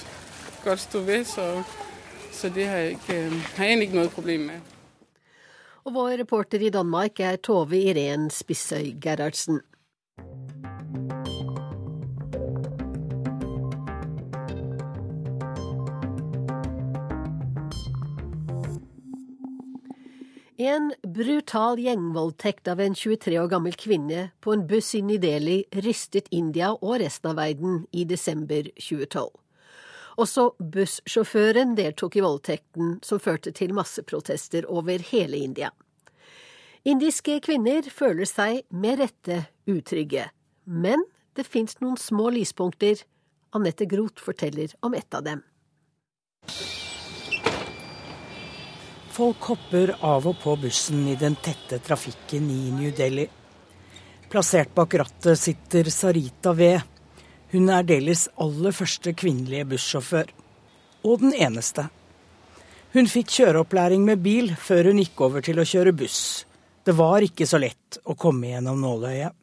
godt 0.63 0.79
stå 0.79 0.99
ved, 0.99 1.25
så, 1.25 1.63
så 2.43 2.49
det 2.51 2.65
har 2.67 2.77
jeg, 2.77 2.91
ikke, 2.91 3.17
har 3.55 3.65
jeg 3.69 3.81
ikke 3.85 3.95
noe 3.95 4.09
problem 4.11 4.41
med. 4.49 4.71
Og 5.87 5.93
vår 5.95 6.17
reporter 6.19 6.59
i 6.59 6.71
Danmark 6.75 7.19
er 7.23 7.37
Tove 7.39 7.77
Irén 7.79 8.27
Spissøy 8.31 8.97
Gerhardsen. 8.99 9.61
En 20.63 20.91
brutal 21.03 21.79
gjengvoldtekt 21.79 22.67
av 22.67 22.83
en 22.83 22.95
23 22.95 23.39
år 23.39 23.47
gammel 23.51 23.77
kvinne 23.79 24.25
på 24.43 24.51
en 24.55 24.67
buss 24.67 24.91
i 24.99 25.01
New 25.03 25.19
Delhi 25.19 25.61
rystet 25.87 26.27
India 26.31 26.73
og 26.75 26.99
resten 27.03 27.31
av 27.31 27.39
verden 27.39 27.85
i 27.91 28.03
desember 28.03 28.67
2012. 28.75 29.42
Også 30.17 30.51
bussjåføren 30.59 31.73
deltok 31.77 32.17
i 32.17 32.23
voldtekten, 32.25 32.99
som 33.01 33.21
førte 33.21 33.53
til 33.55 33.73
masseprotester 33.73 34.67
over 34.69 35.01
hele 35.09 35.39
India. 35.41 35.71
Indiske 36.83 37.39
kvinner 37.45 37.85
føler 37.89 38.27
seg 38.27 38.65
med 38.69 38.99
rette 38.99 39.45
utrygge, 39.71 40.27
men 40.65 41.05
det 41.33 41.47
fins 41.47 41.79
noen 41.81 41.97
små 41.97 42.29
lyspunkter. 42.35 42.99
Anette 43.55 43.85
Groth 43.85 44.21
forteller 44.21 44.73
om 44.81 44.93
ett 44.97 45.13
av 45.13 45.23
dem. 45.23 45.43
Folk 49.13 49.45
hopper 49.45 49.93
av 50.01 50.25
og 50.25 50.39
på 50.41 50.55
bussen 50.57 51.05
i 51.07 51.15
den 51.15 51.35
tette 51.37 51.77
trafikken 51.85 52.49
i 52.49 52.71
New 52.73 52.89
Delhi. 52.97 53.27
Plassert 54.29 54.73
bak 54.73 54.95
rattet 54.97 55.37
sitter 55.37 55.89
Sarita 55.93 56.55
Wee. 56.57 56.79
Hun 57.53 57.69
er 57.69 57.85
Delis 57.85 58.25
aller 58.41 58.73
første 58.73 59.11
kvinnelige 59.13 59.67
bussjåfør. 59.75 60.31
Og 61.05 61.19
den 61.21 61.35
eneste. 61.37 61.85
Hun 62.95 63.05
fikk 63.09 63.29
kjøreopplæring 63.35 64.01
med 64.07 64.23
bil 64.25 64.49
før 64.57 64.89
hun 64.89 65.01
gikk 65.03 65.21
over 65.21 65.45
til 65.45 65.61
å 65.61 65.67
kjøre 65.67 65.93
buss. 65.93 66.47
Det 66.83 66.95
var 66.97 67.21
ikke 67.21 67.45
så 67.45 67.61
lett 67.61 67.99
å 68.09 68.17
komme 68.17 68.49
gjennom 68.49 68.81
nåløyet. 68.81 69.37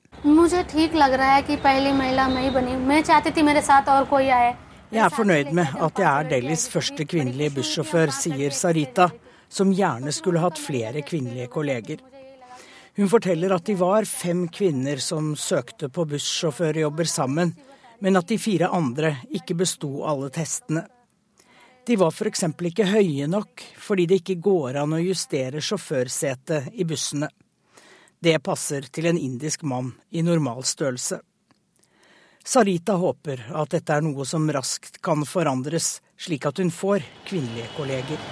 Jeg 4.91 5.03
er 5.07 5.15
fornøyd 5.15 5.55
med 5.55 5.81
at 5.87 6.03
jeg 6.03 6.11
er 6.11 6.31
Delis 6.35 6.67
første 6.73 7.07
kvinnelige 7.07 7.55
bussjåfør, 7.61 8.11
sier 8.11 8.51
Sarita 8.51 9.07
som 9.47 9.71
gjerne 9.71 10.11
skulle 10.15 10.43
hatt 10.43 10.59
flere 10.59 11.07
kvinnelige 11.07 11.47
kolleger. 11.55 12.03
Hun 12.99 13.09
forteller 13.09 13.55
at 13.55 13.71
de 13.71 13.79
var 13.79 14.05
fem 14.05 14.49
kvinner 14.51 14.99
som 14.99 15.37
søkte 15.39 15.89
på 15.95 16.05
bussjåførjobber 16.11 17.07
sammen, 17.07 17.55
men 18.01 18.17
at 18.17 18.29
de 18.29 18.39
fire 18.41 18.69
andre 18.73 19.15
ikke 19.37 19.57
besto 19.61 20.03
alle 20.09 20.31
testene. 20.35 20.87
De 21.87 21.97
var 21.97 22.13
f.eks. 22.13 22.45
ikke 22.45 22.87
høye 22.87 23.27
nok, 23.27 23.63
fordi 23.79 24.07
det 24.07 24.21
ikke 24.21 24.41
går 24.45 24.77
an 24.83 24.95
å 24.95 25.01
justere 25.03 25.63
sjåførsetet 25.65 26.73
i 26.77 26.85
bussene. 26.85 27.31
Det 28.21 28.37
passer 28.45 28.85
til 28.93 29.09
en 29.09 29.19
indisk 29.19 29.63
mann 29.65 29.95
i 30.11 30.23
normal 30.23 30.65
størrelse. 30.69 31.21
Sarita 32.45 32.97
håper 33.01 33.47
at 33.57 33.73
dette 33.73 33.97
er 33.97 34.05
noe 34.05 34.25
som 34.29 34.49
raskt 34.53 35.01
kan 35.05 35.25
forandres, 35.29 36.01
slik 36.21 36.47
at 36.49 36.61
hun 36.61 36.73
får 36.73 37.05
kvinnelige 37.29 37.69
kolleger. 37.77 38.25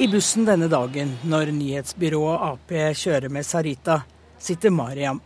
I 0.00 0.06
bussen 0.08 0.46
denne 0.48 0.70
dagen, 0.70 1.16
når 1.28 1.52
nyhetsbyrået 1.54 2.46
Ap 2.46 2.72
kjører 2.96 3.28
med 3.28 3.46
Sarita, 3.46 4.00
sitter 4.38 4.72
Mariam. 4.72 5.20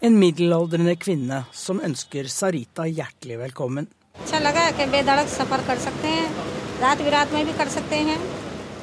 En 0.00 0.14
middelaldrende 0.14 0.92
kvinne 0.94 1.40
som 1.50 1.80
ønsker 1.82 2.28
Sarita 2.30 2.84
hjertelig 2.86 3.38
velkommen. 3.40 3.88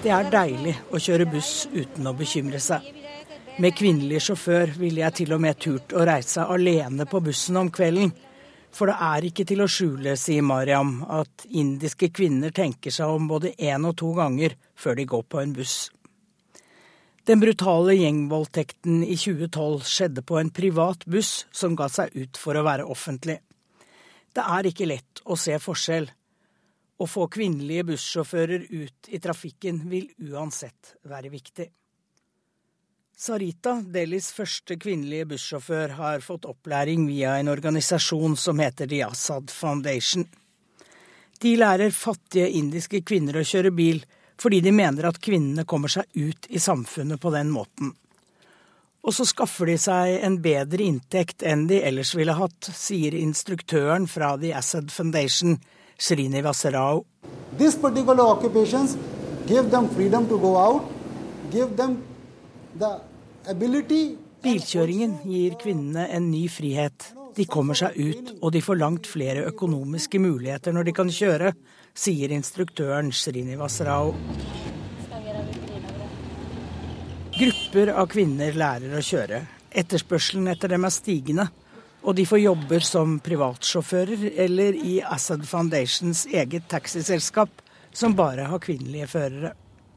Det 0.03 0.11
er 0.11 0.27
deilig 0.33 0.75
å 0.91 0.99
kjøre 1.05 1.29
buss 1.31 1.53
uten 1.71 2.11
å 2.11 2.13
bekymre 2.19 2.59
seg. 2.59 2.91
Med 3.63 3.77
kvinnelig 3.79 4.25
sjåfør 4.27 4.75
ville 4.75 5.05
jeg 5.05 5.17
til 5.21 5.33
og 5.37 5.43
med 5.47 5.55
turt 5.63 5.95
å 5.95 6.03
reise 6.03 6.49
alene 6.51 7.07
på 7.07 7.23
bussen 7.23 7.63
om 7.63 7.71
kvelden, 7.71 8.11
for 8.75 8.91
det 8.91 8.99
er 9.07 9.31
ikke 9.31 9.47
til 9.47 9.63
å 9.63 9.71
skjule, 9.71 10.19
sier 10.19 10.43
Mariam, 10.43 10.97
at 11.07 11.47
indiske 11.47 12.11
kvinner 12.11 12.51
tenker 12.51 12.91
seg 12.91 13.07
om 13.07 13.31
både 13.31 13.55
én 13.55 13.87
og 13.87 13.95
to 14.03 14.11
ganger 14.19 14.59
før 14.75 14.99
de 14.99 15.07
går 15.15 15.29
på 15.31 15.39
en 15.39 15.55
buss. 15.55 15.94
Den 17.25 17.39
brutale 17.39 17.95
gjengvoldtekten 17.97 18.99
i 19.03 19.15
2012 19.17 19.79
skjedde 19.89 20.21
på 20.21 20.37
en 20.37 20.51
privat 20.53 21.05
buss 21.09 21.47
som 21.51 21.73
ga 21.77 21.87
seg 21.89 22.13
ut 22.13 22.37
for 22.37 22.53
å 22.53 22.61
være 22.67 22.85
offentlig. 22.85 23.39
Det 24.35 24.43
er 24.45 24.69
ikke 24.69 24.85
lett 24.85 25.23
å 25.25 25.37
se 25.39 25.57
forskjell. 25.57 26.05
Å 27.01 27.05
få 27.09 27.25
kvinnelige 27.33 27.87
bussjåfører 27.89 28.67
ut 28.69 29.09
i 29.09 29.19
trafikken 29.23 29.81
vil 29.89 30.05
uansett 30.29 30.93
være 31.09 31.31
viktig. 31.33 31.65
Sarita, 33.17 33.79
Delis 33.81 34.29
første 34.35 34.77
kvinnelige 34.77 35.25
bussjåfør, 35.33 35.95
har 35.97 36.21
fått 36.21 36.45
opplæring 36.45 37.07
via 37.09 37.37
en 37.39 37.49
organisasjon 37.49 38.35
som 38.37 38.59
heter 38.61 38.91
The 38.91 39.01
Assad 39.07 39.49
Foundation. 39.49 40.27
De 41.41 41.55
lærer 41.57 41.95
fattige 41.95 42.51
indiske 42.59 43.01
kvinner 43.07 43.39
å 43.39 43.47
kjøre 43.47 43.73
bil, 43.73 44.03
fordi 44.41 44.61
de 44.61 44.73
mener 44.75 45.07
at 45.09 45.21
kvinnene 45.23 45.65
kommer 45.67 45.91
seg 45.91 46.09
ut 46.13 46.49
i 46.49 46.59
samfunnet 46.59 47.21
på 47.21 47.31
den 47.33 47.51
måten. 47.53 47.93
Og 49.05 49.13
så 49.13 49.25
skaffer 49.29 49.69
de 49.69 49.77
seg 49.77 50.15
en 50.25 50.39
bedre 50.41 50.81
inntekt 50.83 51.45
enn 51.45 51.67
de 51.69 51.77
ellers 51.85 52.15
ville 52.17 52.33
hatt, 52.33 52.71
sier 52.73 53.13
instruktøren 53.19 54.07
fra 54.09 54.33
The 54.41 54.55
Assad 54.57 54.89
Foundation, 54.91 55.59
Srinivas 55.97 56.65
Rao. 56.73 57.05
These 57.59 57.77
particular 57.79 58.25
occupations 58.25 58.97
give 59.47 59.69
them 59.69 59.87
freedom 59.93 60.27
to 60.27 60.39
go 60.41 60.57
out, 60.57 60.89
give 61.53 61.75
them 61.77 62.01
Bilkjøringen 64.45 65.13
gir 65.23 65.53
kvinnene 65.61 66.07
en 66.11 66.25
ny 66.31 66.47
frihet. 66.51 67.13
De 67.35 67.45
kommer 67.47 67.77
seg 67.77 67.95
ut, 67.95 68.33
og 68.41 68.51
de 68.55 68.61
får 68.63 68.79
langt 68.79 69.07
flere 69.07 69.45
økonomiske 69.47 70.19
muligheter 70.19 70.75
når 70.75 70.89
de 70.89 70.93
kan 70.97 71.11
kjøre, 71.11 71.53
sier 71.95 72.31
instruktøren 72.35 73.11
Srinivas 73.15 73.79
Rao. 73.87 74.13
Grupper 77.35 77.91
av 77.95 78.07
kvinner 78.11 78.55
lærer 78.55 78.95
å 78.95 79.03
kjøre. 79.03 79.41
Etterspørselen 79.75 80.47
etter 80.51 80.71
dem 80.75 80.87
er 80.87 80.93
stigende. 80.93 81.47
Og 82.05 82.15
de 82.15 82.25
får 82.29 82.43
jobber 82.43 82.83
som 82.85 83.17
privatsjåfører 83.23 84.27
eller 84.45 84.75
i 84.77 84.99
Assad 85.01 85.43
Foundations 85.49 86.25
eget 86.29 86.67
taxiselskap, 86.69 87.49
som 87.91 88.13
bare 88.15 88.45
har 88.51 88.61
kvinnelige 88.61 89.07
førere 89.09 89.55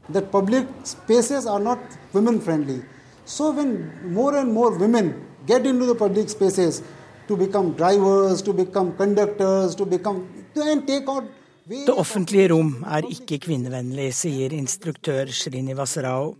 The 0.09 0.23
public 0.23 0.65
spaces 0.83 1.45
are 1.45 1.59
not 1.59 1.77
women 2.13 2.39
friendly. 2.41 2.81
So 3.25 3.51
when 3.51 3.91
more 4.11 4.37
and 4.39 4.51
more 4.51 4.75
women 4.75 5.13
get 5.45 5.67
into 5.67 5.85
the 5.85 5.93
public 5.93 6.29
spaces 6.29 6.81
to 7.27 7.37
become 7.37 7.73
drivers, 7.73 8.41
to 8.41 8.53
become 8.53 8.93
conductors, 8.97 9.75
to 9.75 9.85
become 9.85 10.27
and 10.55 10.87
take 10.87 11.07
out 11.07 11.25
det 11.69 11.93
offentlige 11.93 12.47
rom 12.49 12.71
er 12.89 13.05
ikke 13.05 13.37
kvinnevennlig, 13.43 14.07
sier 14.17 14.53
instruktør 14.57 15.29
Srinivas 15.29 15.97
Rao. 16.01 16.31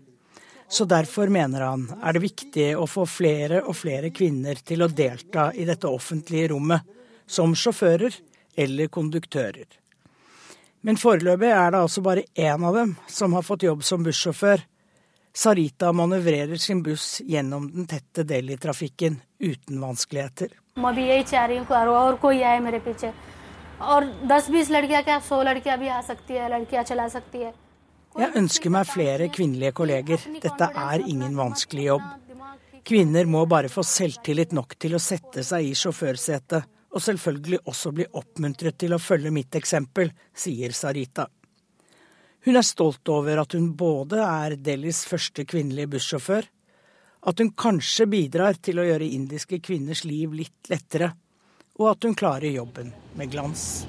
Så 0.69 0.88
derfor 0.89 1.30
mener 1.30 1.61
han 1.67 1.84
er 2.01 2.15
det 2.17 2.23
viktig 2.23 2.65
å 2.77 2.88
få 2.89 3.05
flere 3.05 3.59
og 3.61 3.77
flere 3.77 4.09
kvinner 4.09 4.57
til 4.65 4.82
å 4.82 4.89
delta 4.89 5.51
i 5.53 5.67
dette 5.69 5.86
offentlige 5.86 6.49
rommet, 6.49 6.82
som 7.30 7.53
sjåfører 7.53 8.17
eller 8.57 8.89
konduktører. 8.89 9.67
Men 10.82 10.97
foreløpig 10.97 11.51
er 11.53 11.75
det 11.75 11.84
altså 11.84 12.01
bare 12.01 12.25
én 12.34 12.65
av 12.65 12.82
dem 12.82 12.95
som 13.05 13.38
har 13.38 13.45
fått 13.45 13.67
jobb 13.69 13.86
som 13.86 14.01
bussjåfør. 14.05 14.65
Sarita 15.30 15.91
manøvrerer 15.93 16.57
sin 16.57 16.82
buss 16.82 17.19
gjennom 17.21 17.69
den 17.75 17.86
tette 17.86 18.25
Delhi-trafikken 18.25 19.21
uten 19.45 19.77
vanskeligheter. 19.84 20.55
Jeg 28.19 28.36
ønsker 28.36 28.73
meg 28.73 28.89
flere 28.89 29.30
kvinnelige 29.32 29.75
kolleger. 29.77 30.25
Dette 30.43 30.67
er 30.67 31.05
ingen 31.07 31.38
vanskelig 31.38 31.86
jobb. 31.86 32.09
Kvinner 32.89 33.30
må 33.30 33.45
bare 33.47 33.69
få 33.71 33.84
selvtillit 33.86 34.51
nok 34.57 34.75
til 34.82 34.97
å 34.97 35.01
sette 35.03 35.43
seg 35.45 35.69
i 35.69 35.75
sjåførsetet, 35.77 36.67
og 36.89 37.03
selvfølgelig 37.05 37.59
også 37.69 37.91
bli 37.95 38.07
oppmuntret 38.19 38.80
til 38.82 38.95
å 38.95 38.99
følge 38.99 39.32
mitt 39.32 39.55
eksempel, 39.55 40.11
sier 40.34 40.73
Sarita. 40.75 41.27
Hun 42.47 42.55
er 42.59 42.65
stolt 42.65 43.07
over 43.13 43.43
at 43.43 43.53
hun 43.55 43.73
både 43.77 44.19
er 44.25 44.57
Delhis 44.59 45.03
første 45.07 45.45
kvinnelige 45.47 45.93
bussjåfør, 45.95 46.47
at 47.30 47.39
hun 47.43 47.51
kanskje 47.51 48.07
bidrar 48.11 48.59
til 48.63 48.80
å 48.80 48.88
gjøre 48.88 49.07
indiske 49.07 49.59
kvinners 49.63 50.05
liv 50.07 50.34
litt 50.36 50.71
lettere, 50.71 51.11
og 51.80 51.93
at 51.93 52.03
hun 52.03 52.15
klarer 52.15 52.51
jobben 52.51 52.91
med 53.15 53.32
glans. 53.32 53.88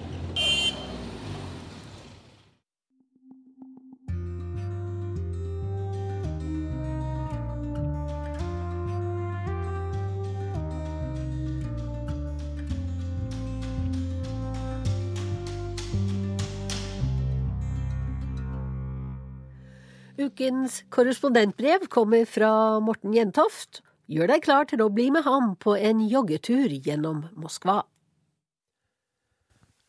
Ukens 20.21 20.83
korrespondentbrev 20.93 21.87
kommer 21.89 22.27
fra 22.29 22.79
Morten 22.85 23.15
Jentoft. 23.17 23.81
Gjør 24.11 24.27
deg 24.27 24.41
klar 24.43 24.65
til 24.67 24.81
å 24.83 24.89
bli 24.91 25.05
med 25.15 25.23
ham 25.23 25.53
på 25.63 25.77
en 25.79 26.01
joggetur 26.11 26.73
gjennom 26.83 27.29
Moskva. 27.39 27.85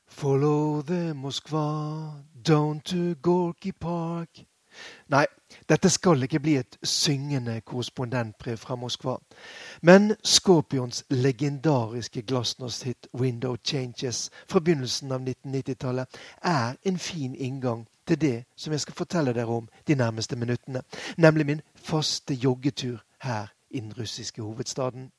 Follow 0.06 0.84
the 0.86 1.16
Moskva, 1.18 2.22
down 2.36 2.82
to 2.86 3.16
Gorky 3.16 3.72
Park. 3.72 4.44
Nei, 5.10 5.24
dette 5.66 5.90
skal 5.90 6.22
ikke 6.28 6.40
bli 6.44 6.54
et 6.60 6.78
syngende 6.86 7.56
korrespondentbrev 7.66 8.60
fra 8.62 8.78
Moskva. 8.78 9.16
Men 9.82 10.14
Scorpions 10.22 11.02
legendariske 11.10 12.22
glasnost-hit 12.22 13.08
'Window 13.14 13.56
Changes' 13.58 14.30
fra 14.46 14.60
begynnelsen 14.60 15.12
av 15.12 15.26
1990-tallet 15.26 16.20
er 16.44 16.78
en 16.86 17.00
fin 17.00 17.34
inngang 17.36 17.88
til 18.06 18.22
det 18.22 18.44
som 18.56 18.78
jeg 18.78 18.86
skal 18.86 19.00
fortelle 19.02 19.34
dere 19.34 19.58
om 19.58 19.68
de 19.88 19.96
nærmeste 19.96 20.36
minuttene. 20.36 20.84
Nemlig 21.18 21.46
min 21.46 21.62
faste 21.76 22.34
joggetur 22.34 23.02
her 23.22 23.50
i 23.72 23.80
den 23.80 23.94
russiske 23.98 24.42
hovedstaden. 24.42 25.12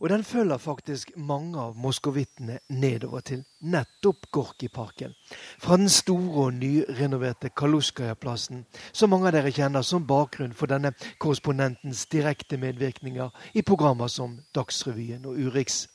Og 0.00 0.10
den 0.10 0.24
følger 0.24 0.58
faktisk 0.58 1.10
mange 1.16 1.60
av 1.60 1.76
moskovittene 1.78 2.58
nedover 2.68 3.20
til 3.20 3.44
nettopp 3.62 4.26
Gorkiparken. 4.32 5.14
Fra 5.58 5.76
den 5.76 5.88
store 5.88 6.44
og 6.44 6.54
nyrenoverte 6.54 7.48
Kaluskaja-plassen, 7.56 8.66
som 8.92 9.10
mange 9.10 9.30
av 9.30 9.36
dere 9.36 9.54
kjenner 9.54 9.86
som 9.86 10.06
bakgrunn 10.06 10.52
for 10.52 10.66
denne 10.66 10.92
korrespondentens 11.22 12.06
direkte 12.12 12.58
medvirkninger 12.58 13.30
i 13.54 13.62
programmer 13.62 14.10
som 14.10 14.40
Dagsrevyen 14.54 15.24
og 15.24 15.38
Urix. 15.38 15.86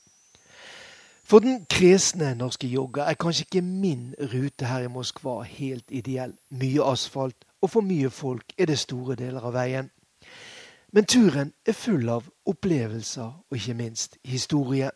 For 1.30 1.40
den 1.40 1.66
kresne 1.70 2.32
norske 2.34 2.68
jogger 2.68 3.04
er 3.04 3.20
kanskje 3.20 3.46
ikke 3.46 3.62
min 3.62 4.16
rute 4.32 4.66
her 4.66 4.88
i 4.88 4.90
Moskva 4.90 5.44
helt 5.46 5.92
ideell. 5.92 6.34
Mye 6.50 6.82
asfalt 6.82 7.46
og 7.62 7.70
for 7.70 7.86
mye 7.86 8.10
folk 8.10 8.56
er 8.58 8.72
det 8.72 8.80
store 8.80 9.20
deler 9.20 9.44
av 9.46 9.54
veien. 9.54 9.92
Men 10.92 11.06
turen 11.06 11.54
er 11.68 11.78
full 11.78 12.10
av 12.10 12.32
opplevelser 12.50 13.28
og 13.30 13.58
ikke 13.58 13.76
minst 13.78 14.18
historie. 14.26 14.90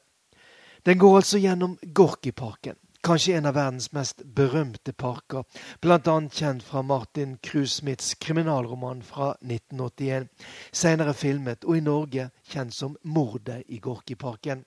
Den 0.85 0.97
går 0.99 1.19
altså 1.19 1.37
gjennom 1.39 1.75
Gorkiparken, 1.95 2.75
kanskje 3.05 3.37
en 3.37 3.45
av 3.45 3.55
verdens 3.55 3.91
mest 3.93 4.23
berømte 4.35 4.93
parker, 4.97 5.45
bl.a. 5.81 6.15
kjent 6.33 6.65
fra 6.65 6.81
Martin 6.81 7.37
Krusmiths 7.45 8.15
kriminalroman 8.19 9.03
fra 9.05 9.35
1981, 9.45 10.27
senere 10.73 11.13
filmet 11.13 11.63
og 11.63 11.77
i 11.77 11.85
Norge 11.85 12.29
kjent 12.49 12.75
som 12.75 12.97
Mordet 13.03 13.61
i 13.69 13.79
Gorkiparken. 13.79 14.65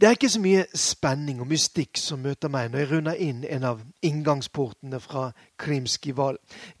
Det 0.00 0.06
er 0.06 0.14
ikke 0.14 0.28
så 0.30 0.38
mye 0.38 0.60
spenning 0.78 1.40
og 1.42 1.48
mystikk 1.50 1.98
som 1.98 2.20
møter 2.22 2.50
meg 2.54 2.68
når 2.70 2.78
jeg 2.78 2.88
runder 2.92 3.16
inn 3.18 3.40
en 3.50 3.64
av 3.66 3.80
inngangsportene 4.06 5.00
fra 5.02 5.24
Krimskival, 5.58 6.36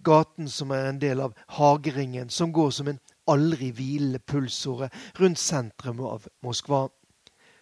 gaten 0.06 0.46
som 0.46 0.70
er 0.70 0.84
en 0.86 1.00
del 1.02 1.24
av 1.24 1.32
hageringen 1.56 2.30
som 2.30 2.52
går 2.54 2.70
som 2.76 2.90
en 2.92 3.00
aldri 3.26 3.72
hvilende 3.74 4.20
pulsåre 4.22 4.86
rundt 5.18 5.42
sentrum 5.42 5.98
av 6.06 6.28
Moskva. 6.46 6.84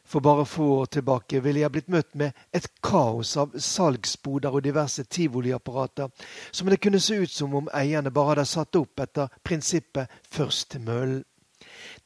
For 0.04 0.20
bare 0.20 0.44
få 0.44 0.66
år 0.82 0.90
tilbake 0.98 1.40
ville 1.40 1.62
jeg 1.62 1.72
blitt 1.72 1.88
møtt 1.88 2.12
med 2.20 2.36
et 2.52 2.68
kaos 2.84 3.32
av 3.40 3.56
salgsboder 3.56 4.52
og 4.52 4.66
diverse 4.66 5.06
tivoliapparater, 5.08 6.12
som 6.52 6.68
det 6.68 6.82
kunne 6.84 7.00
se 7.00 7.16
ut 7.16 7.32
som 7.32 7.56
om 7.56 7.72
eierne 7.72 8.12
bare 8.12 8.34
hadde 8.34 8.44
satt 8.52 8.76
opp 8.76 9.00
etter 9.00 9.32
prinsippet 9.42 10.12
'først 10.28 10.68
til 10.76 10.84
møllen'. 10.84 11.24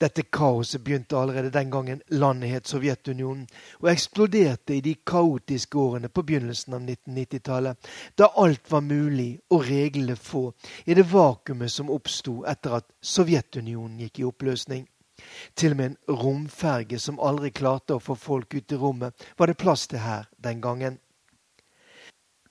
Dette 0.01 0.23
kaoset 0.33 0.81
begynte 0.81 1.17
allerede 1.17 1.51
den 1.53 1.71
gangen 1.71 1.99
landet 2.09 2.51
het 2.51 2.69
Sovjetunionen, 2.71 3.43
og 3.83 3.91
eksploderte 3.93 4.79
i 4.79 4.81
de 4.81 4.95
kaotiske 5.05 5.77
årene 5.79 6.09
på 6.09 6.25
begynnelsen 6.25 6.79
av 6.79 6.87
1990-tallet, 6.87 7.91
da 8.17 8.31
alt 8.41 8.71
var 8.73 8.81
mulig 8.87 9.35
og 9.53 9.67
reglene 9.69 10.17
få 10.17 10.47
i 10.87 10.97
det 10.97 11.05
vakuumet 11.13 11.73
som 11.73 11.93
oppsto 11.93 12.39
etter 12.49 12.79
at 12.79 12.89
Sovjetunionen 13.03 14.01
gikk 14.01 14.23
i 14.23 14.27
oppløsning. 14.31 14.89
Til 15.55 15.75
og 15.75 15.81
med 15.83 15.91
en 15.91 16.17
romferge 16.23 16.99
som 16.99 17.21
aldri 17.21 17.53
klarte 17.53 17.99
å 17.99 18.01
få 18.01 18.17
folk 18.17 18.57
ut 18.57 18.73
i 18.73 18.81
rommet, 18.81 19.29
var 19.37 19.53
det 19.53 19.61
plass 19.61 19.85
til 19.91 20.01
her 20.01 20.31
den 20.41 20.65
gangen. 20.65 20.97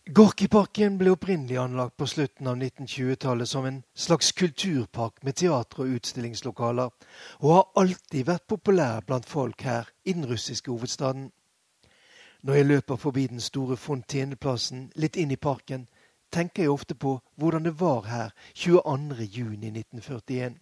Gorkiparken 0.10 0.96
ble 0.98 1.12
opprinnelig 1.14 1.60
anlagt 1.62 1.94
på 2.02 2.08
slutten 2.10 2.48
av 2.50 2.56
1920-tallet 2.58 3.50
som 3.50 3.66
en 3.70 3.76
slags 3.94 4.32
kulturpark 4.32 5.20
med 5.22 5.36
teater 5.38 5.84
og 5.84 5.92
utstillingslokaler, 6.00 6.90
og 7.46 7.52
har 7.54 7.68
alltid 7.84 8.26
vært 8.26 8.48
populær 8.50 9.06
blant 9.06 9.30
folk 9.30 9.62
her 9.62 9.92
i 10.10 10.16
den 10.18 10.26
russiske 10.26 10.72
hovedstaden. 10.72 11.30
Når 12.42 12.58
jeg 12.58 12.66
løper 12.66 12.98
forbi 12.98 13.28
den 13.28 13.44
store 13.44 13.78
fonteneplassen 13.78 14.90
litt 14.96 15.14
inn 15.14 15.30
i 15.30 15.38
parken, 15.38 15.86
tenker 16.34 16.66
jeg 16.66 16.74
ofte 16.74 16.98
på 16.98 17.20
hvordan 17.38 17.70
det 17.70 17.78
var 17.78 18.10
her 18.10 18.34
22.6.1941 18.58 20.58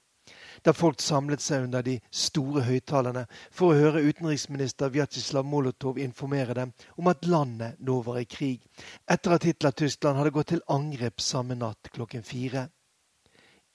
da 0.64 0.74
folk 0.74 1.02
samlet 1.02 1.42
seg 1.44 1.68
under 1.68 1.84
de 1.86 1.98
store 2.12 2.64
høyttalerne 2.68 3.26
for 3.52 3.72
å 3.72 3.78
høre 3.78 4.06
utenriksminister 4.08 4.92
Vjatsjislav 4.94 5.46
Molotov 5.46 6.00
informere 6.02 6.56
dem 6.58 6.74
om 6.98 7.12
at 7.12 7.26
landet 7.26 7.78
nå 7.80 8.00
var 8.06 8.22
i 8.22 8.26
krig, 8.30 8.64
etter 9.10 9.38
at 9.38 9.48
Hitler-Tyskland 9.48 10.18
hadde 10.20 10.34
gått 10.36 10.54
til 10.54 10.66
angrep 10.74 11.22
samme 11.22 11.58
natt 11.58 11.92
klokken 11.94 12.26
fire. 12.28 12.68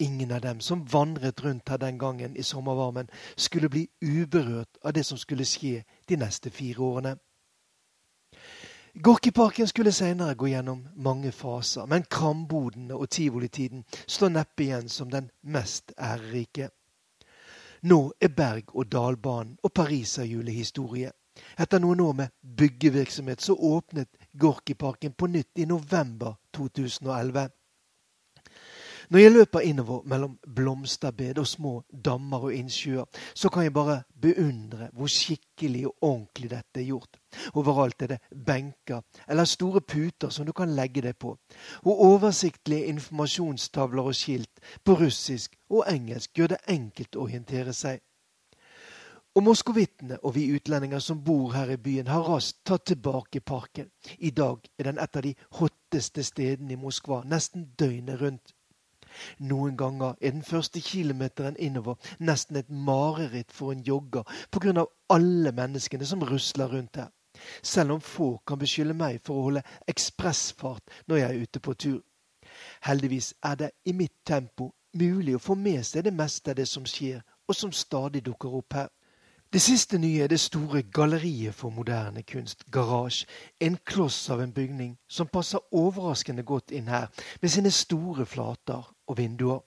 Ingen 0.02 0.32
av 0.32 0.40
dem 0.40 0.60
som 0.60 0.86
vandret 0.88 1.44
rundt 1.44 1.68
her 1.68 1.78
den 1.78 1.98
gangen 1.98 2.36
i 2.36 2.42
sommervarmen, 2.42 3.10
skulle 3.36 3.68
bli 3.68 3.86
uberørt 4.00 4.80
av 4.82 4.96
det 4.96 5.04
som 5.06 5.18
skulle 5.18 5.46
skje 5.46 5.84
de 6.08 6.18
neste 6.18 6.50
fire 6.50 6.82
årene. 6.82 7.16
Gorkiparken 8.94 9.68
skulle 9.68 9.92
senere 9.92 10.34
gå 10.34 10.46
gjennom 10.46 10.88
mange 10.96 11.30
faser, 11.32 11.86
men 11.88 12.04
krambodene 12.10 12.92
og 12.92 13.08
tivolitiden 13.10 13.86
står 14.06 14.34
neppe 14.34 14.66
igjen 14.66 14.90
som 14.92 15.08
den 15.10 15.30
mest 15.48 15.94
ærerike. 15.96 16.68
Nå 17.88 18.12
er 18.20 18.34
berg-og-dal-banen 18.36 19.56
og 19.64 19.72
pariserhjulet 19.72 20.54
historie. 20.54 21.10
Etter 21.56 21.80
noen 21.80 22.04
år 22.04 22.12
med 22.18 22.36
byggevirksomhet 22.58 23.40
så 23.40 23.56
åpnet 23.56 24.12
Gorkiparken 24.38 25.16
på 25.16 25.26
nytt 25.26 25.64
i 25.64 25.64
november 25.64 26.36
2011. 26.52 27.48
Når 29.12 29.18
jeg 29.18 29.32
løper 29.32 29.60
innover 29.60 30.04
mellom 30.08 30.38
blomsterbed 30.56 31.38
og 31.38 31.46
små 31.46 31.70
dammer 32.04 32.46
og 32.46 32.54
innsjøer, 32.56 33.04
så 33.34 33.48
kan 33.52 33.66
jeg 33.66 33.72
bare 33.76 33.96
beundre 34.22 34.86
hvor 34.96 35.10
skikkelig 35.12 35.82
og 35.86 35.96
ordentlig 36.00 36.48
dette 36.50 36.80
er 36.80 36.86
gjort. 36.86 37.18
Overalt 37.52 38.02
er 38.02 38.14
det 38.14 38.18
benker 38.46 39.02
eller 39.28 39.44
store 39.44 39.82
puter 39.84 40.32
som 40.32 40.48
du 40.48 40.52
kan 40.56 40.72
legge 40.72 41.02
deg 41.04 41.18
på. 41.20 41.34
Og 41.82 42.00
oversiktlige 42.06 42.86
informasjonstavler 42.94 44.08
og 44.08 44.16
skilt 44.16 44.64
på 44.84 44.96
russisk 45.02 45.60
og 45.68 45.84
engelsk 45.92 46.32
gjør 46.38 46.54
det 46.54 46.60
enkelt 46.72 47.20
å 47.20 47.26
orientere 47.26 47.76
seg. 47.76 48.00
Og 49.36 49.44
moskovittene 49.44 50.22
og 50.22 50.38
vi 50.38 50.46
utlendinger 50.56 51.04
som 51.04 51.20
bor 51.20 51.52
her 51.52 51.74
i 51.76 51.76
byen, 51.76 52.08
har 52.08 52.24
raskt 52.32 52.64
tatt 52.64 52.88
tilbake 52.94 53.44
parken. 53.44 53.92
I 54.18 54.30
dag 54.30 54.64
er 54.78 54.88
den 54.88 55.04
et 55.04 55.20
av 55.20 55.28
de 55.28 55.36
hotteste 55.60 56.24
stedene 56.24 56.72
i 56.72 56.80
Moskva, 56.80 57.20
nesten 57.28 57.74
døgnet 57.76 58.20
rundt. 58.24 58.56
Noen 59.38 59.76
ganger 59.76 60.14
er 60.20 60.30
den 60.30 60.42
første 60.42 60.80
kilometeren 60.80 61.56
innover 61.58 61.94
nesten 62.18 62.56
et 62.56 62.70
mareritt 62.70 63.52
for 63.52 63.72
en 63.72 63.82
jogger 63.86 64.22
pga. 64.50 64.84
alle 65.10 65.52
menneskene 65.52 66.06
som 66.06 66.22
rusler 66.22 66.68
rundt 66.72 66.96
her. 66.96 67.10
Selv 67.62 67.92
om 67.92 68.00
få 68.00 68.36
kan 68.46 68.58
beskylde 68.58 68.94
meg 68.94 69.20
for 69.24 69.34
å 69.34 69.42
holde 69.48 69.62
ekspressfart 69.88 70.90
når 71.08 71.16
jeg 71.16 71.28
er 71.30 71.42
ute 71.42 71.60
på 71.60 71.74
tur. 71.74 72.00
Heldigvis 72.82 73.34
er 73.42 73.54
det 73.54 73.70
i 73.84 73.92
mitt 73.92 74.14
tempo 74.26 74.72
mulig 74.94 75.36
å 75.36 75.42
få 75.42 75.54
med 75.54 75.84
seg 75.86 76.04
det 76.04 76.14
meste 76.14 76.52
av 76.52 76.56
det 76.56 76.68
som 76.68 76.84
skjer, 76.86 77.22
og 77.48 77.56
som 77.56 77.72
stadig 77.72 78.24
dukker 78.24 78.54
opp 78.60 78.76
her. 78.76 78.90
Det 79.52 79.60
siste 79.60 79.98
nye 80.00 80.22
er 80.24 80.30
det 80.32 80.38
store 80.40 80.80
Galleriet 80.82 81.52
for 81.54 81.68
moderne 81.70 82.22
kunst, 82.22 82.62
Garage. 82.72 83.26
En 83.60 83.76
kloss 83.84 84.30
av 84.30 84.40
en 84.40 84.52
bygning 84.52 84.94
som 85.08 85.28
passer 85.28 85.60
overraskende 85.76 86.42
godt 86.42 86.72
inn 86.72 86.88
her, 86.88 87.10
med 87.42 87.52
sine 87.52 87.70
store 87.70 88.24
flater 88.26 88.88
og 89.06 89.18
vinduer. 89.18 89.60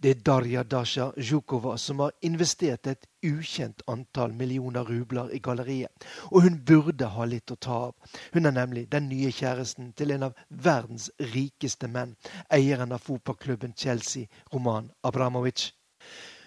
Det 0.00 0.10
er 0.10 0.24
Darja 0.24 0.62
Dasha 0.62 1.10
Zjukova 1.20 1.76
som 1.76 2.00
har 2.00 2.16
investert 2.22 2.86
et 2.86 3.04
ukjent 3.28 3.84
antall 3.88 4.32
millioner 4.32 4.88
rubler 4.88 5.36
i 5.36 5.38
galleriet, 5.38 6.08
og 6.32 6.48
hun 6.48 6.58
burde 6.64 7.12
ha 7.12 7.28
litt 7.28 7.52
å 7.52 7.60
ta 7.60 7.78
av. 7.90 7.94
Hun 8.32 8.48
er 8.48 8.56
nemlig 8.56 8.88
den 8.92 9.12
nye 9.12 9.28
kjæresten 9.32 9.92
til 9.92 10.16
en 10.16 10.30
av 10.30 10.44
verdens 10.48 11.10
rikeste 11.36 11.92
menn, 11.92 12.16
eieren 12.48 12.96
av 12.96 13.04
fotballklubben 13.04 13.76
Chelsea, 13.76 14.32
Roman 14.52 14.88
Abramovic. 15.04 15.74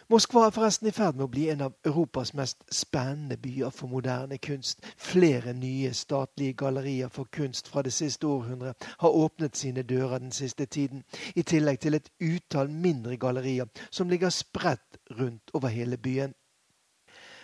Moskva 0.10 0.46
er 0.48 0.54
forresten 0.56 0.88
i 0.88 0.92
ferd 0.96 1.18
med 1.20 1.26
å 1.26 1.32
bli 1.32 1.42
en 1.52 1.66
av 1.66 1.74
Europas 1.90 2.30
mest 2.40 2.62
spennende 2.72 3.36
byer 3.44 3.74
for 3.76 3.92
moderne 3.92 4.38
kunst. 4.40 4.80
Flere 4.96 5.52
nye 5.54 5.90
statlige 5.92 6.56
gallerier 6.62 7.12
for 7.12 7.28
kunst 7.38 7.68
fra 7.68 7.84
det 7.84 7.92
siste 7.92 8.24
århundret 8.28 8.88
har 9.02 9.18
åpnet 9.24 9.60
sine 9.60 9.84
dører 9.84 10.24
den 10.24 10.32
siste 10.32 10.66
tiden, 10.66 11.04
i 11.36 11.44
tillegg 11.44 11.82
til 11.84 12.00
et 12.00 12.08
utall 12.24 12.72
mindre 12.72 13.18
gallerier 13.20 13.68
som 13.92 14.08
ligger 14.08 14.32
spredt 14.32 15.02
rundt 15.20 15.52
over 15.54 15.76
hele 15.76 16.00
byen. 16.00 16.38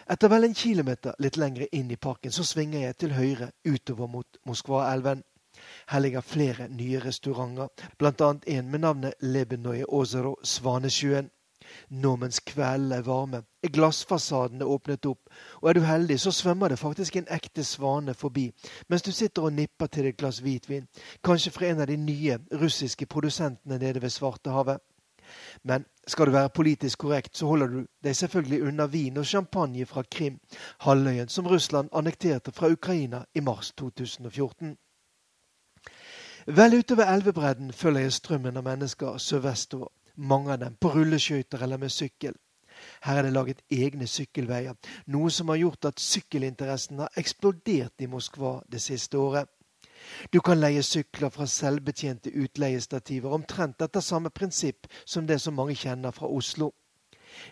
Etter 0.07 0.31
vel 0.31 0.47
en 0.47 0.55
kilometer 0.55 1.19
litt 1.19 1.35
lengre 1.35 1.67
inn 1.75 1.91
i 1.91 1.99
parken 1.99 2.31
så 2.31 2.47
svinger 2.47 2.87
jeg 2.87 2.99
til 3.03 3.19
høyre 3.19 3.51
utover 3.67 4.07
mot 4.07 4.39
Moskvaelven. 4.47 5.27
Her 5.91 5.99
ligger 5.99 6.23
flere 6.23 6.71
nye 6.71 7.03
restauranter, 7.03 7.67
bl.a. 7.99 8.33
en 8.47 8.71
med 8.71 8.87
navnet 8.87 9.19
Lebenoje 9.19 9.83
Ozero 9.87 10.37
Svanesjøen. 10.43 11.27
Nå 11.89 12.15
mens 12.15 12.39
kvelden 12.39 12.91
er 12.91 13.05
varme, 13.05 13.43
er 13.63 13.71
glassfasadene 13.73 14.65
åpnet 14.65 15.05
opp, 15.05 15.29
og 15.61 15.69
er 15.69 15.73
du 15.77 15.85
heldig, 15.87 16.19
så 16.19 16.31
svømmer 16.31 16.69
det 16.69 16.79
faktisk 16.79 17.15
en 17.15 17.29
ekte 17.31 17.63
svane 17.63 18.13
forbi 18.13 18.49
mens 18.89 19.01
du 19.01 19.11
sitter 19.11 19.47
og 19.47 19.53
nipper 19.53 19.87
til 19.87 20.07
et 20.07 20.17
glass 20.17 20.39
hvitvin, 20.43 20.87
kanskje 21.23 21.51
fra 21.51 21.69
en 21.69 21.81
av 21.81 21.87
de 21.87 21.97
nye 21.97 22.37
russiske 22.51 23.05
produsentene 23.05 23.77
nede 23.77 24.01
ved 24.01 24.09
Svartehavet. 24.09 24.79
Men 25.63 25.85
skal 26.07 26.25
du 26.25 26.31
være 26.31 26.49
politisk 26.49 26.99
korrekt, 26.99 27.37
så 27.37 27.47
holder 27.47 27.67
du 27.67 27.85
deg 28.03 28.15
selvfølgelig 28.15 28.63
unna 28.67 28.85
vin 28.85 29.17
og 29.17 29.25
champagne 29.25 29.85
fra 29.85 30.03
Krim, 30.11 30.39
halvøyen 30.79 31.29
som 31.29 31.47
Russland 31.47 31.89
annekterte 31.93 32.51
fra 32.51 32.71
Ukraina 32.71 33.23
i 33.35 33.39
mars 33.39 33.71
2014. 33.71 34.77
Vel 36.47 36.79
utover 36.79 37.07
elvebredden 37.07 37.73
følger 37.73 38.01
jeg 38.01 38.13
strømmen 38.13 38.57
av 38.57 38.63
mennesker 38.67 39.17
sørvestover 39.17 39.87
mange 40.15 40.53
av 40.53 40.59
dem 40.59 40.75
på 40.79 40.91
rulleskøyter 40.93 41.63
eller 41.63 41.81
med 41.81 41.91
sykkel. 41.91 42.35
Her 43.05 43.19
er 43.19 43.27
det 43.27 43.33
laget 43.33 43.61
egne 43.71 44.07
sykkelveier, 44.09 44.75
noe 45.13 45.31
som 45.31 45.51
har 45.51 45.61
gjort 45.61 45.89
at 45.91 46.01
sykkelinteressen 46.01 47.03
har 47.03 47.19
eksplodert 47.19 48.01
i 48.01 48.09
Moskva 48.09 48.59
det 48.69 48.81
siste 48.81 49.17
året. 49.17 49.49
Du 50.33 50.41
kan 50.41 50.59
leie 50.59 50.83
sykler 50.83 51.31
fra 51.31 51.45
selvbetjente 51.47 52.33
utleiestativer 52.33 53.35
omtrent 53.37 53.81
etter 53.81 54.03
samme 54.03 54.29
prinsipp 54.29 54.89
som 55.05 55.27
det 55.27 55.39
som 55.39 55.55
mange 55.55 55.77
kjenner 55.79 56.11
fra 56.11 56.27
Oslo. 56.27 56.73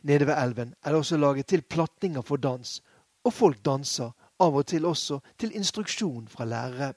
Nede 0.03 0.27
ved 0.27 0.37
elven 0.37 0.73
er 0.83 0.91
det 0.91 0.99
også 0.99 1.17
laget 1.17 1.47
til 1.47 1.61
platninger 1.61 2.21
for 2.21 2.37
dans, 2.37 2.81
og 3.23 3.33
folk 3.33 3.63
danser, 3.65 4.11
av 4.41 4.55
og 4.57 4.65
til 4.65 4.85
også 4.89 5.19
til 5.37 5.55
instruksjon 5.55 6.27
fra 6.27 6.45
lærere. 6.45 6.93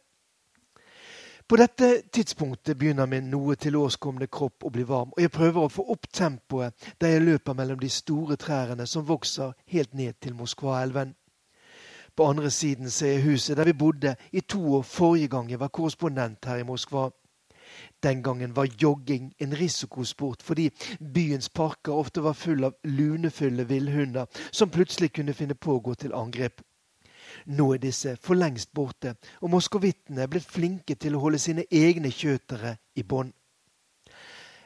På 1.48 1.56
dette 1.56 2.02
tidspunktet 2.08 2.78
begynner 2.80 3.04
min 3.06 3.26
noe 3.28 3.52
tilårskomne 3.60 4.30
kropp 4.32 4.64
å 4.64 4.70
bli 4.72 4.86
varm, 4.88 5.10
og 5.12 5.20
jeg 5.20 5.32
prøver 5.32 5.66
å 5.66 5.72
få 5.72 5.82
opp 5.92 6.06
tempoet 6.08 6.86
der 6.96 7.12
jeg 7.12 7.24
løper 7.26 7.58
mellom 7.58 7.82
de 7.82 7.90
store 7.92 8.38
trærne 8.40 8.86
som 8.88 9.04
vokser 9.04 9.52
helt 9.74 9.92
ned 9.92 10.16
til 10.24 10.32
Moskvaelven. 10.38 11.12
På 12.16 12.30
andre 12.30 12.48
siden 12.50 12.88
ser 12.90 13.12
jeg 13.12 13.26
huset 13.26 13.58
der 13.58 13.68
vi 13.68 13.76
bodde 13.76 14.14
i 14.32 14.40
to 14.40 14.62
år 14.78 14.88
forrige 14.88 15.28
gang 15.36 15.50
jeg 15.50 15.60
var 15.60 15.68
korrespondent 15.68 16.48
her 16.48 16.62
i 16.62 16.66
Moskva. 16.66 17.10
Den 18.02 18.22
gangen 18.22 18.56
var 18.56 18.70
jogging 18.82 19.34
en 19.38 19.52
risikosport 19.60 20.42
fordi 20.42 20.70
byens 21.14 21.50
parker 21.52 21.92
ofte 21.92 22.24
var 22.24 22.32
full 22.32 22.64
av 22.64 22.78
lunefulle 22.84 23.68
villhunder 23.68 24.32
som 24.50 24.72
plutselig 24.72 25.12
kunne 25.12 25.36
finne 25.36 25.60
på 25.60 25.76
å 25.76 25.84
gå 25.84 25.94
til 25.94 26.16
angrep. 26.16 26.64
Nå 27.46 27.72
er 27.74 27.78
disse 27.78 28.16
for 28.22 28.34
lengst 28.34 28.72
borte, 28.74 29.16
og 29.40 29.50
moskovittene 29.52 30.24
er 30.24 30.30
blitt 30.32 30.48
flinke 30.48 30.94
til 30.94 31.16
å 31.16 31.20
holde 31.26 31.38
sine 31.38 31.66
egne 31.70 32.12
kjøtere 32.12 32.76
i 32.96 33.02
bånd. 33.02 33.32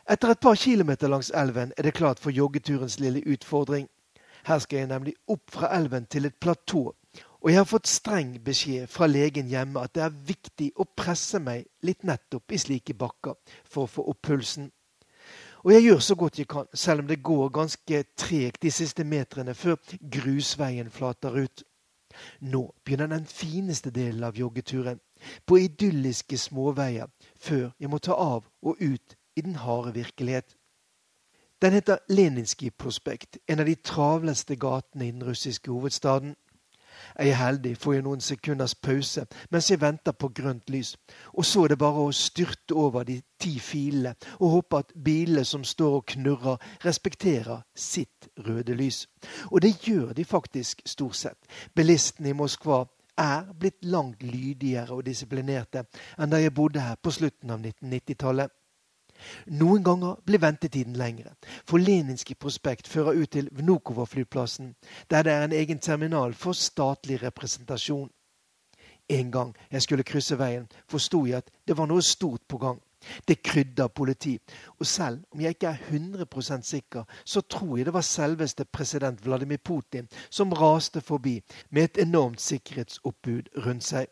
Etter 0.09 0.33
et 0.33 0.41
par 0.41 0.57
kilometer 0.57 1.11
langs 1.11 1.31
elven 1.35 1.73
er 1.77 1.85
det 1.85 1.97
klart 1.99 2.21
for 2.23 2.33
joggeturens 2.33 3.01
lille 3.01 3.21
utfordring. 3.27 3.89
Her 4.47 4.59
skal 4.59 4.79
jeg 4.79 4.89
nemlig 4.89 5.15
opp 5.29 5.51
fra 5.53 5.69
elven 5.77 6.07
til 6.07 6.25
et 6.25 6.39
platå, 6.41 6.95
og 7.41 7.51
jeg 7.51 7.59
har 7.59 7.69
fått 7.69 7.91
streng 7.91 8.33
beskjed 8.45 8.89
fra 8.91 9.07
legen 9.07 9.51
hjemme 9.51 9.83
at 9.85 9.95
det 9.95 10.03
er 10.07 10.17
viktig 10.31 10.73
å 10.81 10.87
presse 10.97 11.39
meg 11.43 11.69
litt 11.87 12.07
nettopp 12.09 12.55
i 12.55 12.59
slike 12.59 12.97
bakker 12.99 13.37
for 13.65 13.85
å 13.85 13.93
få 13.93 14.07
opp 14.11 14.23
pulsen. 14.31 14.71
Og 15.67 15.73
jeg 15.75 15.85
gjør 15.85 16.03
så 16.03 16.15
godt 16.15 16.39
jeg 16.39 16.49
kan, 16.49 16.67
selv 16.73 17.03
om 17.03 17.09
det 17.11 17.23
går 17.23 17.51
ganske 17.55 18.03
tregt 18.17 18.63
de 18.63 18.71
siste 18.73 19.05
metrene 19.05 19.55
før 19.59 19.77
grusveien 20.01 20.91
flater 20.91 21.35
ut. 21.35 21.65
Nå 22.41 22.75
begynner 22.85 23.07
den 23.07 23.27
fineste 23.27 23.91
delen 23.91 24.25
av 24.25 24.37
joggeturen, 24.37 25.01
på 25.47 25.59
idylliske 25.59 26.39
småveier, 26.39 27.07
før 27.41 27.71
jeg 27.81 27.91
må 27.91 27.99
ta 27.99 28.15
av 28.15 28.47
og 28.63 28.77
ut 28.81 29.17
i 29.37 29.41
den 29.41 29.57
harde 29.57 29.95
virkelighet. 29.95 30.57
Den 31.63 31.73
heter 31.73 31.99
Leninskij 32.09 32.71
prospekt, 32.71 33.39
en 33.49 33.61
av 33.61 33.67
de 33.67 33.75
travleste 33.75 34.57
gatene 34.57 35.09
i 35.09 35.11
den 35.11 35.25
russiske 35.27 35.71
hovedstaden. 35.71 36.37
Er 37.19 37.27
jeg 37.27 37.39
heldig, 37.39 37.77
får 37.77 37.95
jeg 37.97 38.03
noen 38.07 38.21
sekunders 38.23 38.75
pause 38.79 39.25
mens 39.51 39.71
jeg 39.71 39.81
venter 39.83 40.15
på 40.15 40.29
grønt 40.35 40.71
lys. 40.71 40.93
Og 41.35 41.45
så 41.45 41.65
er 41.65 41.73
det 41.73 41.79
bare 41.83 42.05
å 42.07 42.13
styrte 42.15 42.77
over 42.79 43.07
de 43.09 43.17
ti 43.43 43.57
filene 43.59 44.15
og 44.39 44.53
håpe 44.53 44.83
at 44.85 44.93
bilene 44.95 45.45
som 45.45 45.65
står 45.67 45.97
og 45.97 46.07
knurrer, 46.15 46.63
respekterer 46.85 47.65
sitt 47.75 48.29
røde 48.47 48.77
lys. 48.79 49.07
Og 49.51 49.63
det 49.63 49.75
gjør 49.83 50.15
de 50.15 50.25
faktisk 50.25 50.87
stort 50.87 51.19
sett. 51.19 51.51
Bilistene 51.75 52.31
i 52.31 52.39
Moskva 52.39 52.85
er 53.19 53.51
blitt 53.51 53.83
langt 53.83 54.23
lydigere 54.23 54.95
og 54.95 55.03
disiplinerte 55.07 55.89
enn 56.19 56.31
da 56.31 56.39
jeg 56.39 56.55
bodde 56.55 56.87
her 56.87 57.01
på 57.03 57.11
slutten 57.11 57.51
av 57.51 57.59
1990-tallet. 57.59 58.55
Noen 59.47 59.85
ganger 59.85 60.17
blir 60.25 60.41
ventetiden 60.43 60.97
lengre, 60.97 61.35
for 61.67 61.79
Leninskij 61.79 62.39
prospekt 62.41 62.89
fører 62.89 63.19
ut 63.23 63.31
til 63.31 63.49
Vnukova-flyplassen, 63.53 64.75
der 65.11 65.23
det 65.23 65.33
er 65.33 65.45
en 65.45 65.53
egen 65.53 65.79
terminal 65.79 66.35
for 66.35 66.53
statlig 66.53 67.23
representasjon. 67.23 68.11
En 69.09 69.31
gang 69.33 69.57
jeg 69.71 69.83
skulle 69.83 70.05
krysse 70.05 70.39
veien, 70.39 70.69
forsto 70.89 71.25
jeg 71.27 71.37
at 71.37 71.51
det 71.69 71.77
var 71.79 71.89
noe 71.89 72.03
stort 72.03 72.43
på 72.49 72.59
gang. 72.59 72.81
Det 73.29 73.43
krydder 73.43 73.89
politi, 73.89 74.39
og 74.79 74.87
selv 74.87 75.21
om 75.33 75.41
jeg 75.41 75.55
ikke 75.55 75.67
er 75.67 75.77
100% 75.91 76.63
sikker, 76.63 77.05
så 77.25 77.41
tror 77.41 77.77
jeg 77.77 77.87
det 77.87 77.95
var 77.95 78.01
selveste 78.01 78.65
president 78.65 79.25
Vladimir 79.25 79.57
Putin 79.65 80.09
som 80.31 80.53
raste 80.53 81.01
forbi 81.01 81.41
med 81.71 81.83
et 81.83 82.03
enormt 82.03 82.41
sikkerhetsoppbud 82.41 83.55
rundt 83.67 83.85
seg. 83.85 84.07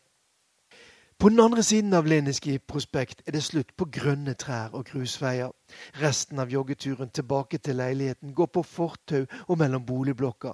På 1.19 1.29
den 1.29 1.41
andre 1.41 1.63
siden 1.63 1.95
av 1.95 2.07
Leniski 2.07 2.59
prospekt 2.59 3.23
er 3.27 3.33
det 3.33 3.41
slutt 3.45 3.71
på 3.81 3.87
grønne 3.89 4.35
trær 4.37 4.75
og 4.77 4.85
grusveier. 4.91 5.49
Resten 5.97 6.43
av 6.43 6.53
joggeturen 6.53 7.09
tilbake 7.09 7.57
til 7.59 7.79
leiligheten 7.81 8.35
går 8.37 8.51
på 8.53 8.63
fortau 8.63 9.23
og 9.49 9.59
mellom 9.59 9.87
boligblokker. 9.89 10.53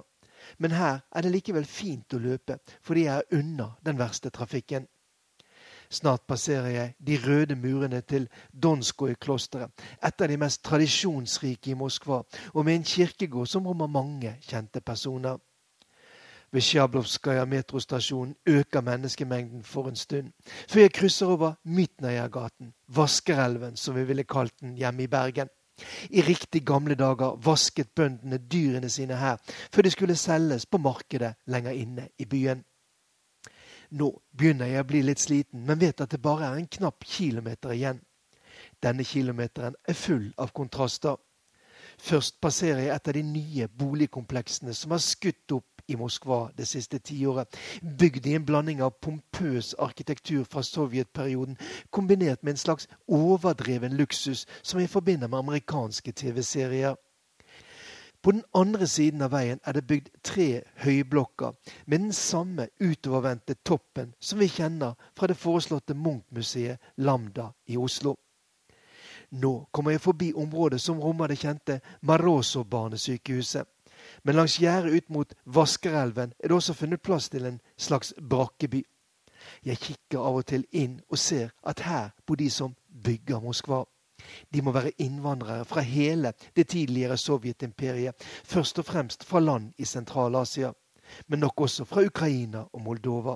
Men 0.63 0.71
her 0.71 1.01
er 1.11 1.21
det 1.21 1.33
likevel 1.35 1.67
fint 1.67 2.15
å 2.15 2.21
løpe, 2.23 2.61
fordi 2.81 3.03
jeg 3.09 3.15
er 3.17 3.39
unna 3.39 3.73
den 3.83 3.99
verste 3.99 4.31
trafikken. 4.31 4.87
Snart 5.91 6.23
passerer 6.27 6.71
jeg 6.71 6.95
de 6.97 7.19
røde 7.27 7.55
murene 7.59 7.99
til 8.01 8.29
Donskoj-klosteret, 8.55 9.71
et 9.99 10.21
av 10.21 10.31
de 10.31 10.37
mest 10.39 10.63
tradisjonsrike 10.63 11.73
i 11.73 11.77
Moskva, 11.77 12.23
og 12.53 12.65
med 12.65 12.79
en 12.79 12.87
kirkegård 12.87 13.51
som 13.51 13.67
rommer 13.67 13.91
mange 13.91 14.37
kjente 14.47 14.79
personer. 14.81 15.43
Ved 16.53 16.61
Sjablovskaja 16.61 17.45
metrostasjon 17.49 18.35
øker 18.45 18.81
menneskemengden 18.81 19.63
for 19.63 19.87
en 19.89 19.95
stund, 19.95 20.31
før 20.69 20.81
jeg 20.81 20.93
krysser 20.93 21.25
over 21.25 21.53
Mytnaja-gaten, 21.65 22.73
Vaskerelven 22.87 23.77
som 23.77 23.95
vi 23.95 24.03
ville 24.03 24.23
kalt 24.23 24.59
den 24.59 24.75
hjemme 24.77 25.03
i 25.03 25.07
Bergen. 25.07 25.49
I 26.09 26.21
riktig 26.21 26.61
gamle 26.65 26.95
dager 26.95 27.39
vasket 27.45 27.89
bøndene 27.95 28.37
dyrene 28.37 28.89
sine 28.89 29.15
her, 29.17 29.37
før 29.73 29.81
de 29.81 29.91
skulle 29.91 30.15
selges 30.15 30.65
på 30.65 30.77
markedet 30.77 31.33
lenger 31.47 31.71
inne 31.71 32.07
i 32.19 32.25
byen. 32.25 32.61
Nå 33.89 34.11
begynner 34.37 34.69
jeg 34.69 34.85
å 34.85 34.89
bli 34.89 35.01
litt 35.01 35.21
sliten, 35.21 35.65
men 35.65 35.81
vet 35.81 36.01
at 36.01 36.13
det 36.13 36.21
bare 36.21 36.51
er 36.51 36.61
en 36.61 36.69
knapp 36.77 37.03
kilometer 37.05 37.73
igjen. 37.73 37.99
Denne 38.83 39.03
kilometeren 39.03 39.75
er 39.87 39.97
full 39.97 40.29
av 40.37 40.53
kontraster. 40.53 41.17
Først 41.97 42.39
passerer 42.41 42.85
jeg 42.85 42.95
et 42.95 43.07
av 43.07 43.17
de 43.17 43.23
nye 43.25 43.67
boligkompleksene 43.67 44.73
som 44.77 44.93
har 44.93 45.01
skutt 45.01 45.57
opp 45.57 45.72
i 45.87 45.95
Moskva 45.95 46.49
det 46.57 46.67
siste 46.67 46.99
tiåret. 46.99 47.57
Bygd 47.99 48.25
i 48.25 48.35
en 48.35 48.45
blanding 48.45 48.81
av 48.81 48.95
pompøs 49.01 49.73
arkitektur 49.79 50.43
fra 50.43 50.63
sovjetperioden 50.63 51.57
kombinert 51.91 52.43
med 52.43 52.53
en 52.53 52.63
slags 52.65 52.87
overdreven 53.07 53.97
luksus 53.97 54.45
som 54.61 54.79
jeg 54.79 54.89
forbinder 54.89 55.27
med 55.27 55.39
amerikanske 55.39 56.11
TV-serier. 56.11 56.95
På 58.23 58.31
den 58.31 58.43
andre 58.55 58.87
siden 58.87 59.21
av 59.21 59.33
veien 59.35 59.59
er 59.67 59.75
det 59.75 59.87
bygd 59.87 60.09
tre 60.23 60.61
høyblokker 60.85 61.57
med 61.85 61.99
den 61.99 62.13
samme 62.13 62.69
utovervendte 62.79 63.57
toppen 63.67 64.13
som 64.19 64.39
vi 64.39 64.47
kjenner 64.47 64.93
fra 65.17 65.27
det 65.27 65.35
foreslåtte 65.35 65.93
Munch-museet 65.93 66.79
Lambda 66.97 67.49
i 67.67 67.77
Oslo. 67.77 68.15
Nå 69.33 69.67
kommer 69.71 69.91
jeg 69.91 70.01
forbi 70.01 70.31
området 70.33 70.79
som 70.81 71.01
rommer 71.01 71.27
det 71.27 71.41
kjente 71.41 71.79
Maroso-barnesykehuset. 72.01 73.67
Men 74.23 74.35
langs 74.35 74.59
gjerdet 74.59 74.93
ut 74.93 75.09
mot 75.09 75.33
Vaskerelven 75.45 76.33
er 76.39 76.47
det 76.47 76.55
også 76.55 76.73
funnet 76.73 77.01
plass 77.01 77.29
til 77.29 77.45
en 77.45 77.61
slags 77.77 78.13
brakkeby. 78.29 78.83
Jeg 79.65 79.77
kikker 79.77 80.19
av 80.19 80.39
og 80.39 80.45
til 80.47 80.63
inn 80.71 81.01
og 81.09 81.19
ser 81.19 81.51
at 81.67 81.83
her 81.83 82.13
bor 82.25 82.39
de 82.39 82.49
som 82.49 82.75
bygger 83.03 83.43
Moskva. 83.43 83.83
De 84.53 84.61
må 84.61 84.71
være 84.71 84.93
innvandrere 85.03 85.65
fra 85.65 85.81
hele 85.83 86.31
det 86.55 86.69
tidligere 86.71 87.17
Sovjetimperiet, 87.17 88.15
først 88.43 88.79
og 88.79 88.85
fremst 88.85 89.23
fra 89.27 89.39
land 89.39 89.73
i 89.77 89.85
Sentral-Asia, 89.85 90.71
men 91.27 91.39
nok 91.39 91.61
også 91.61 91.85
fra 91.85 92.05
Ukraina 92.05 92.63
og 92.73 92.81
Moldova. 92.81 93.35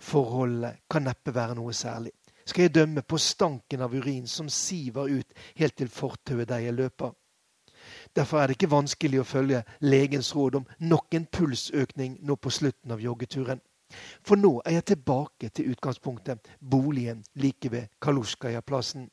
Forholdene 0.00 0.74
kan 0.90 1.08
neppe 1.08 1.34
være 1.34 1.56
noe 1.56 1.72
særlig. 1.72 2.12
Skal 2.44 2.62
jeg 2.62 2.74
dømme 2.74 3.02
på 3.02 3.18
stanken 3.18 3.80
av 3.80 3.94
urin 3.94 4.26
som 4.26 4.48
siver 4.48 5.08
ut 5.08 5.32
helt 5.56 5.76
til 5.76 5.88
fortauet 5.88 6.48
der 6.48 6.64
jeg 6.66 6.74
løper? 6.74 7.12
Derfor 8.16 8.38
er 8.38 8.46
det 8.46 8.56
ikke 8.58 8.70
vanskelig 8.70 9.20
å 9.20 9.26
følge 9.28 9.62
legens 9.80 10.34
råd 10.36 10.60
om 10.60 10.66
nok 10.78 11.14
en 11.14 11.26
pulsøkning 11.26 12.18
nå 12.26 12.36
på 12.36 12.50
slutten 12.50 12.90
av 12.90 13.00
joggeturen. 13.00 13.60
For 14.22 14.38
nå 14.38 14.60
er 14.66 14.78
jeg 14.78 14.84
tilbake 14.84 15.48
til 15.48 15.70
utgangspunktet, 15.72 16.46
boligen 16.60 17.24
like 17.34 17.70
ved 17.70 17.88
Kaluskaja-plassen. 18.02 19.08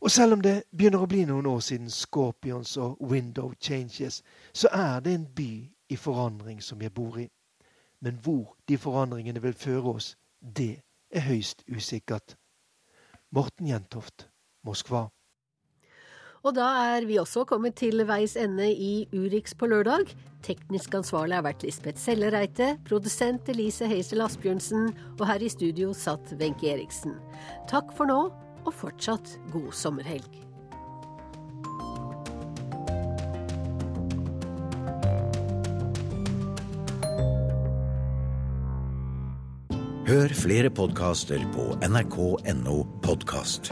Og 0.00 0.10
selv 0.10 0.32
om 0.32 0.40
det 0.40 0.62
begynner 0.76 1.02
å 1.04 1.10
bli 1.10 1.26
noen 1.28 1.46
år 1.46 1.60
siden 1.60 1.90
Scorpions 1.90 2.76
og 2.80 2.96
Window 3.10 3.52
Changes, 3.60 4.22
så 4.52 4.70
er 4.72 5.00
det 5.04 5.14
en 5.14 5.26
by 5.36 5.52
i 5.90 5.96
forandring 5.96 6.62
som 6.62 6.82
jeg 6.82 6.94
bor 6.94 7.18
i. 7.20 7.28
Men 8.00 8.16
hvor 8.22 8.56
de 8.68 8.78
forandringene 8.78 9.42
vil 9.42 9.54
føre 9.54 9.94
oss, 9.94 10.16
det 10.40 10.80
er 11.10 11.26
høyst 11.28 11.64
usikkert. 11.68 12.36
Morten 13.30 13.66
Jentoft, 13.66 14.28
Moskva. 14.64 15.08
Og 16.40 16.56
da 16.56 16.66
er 16.96 17.04
vi 17.04 17.18
også 17.20 17.44
kommet 17.48 17.76
til 17.76 18.00
veis 18.08 18.32
ende 18.40 18.70
i 18.72 19.04
Urix 19.12 19.52
på 19.52 19.68
lørdag. 19.68 20.08
Teknisk 20.40 20.94
ansvarlig 20.96 21.36
har 21.36 21.44
vært 21.44 21.66
Lisbeth 21.66 22.00
Sellereite, 22.00 22.72
produsent 22.88 23.48
Elise 23.52 23.88
Heisel 23.90 24.24
Asbjørnsen, 24.24 24.88
og 25.18 25.26
her 25.28 25.44
i 25.44 25.52
studio 25.52 25.92
satt 25.92 26.32
Wenche 26.40 26.72
Eriksen. 26.72 27.18
Takk 27.68 27.92
for 27.96 28.08
nå, 28.08 28.22
og 28.64 28.72
fortsatt 28.72 29.36
god 29.52 29.68
sommerhelg. 29.76 30.40
Hør 40.10 40.32
flere 40.34 40.72
podkaster 40.74 41.44
på 41.54 41.68
nrk.no 41.86 42.80
podkast. 43.04 43.70